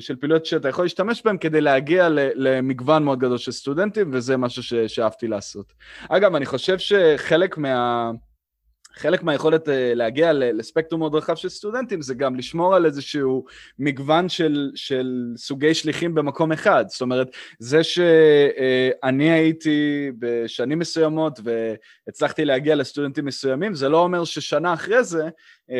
של 0.00 0.16
פעילויות 0.16 0.46
שאתה 0.46 0.68
יכול 0.68 0.84
להשתמש 0.84 1.22
בהן 1.24 1.38
כדי 1.38 1.60
להגיע 1.60 2.08
למגוון 2.34 3.04
מאוד 3.04 3.18
גדול 3.18 3.38
של 3.38 3.52
סטודנטים, 3.52 4.10
וזה 4.12 4.36
משהו 4.36 4.62
שאהבתי 4.88 5.26
לעשות. 5.26 5.72
אגב, 6.08 6.34
אני 6.34 6.46
חושב 6.46 6.78
שחלק 6.78 7.58
מה... 7.58 8.10
חלק 8.94 9.22
מהיכולת 9.22 9.68
אה, 9.68 9.94
להגיע 9.94 10.32
לספקטרום 10.32 10.98
מאוד 11.00 11.14
רחב 11.14 11.34
של 11.34 11.48
סטודנטים 11.48 12.02
זה 12.02 12.14
גם 12.14 12.36
לשמור 12.36 12.74
על 12.74 12.86
איזשהו 12.86 13.44
מגוון 13.78 14.28
של, 14.28 14.70
של 14.74 15.32
סוגי 15.36 15.74
שליחים 15.74 16.14
במקום 16.14 16.52
אחד. 16.52 16.84
זאת 16.88 17.00
אומרת, 17.00 17.28
זה 17.58 17.84
שאני 17.84 19.30
הייתי 19.30 20.10
בשנים 20.18 20.78
מסוימות 20.78 21.40
והצלחתי 21.44 22.44
להגיע 22.44 22.74
לסטודנטים 22.74 23.24
מסוימים, 23.24 23.74
זה 23.74 23.88
לא 23.88 23.98
אומר 23.98 24.24
ששנה 24.24 24.74
אחרי 24.74 25.04
זה, 25.04 25.24
אה, 25.24 25.30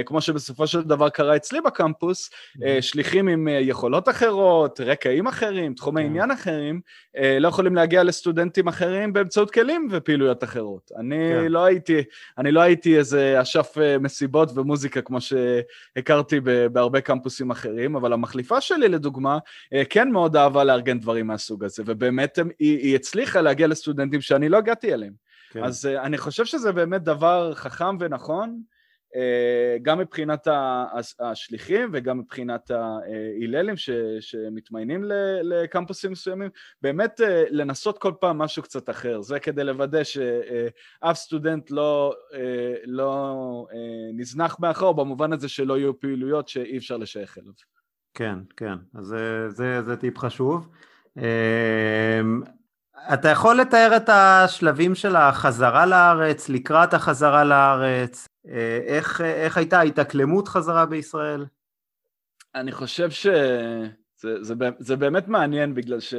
כמו 0.06 0.20
שבסופו 0.20 0.66
של 0.66 0.82
דבר 0.82 1.08
קרה 1.08 1.36
אצלי 1.36 1.60
בקמפוס, 1.60 2.30
אה, 2.62 2.78
mm-hmm. 2.78 2.82
שליחים 2.82 3.28
עם 3.28 3.48
יכולות 3.60 4.08
אחרות, 4.08 4.80
רקעים 4.80 5.26
אחרים, 5.26 5.74
תחומי 5.74 6.00
כן. 6.00 6.06
עניין 6.06 6.30
אחרים, 6.30 6.80
לא 7.40 7.48
יכולים 7.48 7.74
להגיע 7.74 8.02
לסטודנטים 8.04 8.68
אחרים 8.68 9.12
באמצעות 9.12 9.50
כלים 9.50 9.88
ופעילויות 9.90 10.44
אחרות. 10.44 10.90
אני 10.98 11.16
כן. 11.16 11.52
לא 11.52 11.64
הייתי, 11.64 12.02
אני 12.38 12.52
לא 12.52 12.60
הייתי 12.60 12.98
איזה 12.98 13.42
אשף 13.42 13.78
אה, 13.80 13.98
מסיבות 13.98 14.50
ומוזיקה 14.54 15.00
כמו 15.00 15.18
שהכרתי 15.20 16.40
בהרבה 16.72 17.00
קמפוסים 17.00 17.50
אחרים, 17.50 17.96
אבל 17.96 18.12
המחליפה 18.12 18.60
שלי 18.60 18.88
לדוגמה 18.88 19.38
אה, 19.74 19.82
כן 19.90 20.10
מאוד 20.10 20.36
אהבה 20.36 20.64
לארגן 20.64 21.00
דברים 21.00 21.26
מהסוג 21.26 21.64
הזה, 21.64 21.82
ובאמת 21.86 22.38
היא, 22.58 22.78
היא 22.78 22.96
הצליחה 22.96 23.40
להגיע 23.40 23.66
לסטודנטים 23.66 24.20
שאני 24.20 24.48
לא 24.48 24.56
הגעתי 24.56 24.94
אליהם. 24.94 25.12
כן. 25.50 25.64
אז 25.64 25.86
אה, 25.86 26.02
אני 26.02 26.18
חושב 26.18 26.44
שזה 26.44 26.72
באמת 26.72 27.02
דבר 27.02 27.54
חכם 27.54 27.96
ונכון, 28.00 28.50
אה, 28.50 28.71
גם 29.82 29.98
מבחינת 29.98 30.48
השליחים 31.20 31.90
וגם 31.92 32.18
מבחינת 32.18 32.70
ההיללים 32.70 33.74
שמתמיינים 34.20 35.04
לקמפוסים 35.42 36.12
מסוימים, 36.12 36.50
באמת 36.82 37.20
אה, 37.20 37.44
לנסות 37.50 37.98
כל 37.98 38.12
פעם 38.20 38.38
משהו 38.38 38.62
קצת 38.62 38.90
אחר, 38.90 39.20
זה 39.20 39.40
כדי 39.40 39.64
לוודא 39.64 40.04
שאף 40.04 41.16
סטודנט 41.16 41.70
לא, 41.70 42.14
אה, 42.34 42.74
לא 42.84 43.66
נזנח 44.14 44.60
מאחור 44.60 44.94
במובן 44.94 45.32
הזה 45.32 45.48
שלא 45.48 45.78
יהיו 45.78 46.00
פעילויות 46.00 46.48
שאי 46.48 46.78
אפשר 46.78 46.96
לשייך 46.96 47.38
אליו. 47.38 47.52
כן, 48.14 48.38
כן, 48.56 48.74
אז 48.94 49.06
זה, 49.06 49.48
זה, 49.48 49.82
זה 49.82 49.96
טיפ 49.96 50.18
חשוב. 50.18 50.68
אתה 53.14 53.28
יכול 53.28 53.56
לתאר 53.56 53.96
את 53.96 54.08
השלבים 54.08 54.94
של 54.94 55.16
החזרה 55.16 55.86
לארץ, 55.86 56.48
לקראת 56.48 56.94
החזרה 56.94 57.44
לארץ, 57.44 58.26
אה, 58.48 58.80
איך, 58.86 59.20
איך 59.20 59.56
הייתה 59.56 59.78
ההתאקלמות 59.78 60.48
חזרה 60.48 60.86
בישראל? 60.86 61.46
אני 62.54 62.72
חושב 62.72 63.10
שזה 63.10 63.88
זה, 64.16 64.54
זה 64.78 64.96
באמת 64.96 65.28
מעניין 65.28 65.74
בגלל 65.74 66.00
ש... 66.00 66.14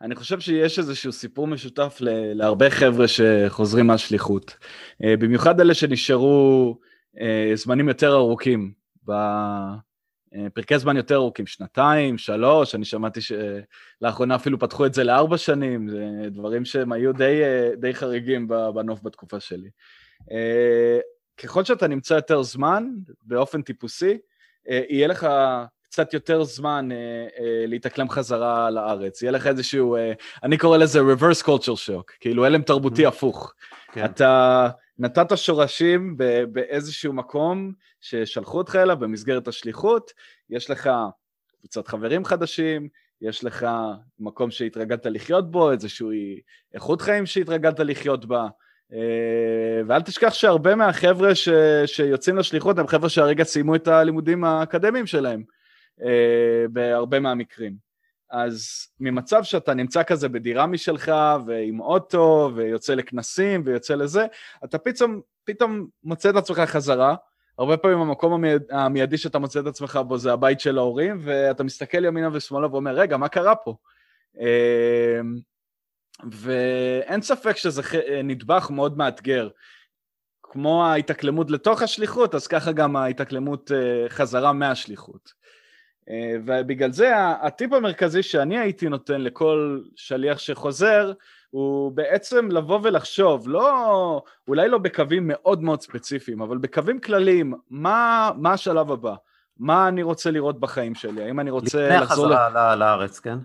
אני 0.00 0.14
חושב 0.14 0.40
שיש 0.40 0.78
איזשהו 0.78 1.12
סיפור 1.12 1.46
משותף 1.46 1.98
להרבה 2.34 2.70
חבר'ה 2.70 3.08
שחוזרים 3.08 3.86
מהשליחות. 3.86 4.56
אה, 5.04 5.16
במיוחד 5.16 5.60
אלה 5.60 5.74
שנשארו 5.74 6.78
אה, 7.20 7.52
זמנים 7.54 7.88
יותר 7.88 8.14
ארוכים 8.14 8.72
אה, 9.10 9.74
פרקי 10.54 10.78
זמן 10.78 10.96
יותר 10.96 11.14
ארוכים, 11.14 11.46
שנתיים, 11.46 12.18
שלוש, 12.18 12.74
אני 12.74 12.84
שמעתי 12.84 13.20
שלאחרונה 13.20 14.34
אפילו 14.34 14.58
פתחו 14.58 14.86
את 14.86 14.94
זה 14.94 15.04
לארבע 15.04 15.38
שנים, 15.38 15.88
זה 15.88 16.06
דברים 16.30 16.64
שהם 16.64 16.92
היו 16.92 17.12
די, 17.12 17.42
אה, 17.42 17.70
די 17.76 17.94
חריגים 17.94 18.48
בנוף 18.48 19.02
בתקופה 19.02 19.40
שלי. 19.40 19.68
אה, 20.32 20.98
ככל 21.42 21.64
שאתה 21.64 21.86
נמצא 21.86 22.14
יותר 22.14 22.42
זמן, 22.42 22.84
באופן 23.22 23.62
טיפוסי, 23.62 24.18
יהיה 24.66 25.08
לך 25.08 25.26
קצת 25.84 26.14
יותר 26.14 26.44
זמן 26.44 26.88
להתאקלם 27.66 28.08
חזרה 28.08 28.70
לארץ. 28.70 29.22
יהיה 29.22 29.32
לך 29.32 29.46
איזשהו, 29.46 29.96
אני 30.42 30.58
קורא 30.58 30.76
לזה 30.76 31.00
reverse 31.00 31.44
culture 31.44 31.88
shock, 31.88 32.16
כאילו 32.20 32.44
הלם 32.44 32.62
תרבותי 32.62 33.04
mm-hmm. 33.04 33.08
הפוך. 33.08 33.54
כן. 33.92 34.04
אתה... 34.04 34.68
נתת 34.98 35.36
שורשים 35.36 36.16
באיזשהו 36.52 37.12
מקום 37.12 37.72
ששלחו 38.00 38.58
אותך 38.58 38.76
אליו 38.76 38.96
במסגרת 38.96 39.48
השליחות, 39.48 40.12
יש 40.50 40.70
לך 40.70 40.90
קבוצת 41.58 41.88
חברים 41.88 42.24
חדשים, 42.24 42.88
יש 43.20 43.44
לך 43.44 43.66
מקום 44.18 44.50
שהתרגלת 44.50 45.06
לחיות 45.06 45.50
בו, 45.50 45.72
איזושהי 45.72 46.40
איכות 46.74 47.00
חיים 47.00 47.26
שהתרגלת 47.26 47.80
לחיות 47.80 48.26
בה, 48.26 48.46
ואל 49.86 50.02
תשכח 50.02 50.34
שהרבה 50.34 50.74
מהחבר'ה 50.74 51.34
ש... 51.34 51.48
שיוצאים 51.86 52.36
לשליחות 52.36 52.78
הם 52.78 52.86
חבר'ה 52.86 53.08
שהרגע 53.08 53.44
סיימו 53.44 53.74
את 53.74 53.88
הלימודים 53.88 54.44
האקדמיים 54.44 55.06
שלהם, 55.06 55.42
בהרבה 56.70 57.20
מהמקרים. 57.20 57.93
אז 58.30 58.86
ממצב 59.00 59.42
שאתה 59.42 59.74
נמצא 59.74 60.02
כזה 60.02 60.28
בדירה 60.28 60.66
משלך 60.66 61.12
ועם 61.46 61.80
אוטו 61.80 62.50
ויוצא 62.54 62.94
לכנסים 62.94 63.62
ויוצא 63.64 63.94
לזה, 63.94 64.26
אתה 64.64 64.78
פתאום, 64.78 65.20
פתאום 65.44 65.86
מוצא 66.04 66.30
את 66.30 66.36
עצמך 66.36 66.58
חזרה. 66.58 67.14
הרבה 67.58 67.76
פעמים 67.76 67.98
המקום 67.98 68.32
המייד, 68.32 68.62
המיידי 68.70 69.18
שאתה 69.18 69.38
מוצא 69.38 69.60
את 69.60 69.66
עצמך 69.66 70.00
בו 70.08 70.18
זה 70.18 70.32
הבית 70.32 70.60
של 70.60 70.78
ההורים, 70.78 71.20
ואתה 71.22 71.64
מסתכל 71.64 72.04
ימינה 72.04 72.28
ושמאלה 72.32 72.66
ואומר, 72.72 72.94
רגע, 72.94 73.16
מה 73.16 73.28
קרה 73.28 73.54
פה? 73.56 73.76
אמ, 74.38 75.36
ואין 76.30 77.22
ספק 77.22 77.56
שזה 77.56 77.82
נדבך 78.24 78.70
מאוד 78.70 78.98
מאתגר. 78.98 79.48
כמו 80.42 80.86
ההתאקלמות 80.86 81.50
לתוך 81.50 81.82
השליחות, 81.82 82.34
אז 82.34 82.46
ככה 82.46 82.72
גם 82.72 82.96
ההתאקלמות 82.96 83.72
אה, 83.72 84.08
חזרה 84.08 84.52
מהשליחות. 84.52 85.32
אה, 86.10 86.34
ובגלל 86.46 86.92
זה 86.92 87.12
הטיפ 87.42 87.72
המרכזי 87.72 88.22
שאני 88.22 88.58
הייתי 88.58 88.88
נותן 88.88 89.20
לכל 89.20 89.80
שליח 89.96 90.38
שחוזר 90.38 91.12
הוא 91.50 91.92
בעצם 91.92 92.48
לבוא 92.50 92.80
ולחשוב, 92.82 93.48
לא, 93.48 94.22
אולי 94.48 94.68
לא 94.68 94.78
בקווים 94.78 95.22
מאוד 95.26 95.62
מאוד 95.62 95.80
ספציפיים, 95.80 96.42
אבל 96.42 96.58
בקווים 96.58 97.00
כלליים, 97.00 97.54
מה, 97.70 98.30
מה 98.36 98.52
השלב 98.52 98.92
הבא? 98.92 99.14
מה 99.58 99.88
אני 99.88 100.02
רוצה 100.02 100.30
לראות 100.30 100.60
בחיים 100.60 100.94
שלי? 100.94 101.24
האם 101.24 101.40
אני 101.40 101.50
רוצה 101.50 101.98
לחזור... 102.00 102.26
לפני 102.26 102.36
החזרה 102.36 102.74
ל... 102.74 102.78
לארץ, 102.78 103.20
כן? 103.20 103.38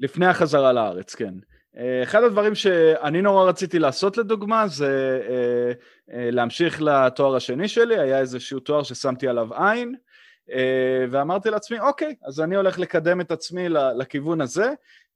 לפני 0.00 0.26
החזרה 0.26 0.72
לארץ, 0.72 1.14
כן. 1.14 1.34
אה, 1.76 2.02
אחד 2.02 2.22
הדברים 2.22 2.54
שאני 2.54 3.22
נורא 3.22 3.44
רציתי 3.44 3.78
לעשות 3.78 4.16
לדוגמה 4.16 4.68
זה 4.68 5.20
אה, 5.28 6.28
להמשיך 6.30 6.82
לתואר 6.82 7.36
השני 7.36 7.68
שלי, 7.68 7.98
היה 7.98 8.18
איזשהו 8.18 8.60
תואר 8.60 8.82
ששמתי 8.82 9.28
עליו 9.28 9.54
עין, 9.54 9.94
אה, 9.94 10.00
ואמרתי 11.10 11.50
לעצמי, 11.50 11.80
אוקיי, 11.80 12.14
אז 12.24 12.40
אני 12.40 12.56
הולך 12.56 12.78
לקדם 12.78 13.20
את 13.20 13.30
עצמי 13.30 13.68
לכיוון 13.68 14.40
הזה. 14.40 14.72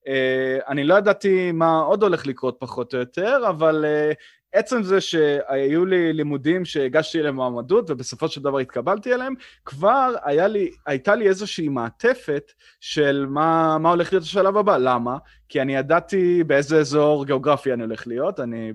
אה, 0.09 0.59
אני 0.69 0.85
לא 0.85 0.95
ידעתי 0.95 1.53
מה 1.53 1.79
עוד 1.79 2.03
הולך 2.03 2.27
לקרות 2.27 2.57
פחות 2.59 2.95
או 2.95 2.99
יותר, 2.99 3.49
אבל 3.49 3.85
אה, 3.85 4.13
עצם 4.53 4.83
זה 4.83 5.01
שהיו 5.01 5.87
לי 5.87 6.13
לימודים 6.13 6.65
שהגשתי 6.65 7.21
אליהם 7.21 7.35
מועמדות 7.35 7.91
ובסופו 7.91 8.29
של 8.29 8.43
דבר 8.43 8.59
התקבלתי 8.59 9.15
אליהם, 9.15 9.35
כבר 9.65 10.15
היה 10.25 10.49
לי, 10.49 10.71
הייתה 10.87 11.15
לי 11.15 11.29
איזושהי 11.29 11.69
מעטפת 11.69 12.53
של 12.81 13.27
מה, 13.29 13.79
מה 13.79 13.91
הולך 13.91 14.13
להיות 14.13 14.25
השלב 14.25 14.57
הבא. 14.57 14.77
למה? 14.77 15.17
כי 15.49 15.63
אני 15.63 15.77
ידעתי 15.77 16.45
באיזה 16.45 16.79
אזור 16.79 17.27
גיאוגרפי 17.27 17.73
אני 17.73 17.83
הולך 17.83 18.07
להיות, 18.07 18.41
אני 18.41 18.73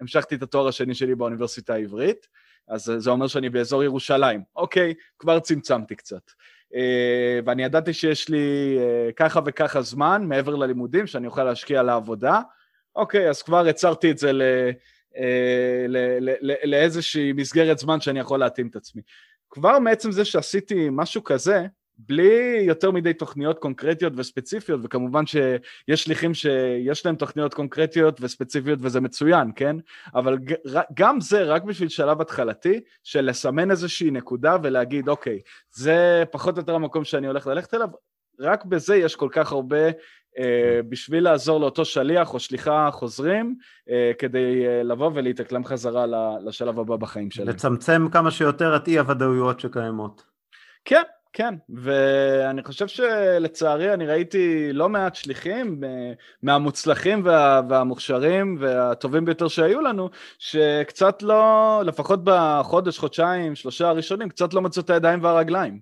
המשכתי 0.00 0.34
את 0.34 0.42
התואר 0.42 0.68
השני 0.68 0.94
שלי 0.94 1.14
באוניברסיטה 1.14 1.74
העברית. 1.74 2.26
אז 2.68 2.92
זה 2.96 3.10
אומר 3.10 3.26
שאני 3.26 3.48
באזור 3.48 3.84
ירושלים. 3.84 4.42
אוקיי, 4.56 4.94
כבר 5.18 5.40
צמצמתי 5.40 5.94
קצת. 5.96 6.30
אה, 6.74 7.40
ואני 7.46 7.64
ידעתי 7.64 7.92
שיש 7.92 8.28
לי 8.28 8.76
אה, 8.78 9.12
ככה 9.16 9.40
וככה 9.46 9.82
זמן 9.82 10.24
מעבר 10.28 10.54
ללימודים 10.54 11.06
שאני 11.06 11.26
אוכל 11.26 11.44
להשקיע 11.44 11.82
לעבודה. 11.82 12.40
אוקיי, 12.96 13.28
אז 13.30 13.42
כבר 13.42 13.66
הצרתי 13.66 14.10
את 14.10 14.18
זה 14.18 14.32
ל... 14.32 14.42
אה, 15.16 15.86
לאיזושהי 16.64 17.32
מסגרת 17.32 17.78
זמן 17.78 18.00
שאני 18.00 18.20
יכול 18.20 18.40
להתאים 18.40 18.66
את 18.66 18.76
עצמי. 18.76 19.02
כבר 19.50 19.78
מעצם 19.78 20.12
זה 20.12 20.24
שעשיתי 20.24 20.88
משהו 20.90 21.24
כזה, 21.24 21.66
בלי 21.98 22.62
יותר 22.66 22.90
מדי 22.90 23.12
תוכניות 23.12 23.58
קונקרטיות 23.58 24.12
וספציפיות, 24.16 24.80
וכמובן 24.82 25.26
שיש 25.26 26.04
שליחים 26.04 26.34
שיש 26.34 27.06
להם 27.06 27.16
תוכניות 27.16 27.54
קונקרטיות 27.54 28.20
וספציפיות 28.20 28.78
וזה 28.82 29.00
מצוין, 29.00 29.50
כן? 29.56 29.76
אבל 30.14 30.38
גם 30.94 31.20
זה 31.20 31.42
רק 31.42 31.62
בשביל 31.62 31.88
שלב 31.88 32.20
התחלתי, 32.20 32.80
של 33.02 33.20
לסמן 33.20 33.70
איזושהי 33.70 34.10
נקודה 34.10 34.56
ולהגיד, 34.62 35.08
אוקיי, 35.08 35.40
זה 35.70 36.24
פחות 36.30 36.56
או 36.56 36.60
יותר 36.60 36.74
המקום 36.74 37.04
שאני 37.04 37.26
הולך 37.26 37.46
ללכת 37.46 37.74
אליו, 37.74 37.88
רק 38.40 38.64
בזה 38.64 38.96
יש 38.96 39.16
כל 39.16 39.28
כך 39.32 39.52
הרבה 39.52 39.86
אה, 40.38 40.80
בשביל 40.88 41.24
לעזור 41.24 41.60
לאותו 41.60 41.84
שליח 41.84 42.34
או 42.34 42.40
שליחה 42.40 42.88
חוזרים, 42.92 43.56
אה, 43.90 44.12
כדי 44.18 44.66
אה, 44.66 44.82
לבוא 44.82 45.10
ולהתאקלם 45.14 45.64
חזרה 45.64 46.06
לשלב 46.44 46.80
הבא 46.80 46.96
בחיים 46.96 47.30
שלהם. 47.30 47.48
לצמצם 47.48 48.06
כמה 48.12 48.30
שיותר 48.30 48.76
את 48.76 48.88
אי-הוודאויות 48.88 49.60
שקיימות. 49.60 50.24
כן, 50.84 51.02
כן, 51.36 51.54
ואני 51.68 52.62
חושב 52.62 52.88
שלצערי 52.88 53.94
אני 53.94 54.06
ראיתי 54.06 54.72
לא 54.72 54.88
מעט 54.88 55.14
שליחים 55.14 55.84
אה, 55.84 56.12
מהמוצלחים 56.42 57.20
וה, 57.24 57.60
והמוכשרים 57.68 58.56
והטובים 58.60 59.24
ביותר 59.24 59.48
שהיו 59.48 59.80
לנו, 59.80 60.10
שקצת 60.38 61.22
לא, 61.22 61.82
לפחות 61.86 62.20
בחודש, 62.24 62.98
חודשיים, 62.98 63.54
שלושה 63.54 63.88
הראשונים, 63.88 64.28
קצת 64.28 64.54
לא 64.54 64.60
מצאו 64.60 64.82
את 64.82 64.90
הידיים 64.90 65.22
והרגליים. 65.22 65.80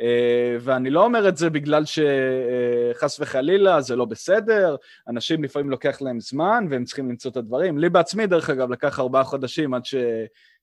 אה, 0.00 0.56
ואני 0.60 0.90
לא 0.90 1.04
אומר 1.04 1.28
את 1.28 1.36
זה 1.36 1.50
בגלל 1.50 1.84
שחס 1.84 3.20
וחלילה 3.20 3.80
זה 3.80 3.96
לא 3.96 4.04
בסדר, 4.04 4.76
אנשים 5.08 5.44
לפעמים 5.44 5.70
לוקח 5.70 6.02
להם 6.02 6.20
זמן 6.20 6.66
והם 6.70 6.84
צריכים 6.84 7.08
למצוא 7.08 7.30
את 7.30 7.36
הדברים. 7.36 7.78
לי 7.78 7.88
בעצמי, 7.88 8.26
דרך 8.26 8.50
אגב, 8.50 8.70
לקח 8.70 9.00
ארבעה 9.00 9.24
חודשים 9.24 9.74
עד 9.74 9.84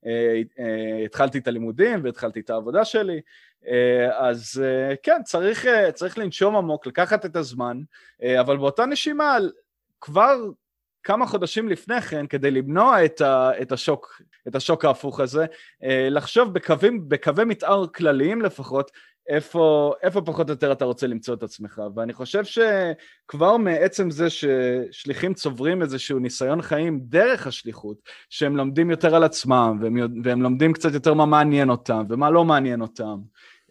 שהתחלתי 0.05 1.37
את 1.37 1.47
הלימודים 1.47 2.03
והתחלתי 2.03 2.39
את 2.39 2.49
העבודה 2.49 2.85
שלי, 2.85 3.21
אה, 3.67 4.27
אז 4.29 4.63
אה, 4.63 4.95
כן, 5.03 5.23
צריך, 5.23 5.65
צריך 5.93 6.17
לנשום 6.17 6.55
עמוק, 6.55 6.87
לקחת 6.87 7.25
את 7.25 7.35
הזמן, 7.35 7.81
אבל 8.39 8.57
באותה 8.57 8.85
נשימה, 8.85 9.37
כבר 10.01 10.37
כמה 11.03 11.27
חודשים 11.27 11.69
לפני 11.69 12.01
כן, 12.01 12.27
כדי 12.27 12.51
למנוע 12.51 13.05
את, 13.05 13.21
ה, 13.21 13.51
את, 13.61 13.71
השוק, 13.71 14.21
את 14.47 14.55
השוק 14.55 14.85
ההפוך 14.85 15.19
הזה, 15.19 15.45
לחשוב 16.09 16.53
בקווים, 16.53 17.09
בקווי 17.09 17.45
מתאר 17.45 17.87
כלליים 17.87 18.41
לפחות, 18.41 18.91
איפה, 19.27 19.93
איפה 20.03 20.21
פחות 20.21 20.49
או 20.49 20.53
יותר 20.53 20.71
אתה 20.71 20.85
רוצה 20.85 21.07
למצוא 21.07 21.33
את 21.33 21.43
עצמך. 21.43 21.81
ואני 21.95 22.13
חושב 22.13 22.43
שכבר 22.43 23.57
מעצם 23.57 24.11
זה 24.11 24.27
ששליחים 24.29 25.33
צוברים 25.33 25.81
איזשהו 25.81 26.19
ניסיון 26.19 26.61
חיים 26.61 26.99
דרך 27.01 27.47
השליחות, 27.47 27.97
שהם 28.29 28.57
לומדים 28.57 28.91
יותר 28.91 29.15
על 29.15 29.23
עצמם, 29.23 29.77
והם, 29.81 29.97
והם 30.23 30.41
לומדים 30.41 30.73
קצת 30.73 30.93
יותר 30.93 31.13
מה 31.13 31.25
מעניין 31.25 31.69
אותם 31.69 32.03
ומה 32.09 32.29
לא 32.29 32.45
מעניין 32.45 32.81
אותם. 32.81 33.17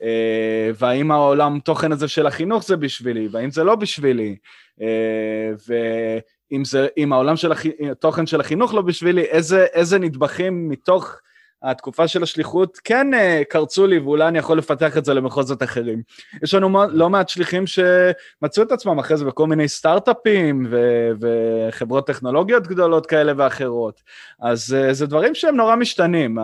אה, 0.03 0.71
והאם 0.79 1.11
העולם 1.11 1.59
תוכן 1.61 1.93
הזה 1.93 2.09
של 2.09 2.27
החינוך 2.27 2.65
זה 2.65 2.77
בשבילי, 2.77 3.29
והאם 3.31 3.51
זה 3.51 3.65
לא 3.65 3.75
בשבילי, 3.75 4.37
אה, 4.81 5.53
ואם 5.69 6.65
זה, 6.65 6.89
אם 6.97 7.13
העולם 7.13 7.37
של 7.37 7.53
התוכן 7.91 8.27
של 8.27 8.41
החינוך 8.41 8.75
לא 8.75 8.83
בשבילי, 8.83 9.23
איזה, 9.23 9.65
איזה 9.65 9.99
נדבכים 9.99 10.69
מתוך 10.69 11.17
התקופה 11.65 12.09
של 12.09 12.23
השליחות 12.23 12.79
כן 12.85 13.07
uh, 13.15 13.45
קרצו 13.45 13.87
לי, 13.87 13.99
ואולי 13.99 14.29
אני 14.29 14.39
יכול 14.39 14.59
לפתח 14.59 14.97
את 14.97 15.05
זה 15.05 15.15
למחוזות 15.15 15.62
אחרים. 15.62 16.03
יש 16.43 16.55
לנו 16.55 16.79
לא 16.91 17.11
מעט 17.11 17.29
שליחים 17.29 17.65
שמצאו 17.67 18.62
את 18.62 18.73
עצמם 18.73 18.99
אחרי 18.99 19.17
זה 19.17 19.25
בכל 19.25 19.47
מיני 19.47 19.69
סטארט-אפים 19.69 20.67
ו- 20.71 21.11
וחברות 21.21 22.07
טכנולוגיות 22.07 22.67
גדולות 22.67 23.07
כאלה 23.07 23.33
ואחרות. 23.37 24.03
אז 24.41 24.77
uh, 24.91 24.93
זה 24.93 25.07
דברים 25.07 25.35
שהם 25.35 25.57
נורא 25.57 25.77
משתנים. 25.77 26.39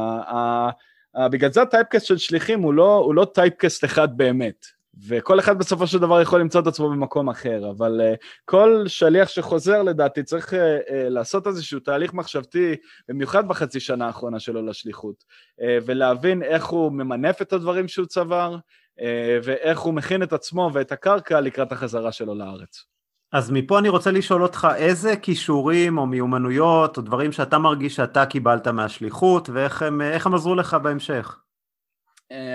בגלל 1.30 1.52
זה 1.52 1.62
הטייפקסט 1.62 2.06
של 2.06 2.18
שליחים 2.18 2.62
הוא 2.62 2.74
לא, 2.74 2.96
הוא 2.96 3.14
לא 3.14 3.24
טייפקסט 3.34 3.84
אחד 3.84 4.16
באמת. 4.16 4.79
וכל 5.08 5.40
אחד 5.40 5.58
בסופו 5.58 5.86
של 5.86 5.98
דבר 5.98 6.20
יכול 6.20 6.40
למצוא 6.40 6.60
את 6.60 6.66
עצמו 6.66 6.90
במקום 6.90 7.28
אחר, 7.28 7.70
אבל 7.70 8.00
uh, 8.00 8.16
כל 8.44 8.84
שליח 8.86 9.28
שחוזר 9.28 9.82
לדעתי 9.82 10.22
צריך 10.22 10.52
uh, 10.52 10.56
uh, 10.56 10.92
לעשות 10.92 11.46
איזשהו 11.46 11.80
תהליך 11.80 12.14
מחשבתי, 12.14 12.76
במיוחד 13.08 13.48
בחצי 13.48 13.80
שנה 13.80 14.06
האחרונה 14.06 14.40
שלו 14.40 14.66
לשליחות, 14.66 15.24
uh, 15.60 15.64
ולהבין 15.86 16.42
איך 16.42 16.66
הוא 16.66 16.92
ממנף 16.92 17.42
את 17.42 17.52
הדברים 17.52 17.88
שהוא 17.88 18.06
צבר, 18.06 18.56
uh, 18.56 19.02
ואיך 19.42 19.80
הוא 19.80 19.94
מכין 19.94 20.22
את 20.22 20.32
עצמו 20.32 20.70
ואת 20.72 20.92
הקרקע 20.92 21.40
לקראת 21.40 21.72
החזרה 21.72 22.12
שלו 22.12 22.34
לארץ. 22.34 22.84
אז 23.32 23.50
מפה 23.50 23.78
אני 23.78 23.88
רוצה 23.88 24.10
לשאול 24.10 24.42
אותך 24.42 24.68
איזה 24.76 25.16
כישורים 25.16 25.98
או 25.98 26.06
מיומנויות 26.06 26.96
או 26.96 27.02
דברים 27.02 27.32
שאתה 27.32 27.58
מרגיש 27.58 27.96
שאתה 27.96 28.26
קיבלת 28.26 28.68
מהשליחות 28.68 29.48
ואיך 29.48 29.82
הם, 29.82 30.00
הם 30.00 30.34
עזרו 30.34 30.54
לך 30.54 30.74
בהמשך. 30.74 31.40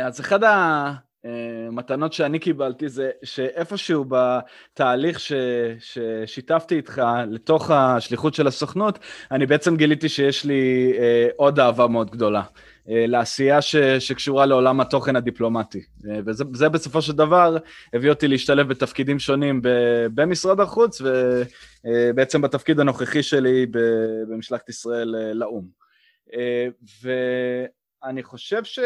אז 0.05 0.19
אחד 0.19 0.43
ה... 0.43 1.04
מתנות 1.71 2.13
שאני 2.13 2.39
קיבלתי 2.39 2.89
זה 2.89 3.11
שאיפשהו 3.23 4.05
בתהליך 4.09 5.19
ש, 5.19 5.33
ששיתפתי 5.79 6.75
איתך 6.75 7.01
לתוך 7.27 7.71
השליחות 7.71 8.33
של 8.33 8.47
הסוכנות, 8.47 8.99
אני 9.31 9.45
בעצם 9.45 9.75
גיליתי 9.75 10.09
שיש 10.09 10.45
לי 10.45 10.93
אה, 10.97 11.27
עוד 11.35 11.59
אהבה 11.59 11.87
מאוד 11.87 12.11
גדולה. 12.11 12.43
אה, 12.89 13.05
לעשייה 13.07 13.61
ש, 13.61 13.75
שקשורה 13.75 14.45
לעולם 14.45 14.81
התוכן 14.81 15.15
הדיפלומטי. 15.15 15.81
אה, 16.09 16.19
וזה 16.25 16.69
בסופו 16.69 17.01
של 17.01 17.13
דבר 17.13 17.57
הביא 17.93 18.09
אותי 18.09 18.27
להשתלב 18.27 18.67
בתפקידים 18.67 19.19
שונים 19.19 19.61
במשרד 20.13 20.59
החוץ, 20.59 21.01
ובעצם 21.83 22.41
בתפקיד 22.41 22.79
הנוכחי 22.79 23.23
שלי 23.23 23.65
במשלחת 24.29 24.69
ישראל 24.69 25.15
לאו"ם. 25.33 25.65
ואני 28.03 28.23
חושב 28.23 28.63
ש... 28.63 28.79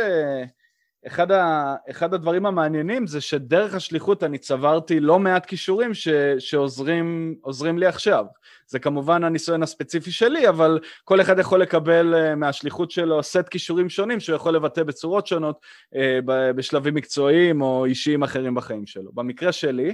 אחד, 1.07 1.31
ה, 1.31 1.75
אחד 1.89 2.13
הדברים 2.13 2.45
המעניינים 2.45 3.07
זה 3.07 3.21
שדרך 3.21 3.75
השליחות 3.75 4.23
אני 4.23 4.37
צברתי 4.37 4.99
לא 4.99 5.19
מעט 5.19 5.45
כישורים 5.45 5.93
ש, 5.93 6.07
שעוזרים 6.39 7.77
לי 7.77 7.85
עכשיו. 7.85 8.25
זה 8.67 8.79
כמובן 8.79 9.23
הניסיון 9.23 9.63
הספציפי 9.63 10.11
שלי, 10.11 10.49
אבל 10.49 10.79
כל 11.03 11.21
אחד 11.21 11.39
יכול 11.39 11.61
לקבל 11.61 12.15
אה, 12.15 12.35
מהשליחות 12.35 12.91
שלו 12.91 13.23
סט 13.23 13.49
כישורים 13.49 13.89
שונים 13.89 14.19
שהוא 14.19 14.35
יכול 14.35 14.55
לבטא 14.55 14.83
בצורות 14.83 15.27
שונות 15.27 15.59
אה, 15.95 16.19
בשלבים 16.55 16.93
מקצועיים 16.93 17.61
או 17.61 17.85
אישיים 17.85 18.23
אחרים 18.23 18.55
בחיים 18.55 18.85
שלו. 18.85 19.11
במקרה 19.13 19.51
שלי, 19.51 19.93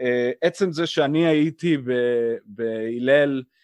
אה, 0.00 0.30
עצם 0.42 0.72
זה 0.72 0.86
שאני 0.86 1.26
הייתי 1.26 1.76
בהלל 2.46 3.42
אה, 3.46 3.54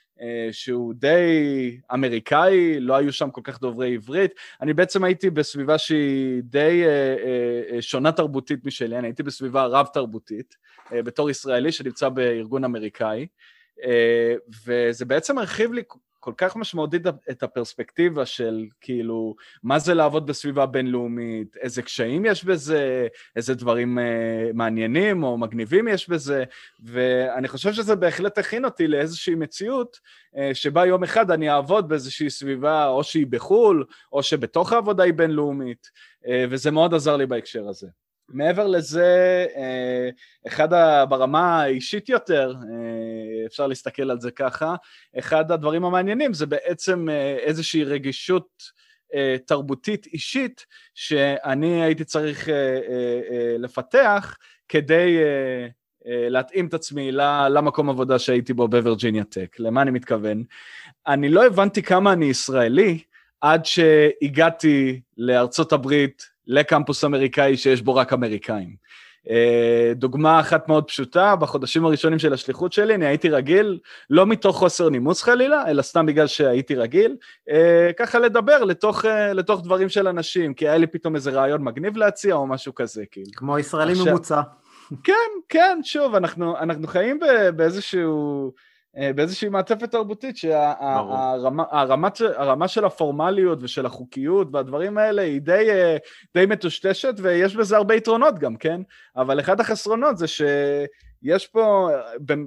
שהוא 0.53 0.95
די 0.95 1.79
אמריקאי, 1.95 2.81
לא 2.81 2.97
היו 2.97 3.13
שם 3.13 3.31
כל 3.31 3.41
כך 3.45 3.61
דוברי 3.61 3.95
עברית. 3.95 4.31
אני 4.63 4.73
בעצם 4.73 5.05
הייתי 5.05 5.31
בסביבה 5.31 5.79
שהיא 5.79 6.43
די 6.43 6.83
אה, 6.85 7.17
אה, 7.75 7.83
שונה 7.83 8.13
תרבותית 8.13 8.65
משלי, 8.65 8.99
אני 8.99 9.07
הייתי 9.07 9.23
בסביבה 9.23 9.67
רב-תרבותית, 9.67 10.57
בתור 10.93 11.31
ישראלי 11.31 11.73
שנמצא 11.73 12.09
בארגון 12.09 12.65
אמריקאי, 12.65 13.27
וזה 14.67 15.05
בעצם 15.05 15.39
הרחיב 15.39 15.73
לי 15.73 15.83
כל 16.21 16.33
כך 16.37 16.57
משמעותית 16.57 17.03
את 17.31 17.43
הפרספקטיבה 17.43 18.27
של 18.27 18.67
כאילו 18.81 19.35
מה 19.63 19.79
זה 19.79 19.95
לעבוד 19.95 20.27
בסביבה 20.27 20.67
בינלאומית, 20.67 21.57
איזה 21.57 21.83
קשיים 21.83 22.25
יש 22.25 22.45
בזה, 22.45 23.07
איזה 23.37 23.55
דברים 23.55 23.99
uh, 23.99 24.03
מעניינים 24.55 25.23
או 25.23 25.39
מגניבים 25.39 25.89
יש 25.89 26.09
בזה, 26.09 26.45
ואני 26.83 27.49
חושב 27.49 27.73
שזה 27.73 27.97
בהחלט 27.97 28.39
הכין 28.39 28.65
אותי 28.65 28.87
לאיזושהי 28.87 29.35
מציאות 29.35 30.01
uh, 30.35 30.39
שבה 30.55 30.87
יום 30.87 31.05
אחד 31.05 31.31
אני 31.31 31.51
אעבוד 31.51 31.89
באיזושהי 31.89 32.31
סביבה 32.31 32.87
או 32.87 33.05
שהיא 33.05 33.27
בחו"ל 33.31 33.85
או 34.13 34.23
שבתוך 34.23 34.73
העבודה 34.73 35.05
היא 35.05 35.15
בינלאומית, 35.15 35.87
uh, 36.25 36.29
וזה 36.51 36.71
מאוד 36.71 36.95
עזר 36.95 37.17
לי 37.17 37.27
בהקשר 37.27 37.69
הזה. 37.69 37.87
מעבר 38.33 38.67
לזה, 38.67 39.47
אה, 39.57 40.09
אחד. 40.47 40.69
ברמה 41.09 41.63
האישית 41.63 42.09
יותר, 42.09 42.55
אה, 42.63 43.47
אפשר 43.47 43.67
להסתכל 43.67 44.11
על 44.11 44.21
זה 44.21 44.31
ככה, 44.31 44.75
אחד 45.19 45.53
הדברים 45.53 45.85
המעניינים 45.85 46.35
זה 46.35 46.47
בעצם 46.47 47.09
אה, 47.11 47.37
איזושהי 47.39 47.85
רגישות 47.85 48.81
תרבותית 49.47 50.07
אישית 50.07 50.67
שאני 50.95 51.83
הייתי 51.83 52.05
צריך 52.05 52.49
לפתח 53.59 54.37
כדי 54.69 55.19
להתאים 56.05 56.67
את 56.67 56.75
עצמי 56.75 57.13
למקום 57.51 57.91
עבודה 57.91 58.19
שהייתי 58.19 58.53
בו 58.53 58.69
בווירג'יניה 58.69 59.25
טק. 59.25 59.57
למה 59.59 59.83
אני 59.83 59.91
מתכוון? 59.91 60.45
אני 61.07 61.29
לא 61.29 61.47
הבנתי 61.47 61.83
כמה 61.83 62.13
אני 62.13 62.27
ישראלי 62.27 62.99
עד 63.41 63.65
שהגעתי 63.65 65.01
לארצות 65.17 65.73
הברית 65.73 66.23
לקמפוס 66.51 67.05
אמריקאי 67.05 67.57
שיש 67.57 67.83
בו 67.83 67.95
רק 67.95 68.13
אמריקאים. 68.13 68.91
אה, 69.31 69.93
דוגמה 69.95 70.41
אחת 70.41 70.69
מאוד 70.69 70.85
פשוטה, 70.85 71.37
בחודשים 71.37 71.85
הראשונים 71.85 72.19
של 72.19 72.33
השליחות 72.33 72.73
שלי, 72.73 72.95
אני 72.95 73.07
הייתי 73.07 73.29
רגיל, 73.29 73.79
לא 74.11 74.27
מתוך 74.27 74.57
חוסר 74.57 74.89
נימוס 74.89 75.23
חלילה, 75.23 75.71
אלא 75.71 75.83
סתם 75.83 76.07
בגלל 76.07 76.27
שהייתי 76.27 76.75
רגיל, 76.75 77.17
אה, 77.51 77.91
ככה 77.99 78.19
לדבר 78.19 78.65
לתוך, 78.65 79.05
אה, 79.05 79.33
לתוך 79.33 79.63
דברים 79.65 79.89
של 79.89 80.09
אנשים, 80.09 80.55
כי 80.55 80.69
היה 80.69 80.79
לי 80.79 80.87
פתאום 80.87 81.15
איזה 81.15 81.31
רעיון 81.31 81.65
מגניב 81.65 81.97
להציע 81.97 82.35
או 82.35 82.47
משהו 82.47 82.75
כזה, 82.75 83.05
כאילו. 83.11 83.31
כמו 83.37 83.59
ישראלי 83.59 83.93
עכשיו, 83.93 84.07
ממוצע. 84.07 84.41
כן, 85.05 85.31
כן, 85.49 85.81
שוב, 85.83 86.15
אנחנו, 86.15 86.59
אנחנו 86.59 86.87
חיים 86.87 87.21
באיזשהו... 87.57 88.53
אה, 88.97 89.13
באיזושהי 89.13 89.49
מעטפת 89.49 89.91
תרבותית 89.91 90.37
שהרמה 90.37 92.09
של 92.69 92.85
הפורמליות 92.85 93.59
ושל 93.63 93.87
החוקיות 93.87 94.49
והדברים 94.53 94.99
האלה 94.99 95.23
היא 95.23 95.41
די, 95.41 95.67
אה, 95.71 95.97
די 96.35 96.47
מטושטשת 96.47 97.15
ויש 97.19 97.57
בזה 97.57 97.77
הרבה 97.77 97.95
יתרונות 97.95 98.39
גם, 98.39 98.57
כן? 98.57 98.81
אבל 99.17 99.41
אחד 99.41 99.61
החסרונות 99.61 100.19
זה 100.19 100.27
שיש 100.29 101.47
פה, 101.47 101.91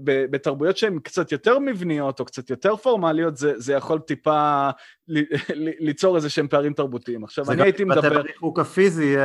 בתרבויות 0.03 0.77
שהן 0.77 0.99
קצת 0.99 1.31
יותר 1.31 1.59
מבניות 1.59 2.19
או 2.19 2.25
קצת 2.25 2.49
יותר 2.49 2.75
פורמליות, 2.75 3.37
זה, 3.37 3.59
זה 3.59 3.73
יכול 3.73 3.99
טיפה 3.99 4.69
ליצור 5.79 6.15
איזה 6.15 6.29
שהם 6.29 6.47
פערים 6.47 6.73
תרבותיים. 6.73 7.23
עכשיו, 7.23 7.51
אני 7.51 7.61
הייתי 7.63 7.83
מדבר... 7.83 8.01
זה 8.01 8.07
גם 8.07 8.13
מתבטא 8.13 8.27
בריחוק 8.27 8.59
הפיזי 8.59 9.15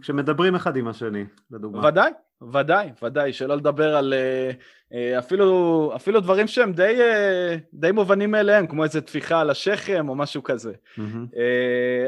כשמדברים 0.00 0.54
אחד 0.54 0.76
עם 0.76 0.88
השני, 0.88 1.24
לדוגמה. 1.50 1.88
ודאי, 1.88 2.10
ודאי, 2.42 2.90
ודאי, 3.02 3.32
שלא 3.32 3.56
לדבר 3.56 3.96
על 3.96 4.14
אה, 4.14 4.50
אה, 4.92 5.18
אפילו, 5.18 5.92
אפילו 5.96 6.20
דברים 6.20 6.46
שהם 6.46 6.72
די, 6.72 6.96
אה, 7.00 7.56
די 7.72 7.92
מובנים 7.92 8.30
מאליהם, 8.30 8.66
כמו 8.66 8.84
איזה 8.84 9.00
טפיחה 9.00 9.40
על 9.40 9.50
השכם 9.50 10.08
או 10.08 10.14
משהו 10.14 10.42
כזה. 10.42 10.72
Mm-hmm. 10.72 11.02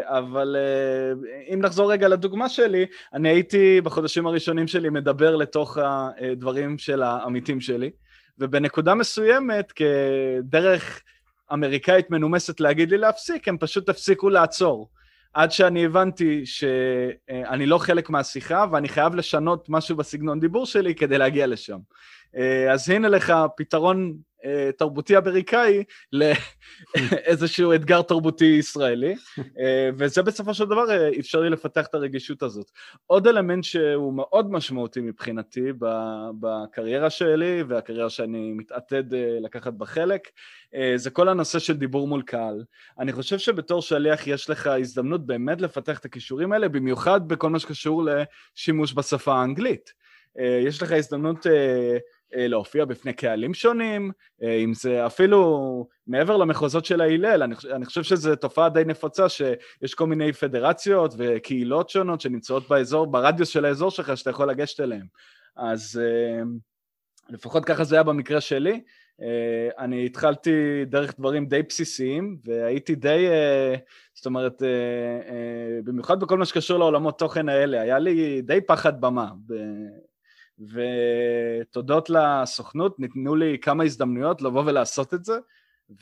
אבל 0.03 0.57
אם 1.55 1.61
נחזור 1.63 1.93
רגע 1.93 2.09
לדוגמה 2.09 2.49
שלי, 2.49 2.87
אני 3.15 3.29
הייתי 3.29 3.81
בחודשים 3.81 4.27
הראשונים 4.27 4.67
שלי 4.67 4.91
מדבר 4.91 5.37
לתוך 5.37 5.79
הדברים 5.81 6.79
של 6.79 7.03
העמיתים 7.03 7.61
שלי, 7.61 7.91
ובנקודה 8.39 8.95
מסוימת, 8.95 9.73
כדרך 9.73 11.03
אמריקאית 11.53 12.11
מנומסת 12.11 12.61
להגיד 12.61 12.91
לי 12.91 12.99
להפסיק, 12.99 13.49
הם 13.49 13.59
פשוט 13.59 13.89
הפסיקו 13.89 14.29
לעצור. 14.29 14.89
עד 15.33 15.53
שאני 15.53 15.85
הבנתי 15.85 16.47
שאני 16.47 17.67
לא 17.67 17.79
חלק 17.79 18.11
מהשיחה 18.11 18.65
ואני 18.73 18.89
חייב 18.89 19.15
לשנות 19.15 19.67
משהו 19.69 19.97
בסגנון 19.97 20.41
דיבור 20.41 20.67
שלי 20.67 20.95
כדי 20.95 21.19
להגיע 21.19 21.47
לשם. 21.47 21.79
אה, 22.37 22.73
אז 22.73 22.91
הנה 22.91 23.09
לך 23.09 23.33
פתרון 23.57 24.17
אה, 24.45 24.71
תרבותי 24.79 25.17
אמריקאי 25.17 25.85
לאיזשהו 26.13 27.75
אתגר 27.75 28.03
תרבותי 28.03 28.45
ישראלי, 28.45 29.15
אה, 29.39 29.91
וזה 29.99 30.23
בסופו 30.23 30.55
של 30.55 30.65
דבר 30.65 30.85
אפשר 31.19 31.41
לי 31.41 31.51
לפתח 31.51 31.87
את 31.87 31.95
הרגישות 31.95 32.43
הזאת. 32.43 32.71
עוד 33.07 33.27
אלמנט 33.27 33.65
שהוא 33.65 34.15
מאוד 34.15 34.51
משמעותי 34.51 35.01
מבחינתי 35.01 35.73
בקריירה 36.41 37.11
שלי 37.11 37.63
והקריירה 37.69 38.11
שאני 38.11 38.53
מתעתד 38.53 39.05
לקחת 39.41 39.73
בה 39.73 39.87
חלק, 39.87 40.29
זה 40.97 41.11
כל 41.11 41.29
הנושא 41.29 41.59
של 41.59 41.77
דיבור 41.77 42.09
מול 42.09 42.23
קהל. 42.23 42.65
אני 42.99 43.13
חושב 43.13 43.39
שבתור 43.39 43.83
שליח 43.83 44.27
יש 44.27 44.51
לך 44.51 44.67
הזדמנות 44.67 45.27
באמת 45.27 45.61
לפתח 45.61 45.99
את 45.99 46.05
הכישורים 46.05 46.53
האלה, 46.53 46.69
במיוחד 46.69 47.29
בכל 47.29 47.51
מה 47.51 47.59
שקשור 47.59 48.03
לשימוש 48.05 48.95
בשפה 48.95 49.35
האנגלית. 49.35 49.93
יש 50.67 50.83
לך 50.83 50.93
הזדמנות 50.93 51.47
להופיע 52.33 52.85
בפני 52.85 53.13
קהלים 53.13 53.55
שונים, 53.55 54.11
אה, 54.43 54.57
אם 54.57 54.75
זה 54.75 55.07
אפילו 55.07 55.87
מעבר 56.07 56.37
למחוזות 56.37 56.85
של 56.85 57.01
ההלל, 57.01 57.43
אני, 57.43 57.55
אני 57.73 57.85
חושב 57.85 58.03
שזו 58.03 58.37
תופעה 58.37 58.69
די 58.69 58.83
נפוצה 58.87 59.29
שיש 59.29 59.95
כל 59.95 60.07
מיני 60.07 60.33
פדרציות 60.33 61.15
וקהילות 61.19 61.91
שונות 61.91 62.21
שנמצאות 62.21 62.69
באזור, 62.69 63.07
ברדיוס 63.07 63.49
של 63.49 63.65
האזור 63.65 63.91
שלך 63.91 64.17
שאתה 64.17 64.31
יכול 64.31 64.51
לגשת 64.51 64.81
אליהם. 64.81 65.07
אז 65.57 66.01
אה, 66.05 66.43
לפחות 67.31 67.65
ככה 67.65 67.85
זה 67.85 67.97
היה 67.97 68.03
במקרה 68.03 68.41
שלי. 68.41 68.81
אני 69.79 70.07
התחלתי 70.07 70.85
דרך 70.85 71.15
דברים 71.19 71.47
די 71.47 71.63
בסיסיים 71.63 72.37
והייתי 72.45 72.95
די, 72.95 73.27
זאת 74.15 74.27
אומרת, 74.27 74.63
במיוחד 75.85 76.21
בכל 76.21 76.39
מה 76.39 76.45
שקשור 76.45 76.79
לעולמות 76.79 77.19
תוכן 77.19 77.49
האלה, 77.49 77.81
היה 77.81 77.99
לי 77.99 78.43
די 78.43 78.61
פחד 78.61 79.01
במה. 79.01 79.29
ותודות 80.61 82.11
לסוכנות 82.11 83.01
ניתנו 83.01 83.35
לי 83.35 83.59
כמה 83.63 83.85
הזדמנויות 83.85 84.43
לבוא 84.43 84.63
ולעשות 84.67 85.15
את 85.15 85.25
זה, 85.25 85.39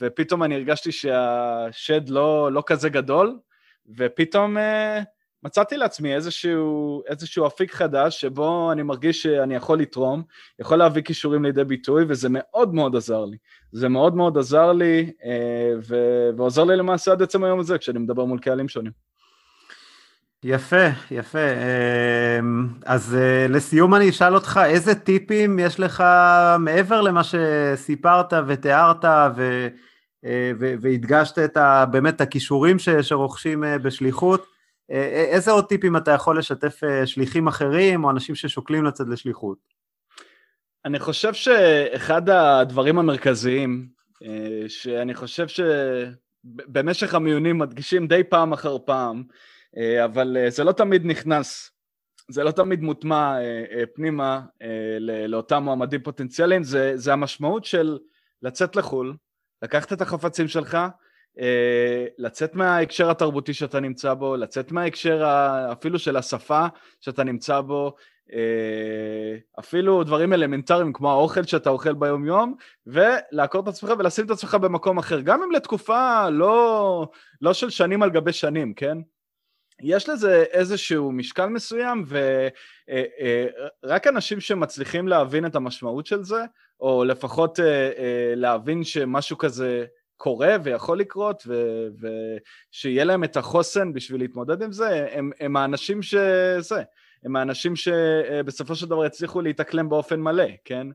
ופתאום 0.01 0.43
אני 0.43 0.55
הרגשתי 0.55 0.91
שהשד 0.91 2.09
לא, 2.09 2.51
לא 2.51 2.63
כזה 2.65 2.89
גדול, 2.89 3.39
ופתאום 3.97 4.57
uh, 4.57 4.59
מצאתי 5.43 5.77
לעצמי 5.77 6.15
איזשהו, 6.15 7.03
איזשהו 7.07 7.47
אפיק 7.47 7.73
חדש 7.73 8.21
שבו 8.21 8.71
אני 8.71 8.83
מרגיש 8.83 9.23
שאני 9.23 9.55
יכול 9.55 9.79
לתרום, 9.79 10.23
יכול 10.59 10.77
להביא 10.77 11.01
כישורים 11.01 11.45
לידי 11.45 11.63
ביטוי, 11.63 12.05
וזה 12.07 12.27
מאוד 12.31 12.73
מאוד 12.73 12.95
עזר 12.95 13.25
לי. 13.25 13.37
זה 13.71 13.89
מאוד 13.89 14.15
מאוד 14.15 14.37
עזר 14.37 14.71
לי, 14.71 15.11
uh, 15.19 15.23
ו- 15.87 16.29
ועוזר 16.37 16.63
לי 16.63 16.75
למעשה 16.75 17.11
עד 17.11 17.21
עצם 17.21 17.43
היום 17.43 17.59
הזה, 17.59 17.77
כשאני 17.77 17.99
מדבר 17.99 18.25
מול 18.25 18.39
קהלים 18.39 18.67
שונים. 18.67 18.91
יפה, 20.43 20.87
יפה. 21.11 21.39
אמ, 22.39 22.67
אז 22.85 23.15
אה, 23.15 23.47
לסיום 23.49 23.95
אני 23.95 24.09
אשאל 24.09 24.35
אותך, 24.35 24.59
איזה 24.65 24.95
טיפים 24.95 25.59
יש 25.59 25.79
לך 25.79 26.03
מעבר 26.59 27.01
למה 27.01 27.21
שסיפרת 27.23 28.33
ותיארת 28.47 29.05
ו, 29.35 29.67
אה, 30.25 30.51
והדגשת 30.57 31.39
את 31.39 31.57
ה, 31.57 31.85
באמת 31.85 32.15
את 32.15 32.21
הכישורים 32.21 32.79
ש, 32.79 32.89
שרוכשים 32.89 33.63
אה, 33.63 33.77
בשליחות, 33.77 34.57
איזה 35.29 35.51
עוד 35.51 35.65
טיפים 35.65 35.97
אתה 35.97 36.11
יכול 36.11 36.39
לשתף 36.39 36.81
שליחים 37.05 37.47
אחרים 37.47 38.03
או 38.03 38.09
אנשים 38.09 38.35
ששוקלים 38.35 38.83
לצאת 38.83 39.07
לשליחות? 39.07 39.57
אני 40.85 40.99
חושב 40.99 41.33
שאחד 41.33 42.29
הדברים 42.29 42.99
המרכזיים, 42.99 43.87
שאני 44.67 45.13
חושב 45.13 45.45
שבמשך 45.47 47.13
המיונים 47.13 47.57
מדגישים 47.57 48.07
די 48.07 48.23
פעם 48.23 48.53
אחר 48.53 48.77
פעם, 48.85 49.23
אבל 50.05 50.37
אה, 50.37 50.49
זה 50.49 50.63
לא 50.63 50.71
תמיד 50.71 51.05
נכנס, 51.05 51.71
זה 52.31 52.43
לא 52.43 52.51
תמיד 52.51 52.81
מוטמע 52.81 53.37
אה, 53.41 53.83
פנימה 53.95 54.41
לאותם 55.27 55.63
מועמדים 55.63 56.01
פוטנציאליים, 56.03 56.63
זה, 56.63 56.91
זה 56.95 57.13
המשמעות 57.13 57.65
של 57.65 57.97
לצאת 58.41 58.75
לחו"ל, 58.75 59.15
לקחת 59.61 59.93
את 59.93 60.01
החפצים 60.01 60.47
שלך, 60.47 60.77
אה, 61.39 62.05
לצאת 62.17 62.55
מההקשר 62.55 63.11
התרבותי 63.11 63.53
שאתה 63.53 63.79
נמצא 63.79 64.13
בו, 64.13 64.35
לצאת 64.35 64.71
מההקשר 64.71 65.23
אפילו 65.71 65.99
של 65.99 66.17
השפה 66.17 66.65
שאתה 67.01 67.23
נמצא 67.23 67.61
בו, 67.61 67.95
אה, 68.33 69.37
אפילו 69.59 70.03
דברים 70.03 70.33
אלמנטריים 70.33 70.93
כמו 70.93 71.11
האוכל 71.11 71.43
שאתה 71.43 71.69
אוכל 71.69 71.93
ביום 71.93 72.25
יום, 72.25 72.55
ולעקור 72.87 73.61
את 73.61 73.67
עצמך 73.67 73.91
ולשים 73.99 74.25
את 74.25 74.31
עצמך 74.31 74.55
במקום 74.55 74.97
אחר, 74.97 75.19
גם 75.19 75.43
אם 75.43 75.51
לתקופה 75.51 76.29
לא, 76.29 77.07
לא 77.41 77.53
של 77.53 77.69
שנים 77.69 78.03
על 78.03 78.09
גבי 78.09 78.33
שנים, 78.33 78.73
כן? 78.73 78.97
יש 79.81 80.09
לזה 80.09 80.43
איזשהו 80.51 81.11
משקל 81.11 81.45
מסוים, 81.45 82.05
ורק 83.83 84.07
אנשים 84.07 84.39
שמצליחים 84.39 85.07
להבין 85.07 85.45
את 85.45 85.55
המשמעות 85.55 86.05
של 86.05 86.23
זה, 86.23 86.43
או 86.79 87.03
לפחות 87.03 87.59
להבין 88.35 88.83
שמשהו 88.83 89.37
כזה 89.37 89.85
קורה 90.17 90.55
ויכול 90.63 90.99
לקרות, 90.99 91.47
ושיהיה 91.99 93.03
להם 93.03 93.23
את 93.23 93.37
החוסן 93.37 93.93
בשביל 93.93 94.21
להתמודד 94.21 94.61
עם 94.61 94.71
זה, 94.71 95.07
הם, 95.11 95.31
הם 95.39 95.57
האנשים 95.57 96.01
שזה, 96.01 96.83
הם 97.23 97.35
האנשים 97.35 97.75
שבסופו 97.75 98.75
של 98.75 98.87
דבר 98.87 99.03
הצליחו 99.03 99.41
להתאקלם 99.41 99.89
באופן 99.89 100.19
מלא, 100.19 100.47
כן? 100.65 100.87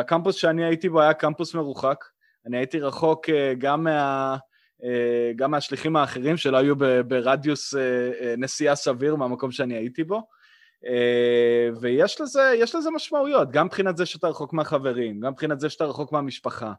הקמפוס 0.00 0.36
שאני 0.36 0.64
הייתי 0.64 0.88
בו 0.88 1.00
היה 1.00 1.14
קמפוס 1.14 1.54
מרוחק, 1.54 2.04
אני 2.46 2.56
הייתי 2.56 2.80
רחוק 2.80 3.26
גם 3.58 3.84
מה... 3.84 4.36
גם 5.36 5.50
מהשליחים 5.50 5.96
האחרים 5.96 6.36
שלא 6.36 6.56
היו 6.56 6.74
ברדיוס 7.06 7.74
נסיעה 8.38 8.74
סביר 8.74 9.16
מהמקום 9.16 9.50
שאני 9.50 9.74
הייתי 9.74 10.04
בו. 10.04 10.22
ויש 11.80 12.20
לזה, 12.20 12.54
לזה 12.74 12.90
משמעויות, 12.90 13.50
גם 13.50 13.66
מבחינת 13.66 13.96
זה 13.96 14.06
שאתה 14.06 14.28
רחוק 14.28 14.52
מהחברים, 14.52 15.20
גם 15.20 15.32
מבחינת 15.32 15.60
זה 15.60 15.70
שאתה 15.70 15.84
רחוק 15.84 16.12
מהמשפחה. 16.12 16.72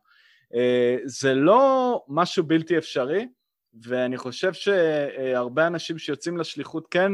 אה, 0.53 0.97
זה 1.05 1.33
לא 1.33 2.03
משהו 2.07 2.43
בלתי 2.43 2.77
אפשרי, 2.77 3.27
ואני 3.73 4.17
חושב 4.17 4.53
שהרבה 4.53 5.67
אנשים 5.67 5.97
שיוצאים 5.97 6.37
לשליחות 6.37 6.87
כן 6.91 7.11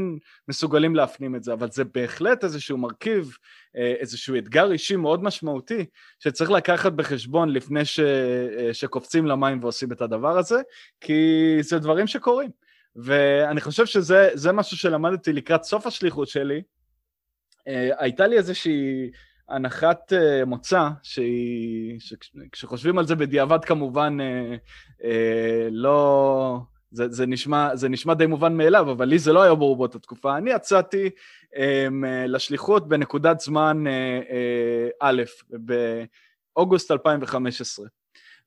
מסוגלים 0.47 0.95
להפנים 0.95 1.35
את 1.35 1.43
זה, 1.43 1.53
אבל 1.53 1.71
זה 1.71 1.83
בהחלט 1.83 2.43
איזשהו 2.43 2.77
מרכיב, 2.77 3.37
אה, 3.77 3.93
איזשהו 3.99 4.37
אתגר 4.37 4.71
אישי 4.71 4.95
מאוד 4.95 5.23
משמעותי, 5.23 5.85
שצריך 6.19 6.51
לקחת 6.51 6.91
בחשבון 6.91 7.49
לפני 7.49 7.85
ש... 7.85 7.99
אה, 7.99 8.73
שקופצים 8.73 9.25
למים 9.25 9.63
ועושים 9.63 9.91
את 9.91 10.01
הדבר 10.01 10.37
הזה, 10.37 10.61
כי 11.01 11.57
זה 11.61 11.79
דברים 11.79 12.07
שקורים. 12.07 12.49
ואני 12.95 13.61
חושב 13.61 13.85
שזה 13.85 14.51
משהו 14.53 14.77
שלמדתי 14.77 15.33
לקראת 15.33 15.63
סוף 15.63 15.87
השליחות 15.87 16.27
שלי. 16.27 16.61
הייתה 17.99 18.27
לי 18.27 18.37
איזושהי 18.37 19.09
הנחת 19.49 20.13
uh, 20.13 20.45
מוצא, 20.45 20.89
שהיא, 21.03 21.99
כשחושבים 22.51 22.97
על 22.97 23.07
זה 23.07 23.15
בדיעבד 23.15 23.65
כמובן 23.65 24.17
uh, 24.19 25.01
uh, 25.01 25.05
לא... 25.71 26.59
זה, 26.91 27.09
זה, 27.09 27.25
נשמע, 27.25 27.75
זה 27.75 27.89
נשמע 27.89 28.13
די 28.13 28.25
מובן 28.25 28.57
מאליו, 28.57 28.91
אבל 28.91 29.05
לי 29.05 29.19
זה 29.19 29.33
לא 29.33 29.43
היה 29.43 29.55
ברור 29.55 29.77
באותה 29.77 29.99
תקופה. 29.99 30.37
אני 30.37 30.51
יצאתי 30.51 31.09
um, 31.53 31.57
לשליחות 32.27 32.87
בנקודת 32.87 33.39
זמן 33.39 33.83
א', 34.99 35.23
באוגוסט 36.55 36.91
2015. 36.91 37.85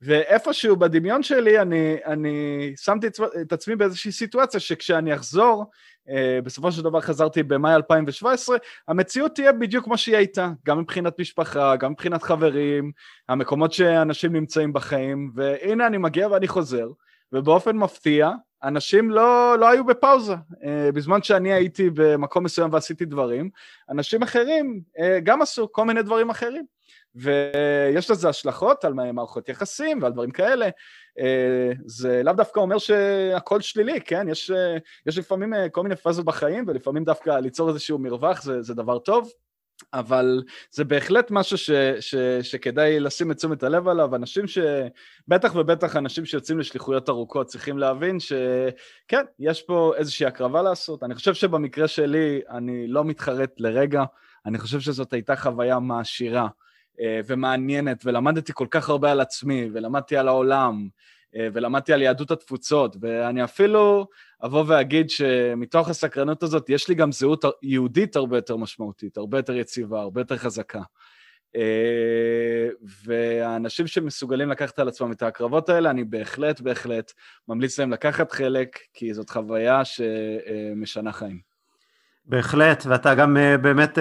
ואיפשהו 0.02 0.76
בדמיון 0.76 1.22
שלי 1.22 1.60
אני, 1.60 1.96
אני 2.06 2.72
שמתי 2.76 3.06
את 3.42 3.52
עצמי 3.52 3.76
באיזושהי 3.76 4.12
סיטואציה 4.12 4.60
שכשאני 4.60 5.14
אחזור, 5.14 5.64
אה, 6.08 6.38
בסופו 6.44 6.72
של 6.72 6.82
דבר 6.82 7.00
חזרתי 7.00 7.42
במאי 7.42 7.74
2017, 7.74 8.56
המציאות 8.88 9.34
תהיה 9.34 9.52
בדיוק 9.52 9.84
כמו 9.84 9.98
שהיא 9.98 10.16
הייתה, 10.16 10.50
גם 10.66 10.78
מבחינת 10.78 11.18
משפחה, 11.18 11.76
גם 11.76 11.92
מבחינת 11.92 12.22
חברים, 12.22 12.92
המקומות 13.28 13.72
שאנשים 13.72 14.32
נמצאים 14.32 14.72
בחיים, 14.72 15.30
והנה 15.34 15.86
אני 15.86 15.98
מגיע 15.98 16.28
ואני 16.28 16.48
חוזר, 16.48 16.88
ובאופן 17.32 17.76
מפתיע, 17.76 18.30
אנשים 18.62 19.10
לא, 19.10 19.58
לא 19.58 19.68
היו 19.68 19.84
בפאוזה. 19.84 20.34
אה, 20.64 20.92
בזמן 20.94 21.22
שאני 21.22 21.52
הייתי 21.52 21.90
במקום 21.94 22.44
מסוים 22.44 22.72
ועשיתי 22.72 23.04
דברים, 23.04 23.50
אנשים 23.90 24.22
אחרים 24.22 24.80
אה, 24.98 25.20
גם 25.20 25.42
עשו 25.42 25.72
כל 25.72 25.84
מיני 25.84 26.02
דברים 26.02 26.30
אחרים. 26.30 26.77
ויש 27.18 28.10
לזה 28.10 28.28
השלכות 28.28 28.84
על 28.84 28.94
מערכות 28.94 29.48
יחסים 29.48 30.02
ועל 30.02 30.12
דברים 30.12 30.30
כאלה. 30.30 30.68
אה, 31.18 31.72
זה 31.86 32.22
לאו 32.24 32.32
דווקא 32.32 32.60
אומר 32.60 32.78
שהכל 32.78 33.60
שלילי, 33.60 34.00
כן? 34.00 34.26
יש, 34.28 34.50
אה, 34.50 34.76
יש 35.06 35.18
לפעמים 35.18 35.54
אה, 35.54 35.68
כל 35.68 35.82
מיני 35.82 35.96
פאזות 35.96 36.24
בחיים, 36.24 36.64
ולפעמים 36.68 37.04
דווקא 37.04 37.30
ליצור 37.30 37.68
איזשהו 37.68 37.98
מרווח 37.98 38.42
זה, 38.42 38.62
זה 38.62 38.74
דבר 38.74 38.98
טוב. 38.98 39.30
אבל 39.92 40.42
זה 40.70 40.84
בהחלט 40.84 41.30
משהו 41.30 41.58
ש, 41.58 41.70
ש, 42.00 42.14
שכדאי 42.42 43.00
לשים 43.00 43.30
את 43.30 43.36
תשומת 43.36 43.62
הלב 43.62 43.88
עליו. 43.88 44.14
אנשים 44.16 44.46
ש... 44.46 44.58
בטח 45.28 45.54
ובטח 45.54 45.96
אנשים 45.96 46.24
שיוצאים 46.24 46.58
לשליחויות 46.58 47.08
ארוכות 47.08 47.46
צריכים 47.46 47.78
להבין 47.78 48.20
שכן, 48.20 49.24
יש 49.38 49.62
פה 49.62 49.92
איזושהי 49.96 50.26
הקרבה 50.26 50.62
לעשות. 50.62 51.02
אני 51.02 51.14
חושב 51.14 51.34
שבמקרה 51.34 51.88
שלי 51.88 52.40
אני 52.50 52.86
לא 52.86 53.04
מתחרט 53.04 53.50
לרגע, 53.58 54.04
אני 54.46 54.58
חושב 54.58 54.80
שזאת 54.80 55.12
הייתה 55.12 55.36
חוויה 55.36 55.78
מעשירה. 55.78 56.48
אה, 57.00 57.20
ומעניינת, 57.26 58.02
ולמדתי 58.04 58.52
כל 58.54 58.66
כך 58.70 58.88
הרבה 58.88 59.12
על 59.12 59.20
עצמי, 59.20 59.68
ולמדתי 59.72 60.16
על 60.16 60.28
העולם, 60.28 60.88
אה, 61.36 61.48
ולמדתי 61.52 61.92
על 61.92 62.02
יהדות 62.02 62.30
התפוצות, 62.30 62.96
ואני 63.00 63.44
אפילו 63.44 64.06
אבוא 64.44 64.64
ואגיד 64.66 65.10
שמתוך 65.10 65.88
הסקרנות 65.88 66.42
הזאת 66.42 66.70
יש 66.70 66.88
לי 66.88 66.94
גם 66.94 67.12
זהות 67.12 67.44
יהודית 67.62 68.16
הרבה 68.16 68.36
יותר 68.36 68.56
משמעותית, 68.56 69.16
הרבה 69.16 69.38
יותר 69.38 69.56
יציבה, 69.56 70.00
הרבה 70.00 70.20
יותר 70.20 70.36
חזקה. 70.36 70.82
אה, 71.56 72.68
והאנשים 73.04 73.86
שמסוגלים 73.86 74.50
לקחת 74.50 74.78
על 74.78 74.88
עצמם 74.88 75.12
את 75.12 75.22
ההקרבות 75.22 75.68
האלה, 75.68 75.90
אני 75.90 76.04
בהחלט, 76.04 76.60
בהחלט 76.60 77.12
ממליץ 77.48 77.78
להם 77.78 77.92
לקחת 77.92 78.32
חלק, 78.32 78.78
כי 78.94 79.14
זאת 79.14 79.30
חוויה 79.30 79.82
שמשנה 79.84 81.12
חיים. 81.12 81.40
בהחלט, 82.26 82.86
ואתה 82.86 83.14
גם 83.14 83.36
באמת 83.62 83.98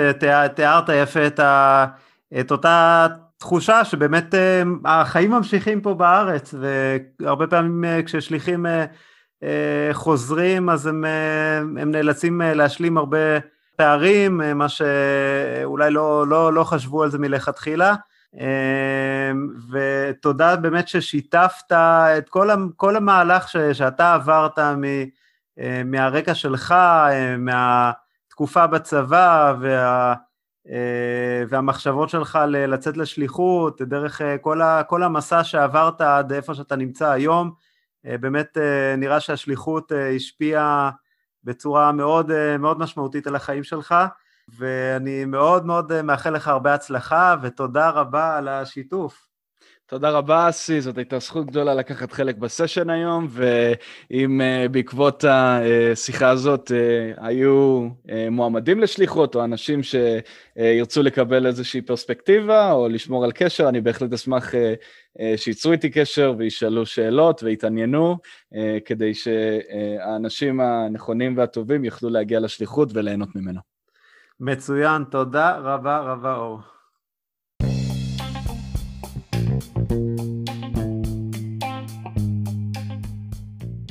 תיארת 0.56 0.90
יפה 0.90 1.28
את 1.28 1.40
ה... 1.40 1.86
את 2.40 2.52
אותה 2.52 3.08
תחושה 3.38 3.86
שבאמת 3.86 4.36
אה, 4.36 4.62
החיים 4.86 5.32
ממשיכים 5.32 5.82
פה 5.82 5.94
בארץ 5.94 6.54
והרבה 7.20 7.48
פעמים 7.48 7.86
אה, 7.86 8.04
כששליחים 8.04 8.66
אה, 8.66 9.90
חוזרים 9.94 10.70
אז 10.70 10.88
הם, 10.88 11.06
הם 11.78 11.92
נאלצים 11.92 12.42
להשלים 12.42 12.98
הרבה 12.98 13.18
פערים, 13.76 14.42
מה 14.56 14.70
שאולי 14.70 15.92
לא, 15.92 16.28
לא, 16.28 16.54
לא 16.54 16.64
חשבו 16.64 17.04
על 17.04 17.12
זה 17.12 17.20
מלכתחילה. 17.20 17.96
ותודה 19.72 20.56
באמת 20.56 20.88
ששיתפת 20.88 21.72
את 22.18 22.30
כל, 22.30 22.50
כל 22.76 22.96
המהלך 22.96 23.50
ש, 23.50 23.58
שאתה 23.58 24.14
עברת 24.14 24.60
מ, 24.60 24.84
מהרקע 25.86 26.36
שלך, 26.36 26.76
מהתקופה 27.38 28.68
בצבא 28.68 29.54
וה... 29.62 30.14
אה, 30.70 31.44
והמחשבות 31.50 32.10
שלך 32.10 32.40
לצאת 32.48 32.98
לשליחות, 32.98 33.82
דרך 33.82 34.22
אה, 34.22 34.38
כל, 34.38 34.62
ה, 34.62 34.84
כל 34.84 35.04
המסע 35.04 35.44
שעברת 35.44 36.02
עד 36.02 36.32
איפה 36.34 36.54
שאתה 36.54 36.76
נמצא 36.76 37.12
היום, 37.12 37.52
אה, 38.06 38.18
באמת 38.18 38.58
נראה 38.98 39.20
שהשליחות 39.20 39.92
השפיעה 40.16 40.92
בצורה 41.44 41.92
מאוד, 41.92 42.32
מאוד 42.60 42.80
משמעותית 42.80 43.28
על 43.28 43.36
החיים 43.36 43.64
שלך, 43.64 43.96
ואני 44.58 45.26
מאוד 45.26 45.66
מאוד 45.66 46.02
מאחל 46.02 46.30
לך 46.30 46.48
הרבה 46.48 46.74
הצלחה, 46.74 47.36
ותודה 47.42 47.90
רבה 47.90 48.38
על 48.38 48.48
השיתוף. 48.48 49.27
תודה 49.90 50.10
רבה, 50.10 50.50
אסי, 50.50 50.82
זאת 50.82 50.98
הייתה 50.98 51.20
זכות 51.20 51.46
גדולה 51.46 51.74
לקחת 51.74 52.12
חלק 52.12 52.38
בסשן 52.38 52.90
היום, 52.90 53.28
ואם 53.30 54.42
uh, 54.42 54.70
בעקבות 54.70 55.24
השיחה 55.30 56.30
הזאת 56.30 56.72
uh, 56.72 56.74
היו 57.26 57.88
uh, 57.88 58.12
מועמדים 58.32 58.80
לשליחות, 58.80 59.36
או 59.36 59.44
אנשים 59.44 59.82
שירצו 59.84 61.04
לקבל 61.04 61.46
איזושהי 61.46 61.82
פרספקטיבה, 61.82 62.72
או 62.72 62.90
לשמור 62.90 63.24
על 63.26 63.32
קשר, 63.32 63.70
אני 63.70 63.82
בהחלט 63.82 64.14
אשמח 64.14 64.52
שייצרו 65.36 65.72
איתי 65.72 65.90
קשר 65.90 66.34
וישאלו 66.38 66.86
שאלות 66.86 67.44
ויתעניינו, 67.44 68.18
כדי 68.86 69.14
שהאנשים 69.14 70.60
הנכונים 70.60 71.38
והטובים 71.38 71.86
יוכלו 71.86 72.10
להגיע 72.10 72.40
לשליחות 72.40 72.90
וליהנות 72.94 73.36
ממנו. 73.36 73.60
מצוין, 74.40 75.04
תודה 75.04 75.58
רבה 75.58 76.00
רבה 76.00 76.36
אור. 76.36 76.77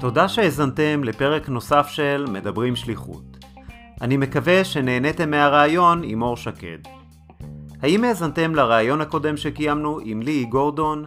תודה 0.06 0.28
שהאזנתם 0.28 1.04
לפרק 1.04 1.48
נוסף 1.48 1.86
של 1.90 2.24
מדברים 2.28 2.76
שליחות. 2.76 3.36
אני 4.00 4.16
מקווה 4.16 4.64
שנהניתם 4.64 5.30
מהרעיון 5.30 6.02
עם 6.04 6.22
אור 6.22 6.36
שקד. 6.36 6.78
האם 7.82 8.04
האזנתם 8.04 8.54
לרעיון 8.54 9.00
הקודם 9.00 9.36
שקיימנו 9.36 9.98
עם 10.04 10.22
ליהי 10.22 10.44
גורדון? 10.44 11.04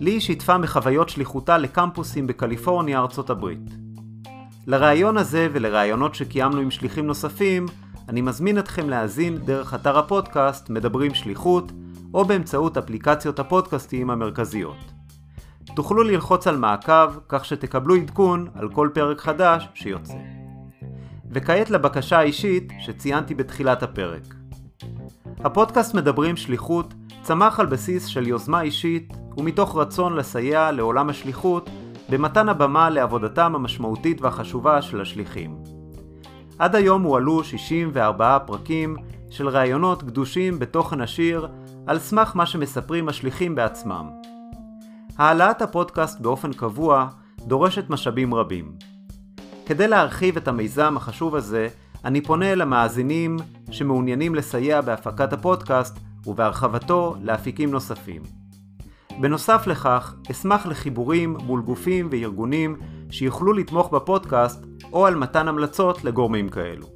ליהי 0.00 0.20
שיתפה 0.20 0.58
מחוויות 0.58 1.08
שליחותה 1.08 1.58
לקמפוסים 1.58 2.26
בקליפורניה, 2.26 2.98
ארצות 2.98 3.30
הברית. 3.30 3.70
לרעיון 4.66 5.16
הזה 5.16 5.48
ולרעיונות 5.52 6.14
שקיימנו 6.14 6.60
עם 6.60 6.70
שליחים 6.70 7.06
נוספים, 7.06 7.66
אני 8.08 8.20
מזמין 8.20 8.58
אתכם 8.58 8.88
להאזין 8.88 9.38
דרך 9.38 9.74
אתר 9.74 9.98
הפודקאסט 9.98 10.70
מדברים 10.70 11.14
שליחות, 11.14 11.72
או 12.14 12.24
באמצעות 12.24 12.76
אפליקציות 12.76 13.38
הפודקאסטים 13.38 14.10
המרכזיות. 14.10 14.91
תוכלו 15.74 16.02
ללחוץ 16.02 16.46
על 16.46 16.56
מעקב 16.56 17.10
כך 17.28 17.44
שתקבלו 17.44 17.94
עדכון 17.94 18.48
על 18.54 18.68
כל 18.68 18.88
פרק 18.94 19.20
חדש 19.20 19.68
שיוצא. 19.74 20.14
וכעת 21.30 21.70
לבקשה 21.70 22.18
האישית 22.18 22.72
שציינתי 22.78 23.34
בתחילת 23.34 23.82
הפרק. 23.82 24.34
הפודקאסט 25.44 25.94
מדברים 25.94 26.36
שליחות 26.36 26.94
צמח 27.22 27.60
על 27.60 27.66
בסיס 27.66 28.06
של 28.06 28.26
יוזמה 28.26 28.62
אישית 28.62 29.12
ומתוך 29.36 29.76
רצון 29.76 30.16
לסייע 30.16 30.70
לעולם 30.70 31.08
השליחות 31.08 31.70
במתן 32.08 32.48
הבמה 32.48 32.90
לעבודתם 32.90 33.54
המשמעותית 33.54 34.20
והחשובה 34.20 34.82
של 34.82 35.00
השליחים. 35.00 35.56
עד 36.58 36.74
היום 36.74 37.02
הועלו 37.02 37.44
64 37.44 38.38
פרקים 38.46 38.96
של 39.30 39.48
ראיונות 39.48 40.02
גדושים 40.02 40.58
בתוכן 40.58 41.00
השיר 41.00 41.48
על 41.86 41.98
סמך 41.98 42.32
מה 42.36 42.46
שמספרים 42.46 43.08
השליחים 43.08 43.54
בעצמם. 43.54 44.10
העלאת 45.22 45.62
הפודקאסט 45.62 46.20
באופן 46.20 46.52
קבוע 46.52 47.08
דורשת 47.38 47.90
משאבים 47.90 48.34
רבים. 48.34 48.72
כדי 49.66 49.88
להרחיב 49.88 50.36
את 50.36 50.48
המיזם 50.48 50.96
החשוב 50.96 51.36
הזה, 51.36 51.68
אני 52.04 52.20
פונה 52.20 52.54
למאזינים 52.54 53.36
שמעוניינים 53.70 54.34
לסייע 54.34 54.80
בהפקת 54.80 55.32
הפודקאסט 55.32 55.98
ובהרחבתו 56.26 57.16
לאפיקים 57.20 57.70
נוספים. 57.70 58.22
בנוסף 59.20 59.66
לכך, 59.66 60.14
אשמח 60.30 60.66
לחיבורים 60.66 61.36
מול 61.42 61.60
גופים 61.60 62.08
וארגונים 62.10 62.76
שיוכלו 63.10 63.52
לתמוך 63.52 63.90
בפודקאסט 63.90 64.66
או 64.92 65.06
על 65.06 65.14
מתן 65.14 65.48
המלצות 65.48 66.04
לגורמים 66.04 66.48
כאלו. 66.48 66.91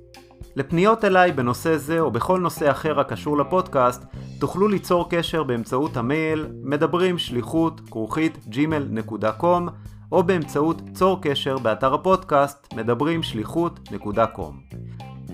לפניות 0.57 1.05
אליי 1.05 1.33
בנושא 1.33 1.77
זה 1.77 2.01
או 2.01 2.11
בכל 2.11 2.41
נושא 2.41 2.71
אחר 2.71 3.01
הקשור 3.01 3.39
לפודקאסט, 3.39 4.05
תוכלו 4.39 4.69
ליצור 4.69 5.11
קשר 5.11 5.43
באמצעות 5.43 5.97
המייל 5.97 6.47
מדברים 6.63 7.19
שליחות 7.19 7.81
כרוכית 7.91 8.39
gmail.com 8.51 9.71
או 10.13 10.23
באמצעות 10.23 10.83
צור 10.95 11.19
קשר 11.23 11.59
באתר 11.59 11.95
הפודקאסט 11.95 12.75
מדברים 12.75 13.23
שליחות.com. 13.23 14.77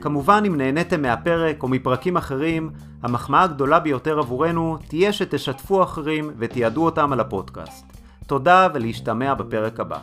כמובן 0.00 0.42
אם 0.46 0.56
נהניתם 0.56 1.02
מהפרק 1.02 1.62
או 1.62 1.68
מפרקים 1.68 2.16
אחרים, 2.16 2.70
המחמאה 3.02 3.42
הגדולה 3.42 3.80
ביותר 3.80 4.18
עבורנו 4.18 4.78
תהיה 4.88 5.12
שתשתפו 5.12 5.82
אחרים 5.82 6.30
ותיעדו 6.38 6.84
אותם 6.84 7.12
על 7.12 7.20
הפודקאסט. 7.20 7.86
תודה 8.26 8.68
ולהשתמע 8.74 9.34
בפרק 9.34 9.80
הבא. 9.80 9.98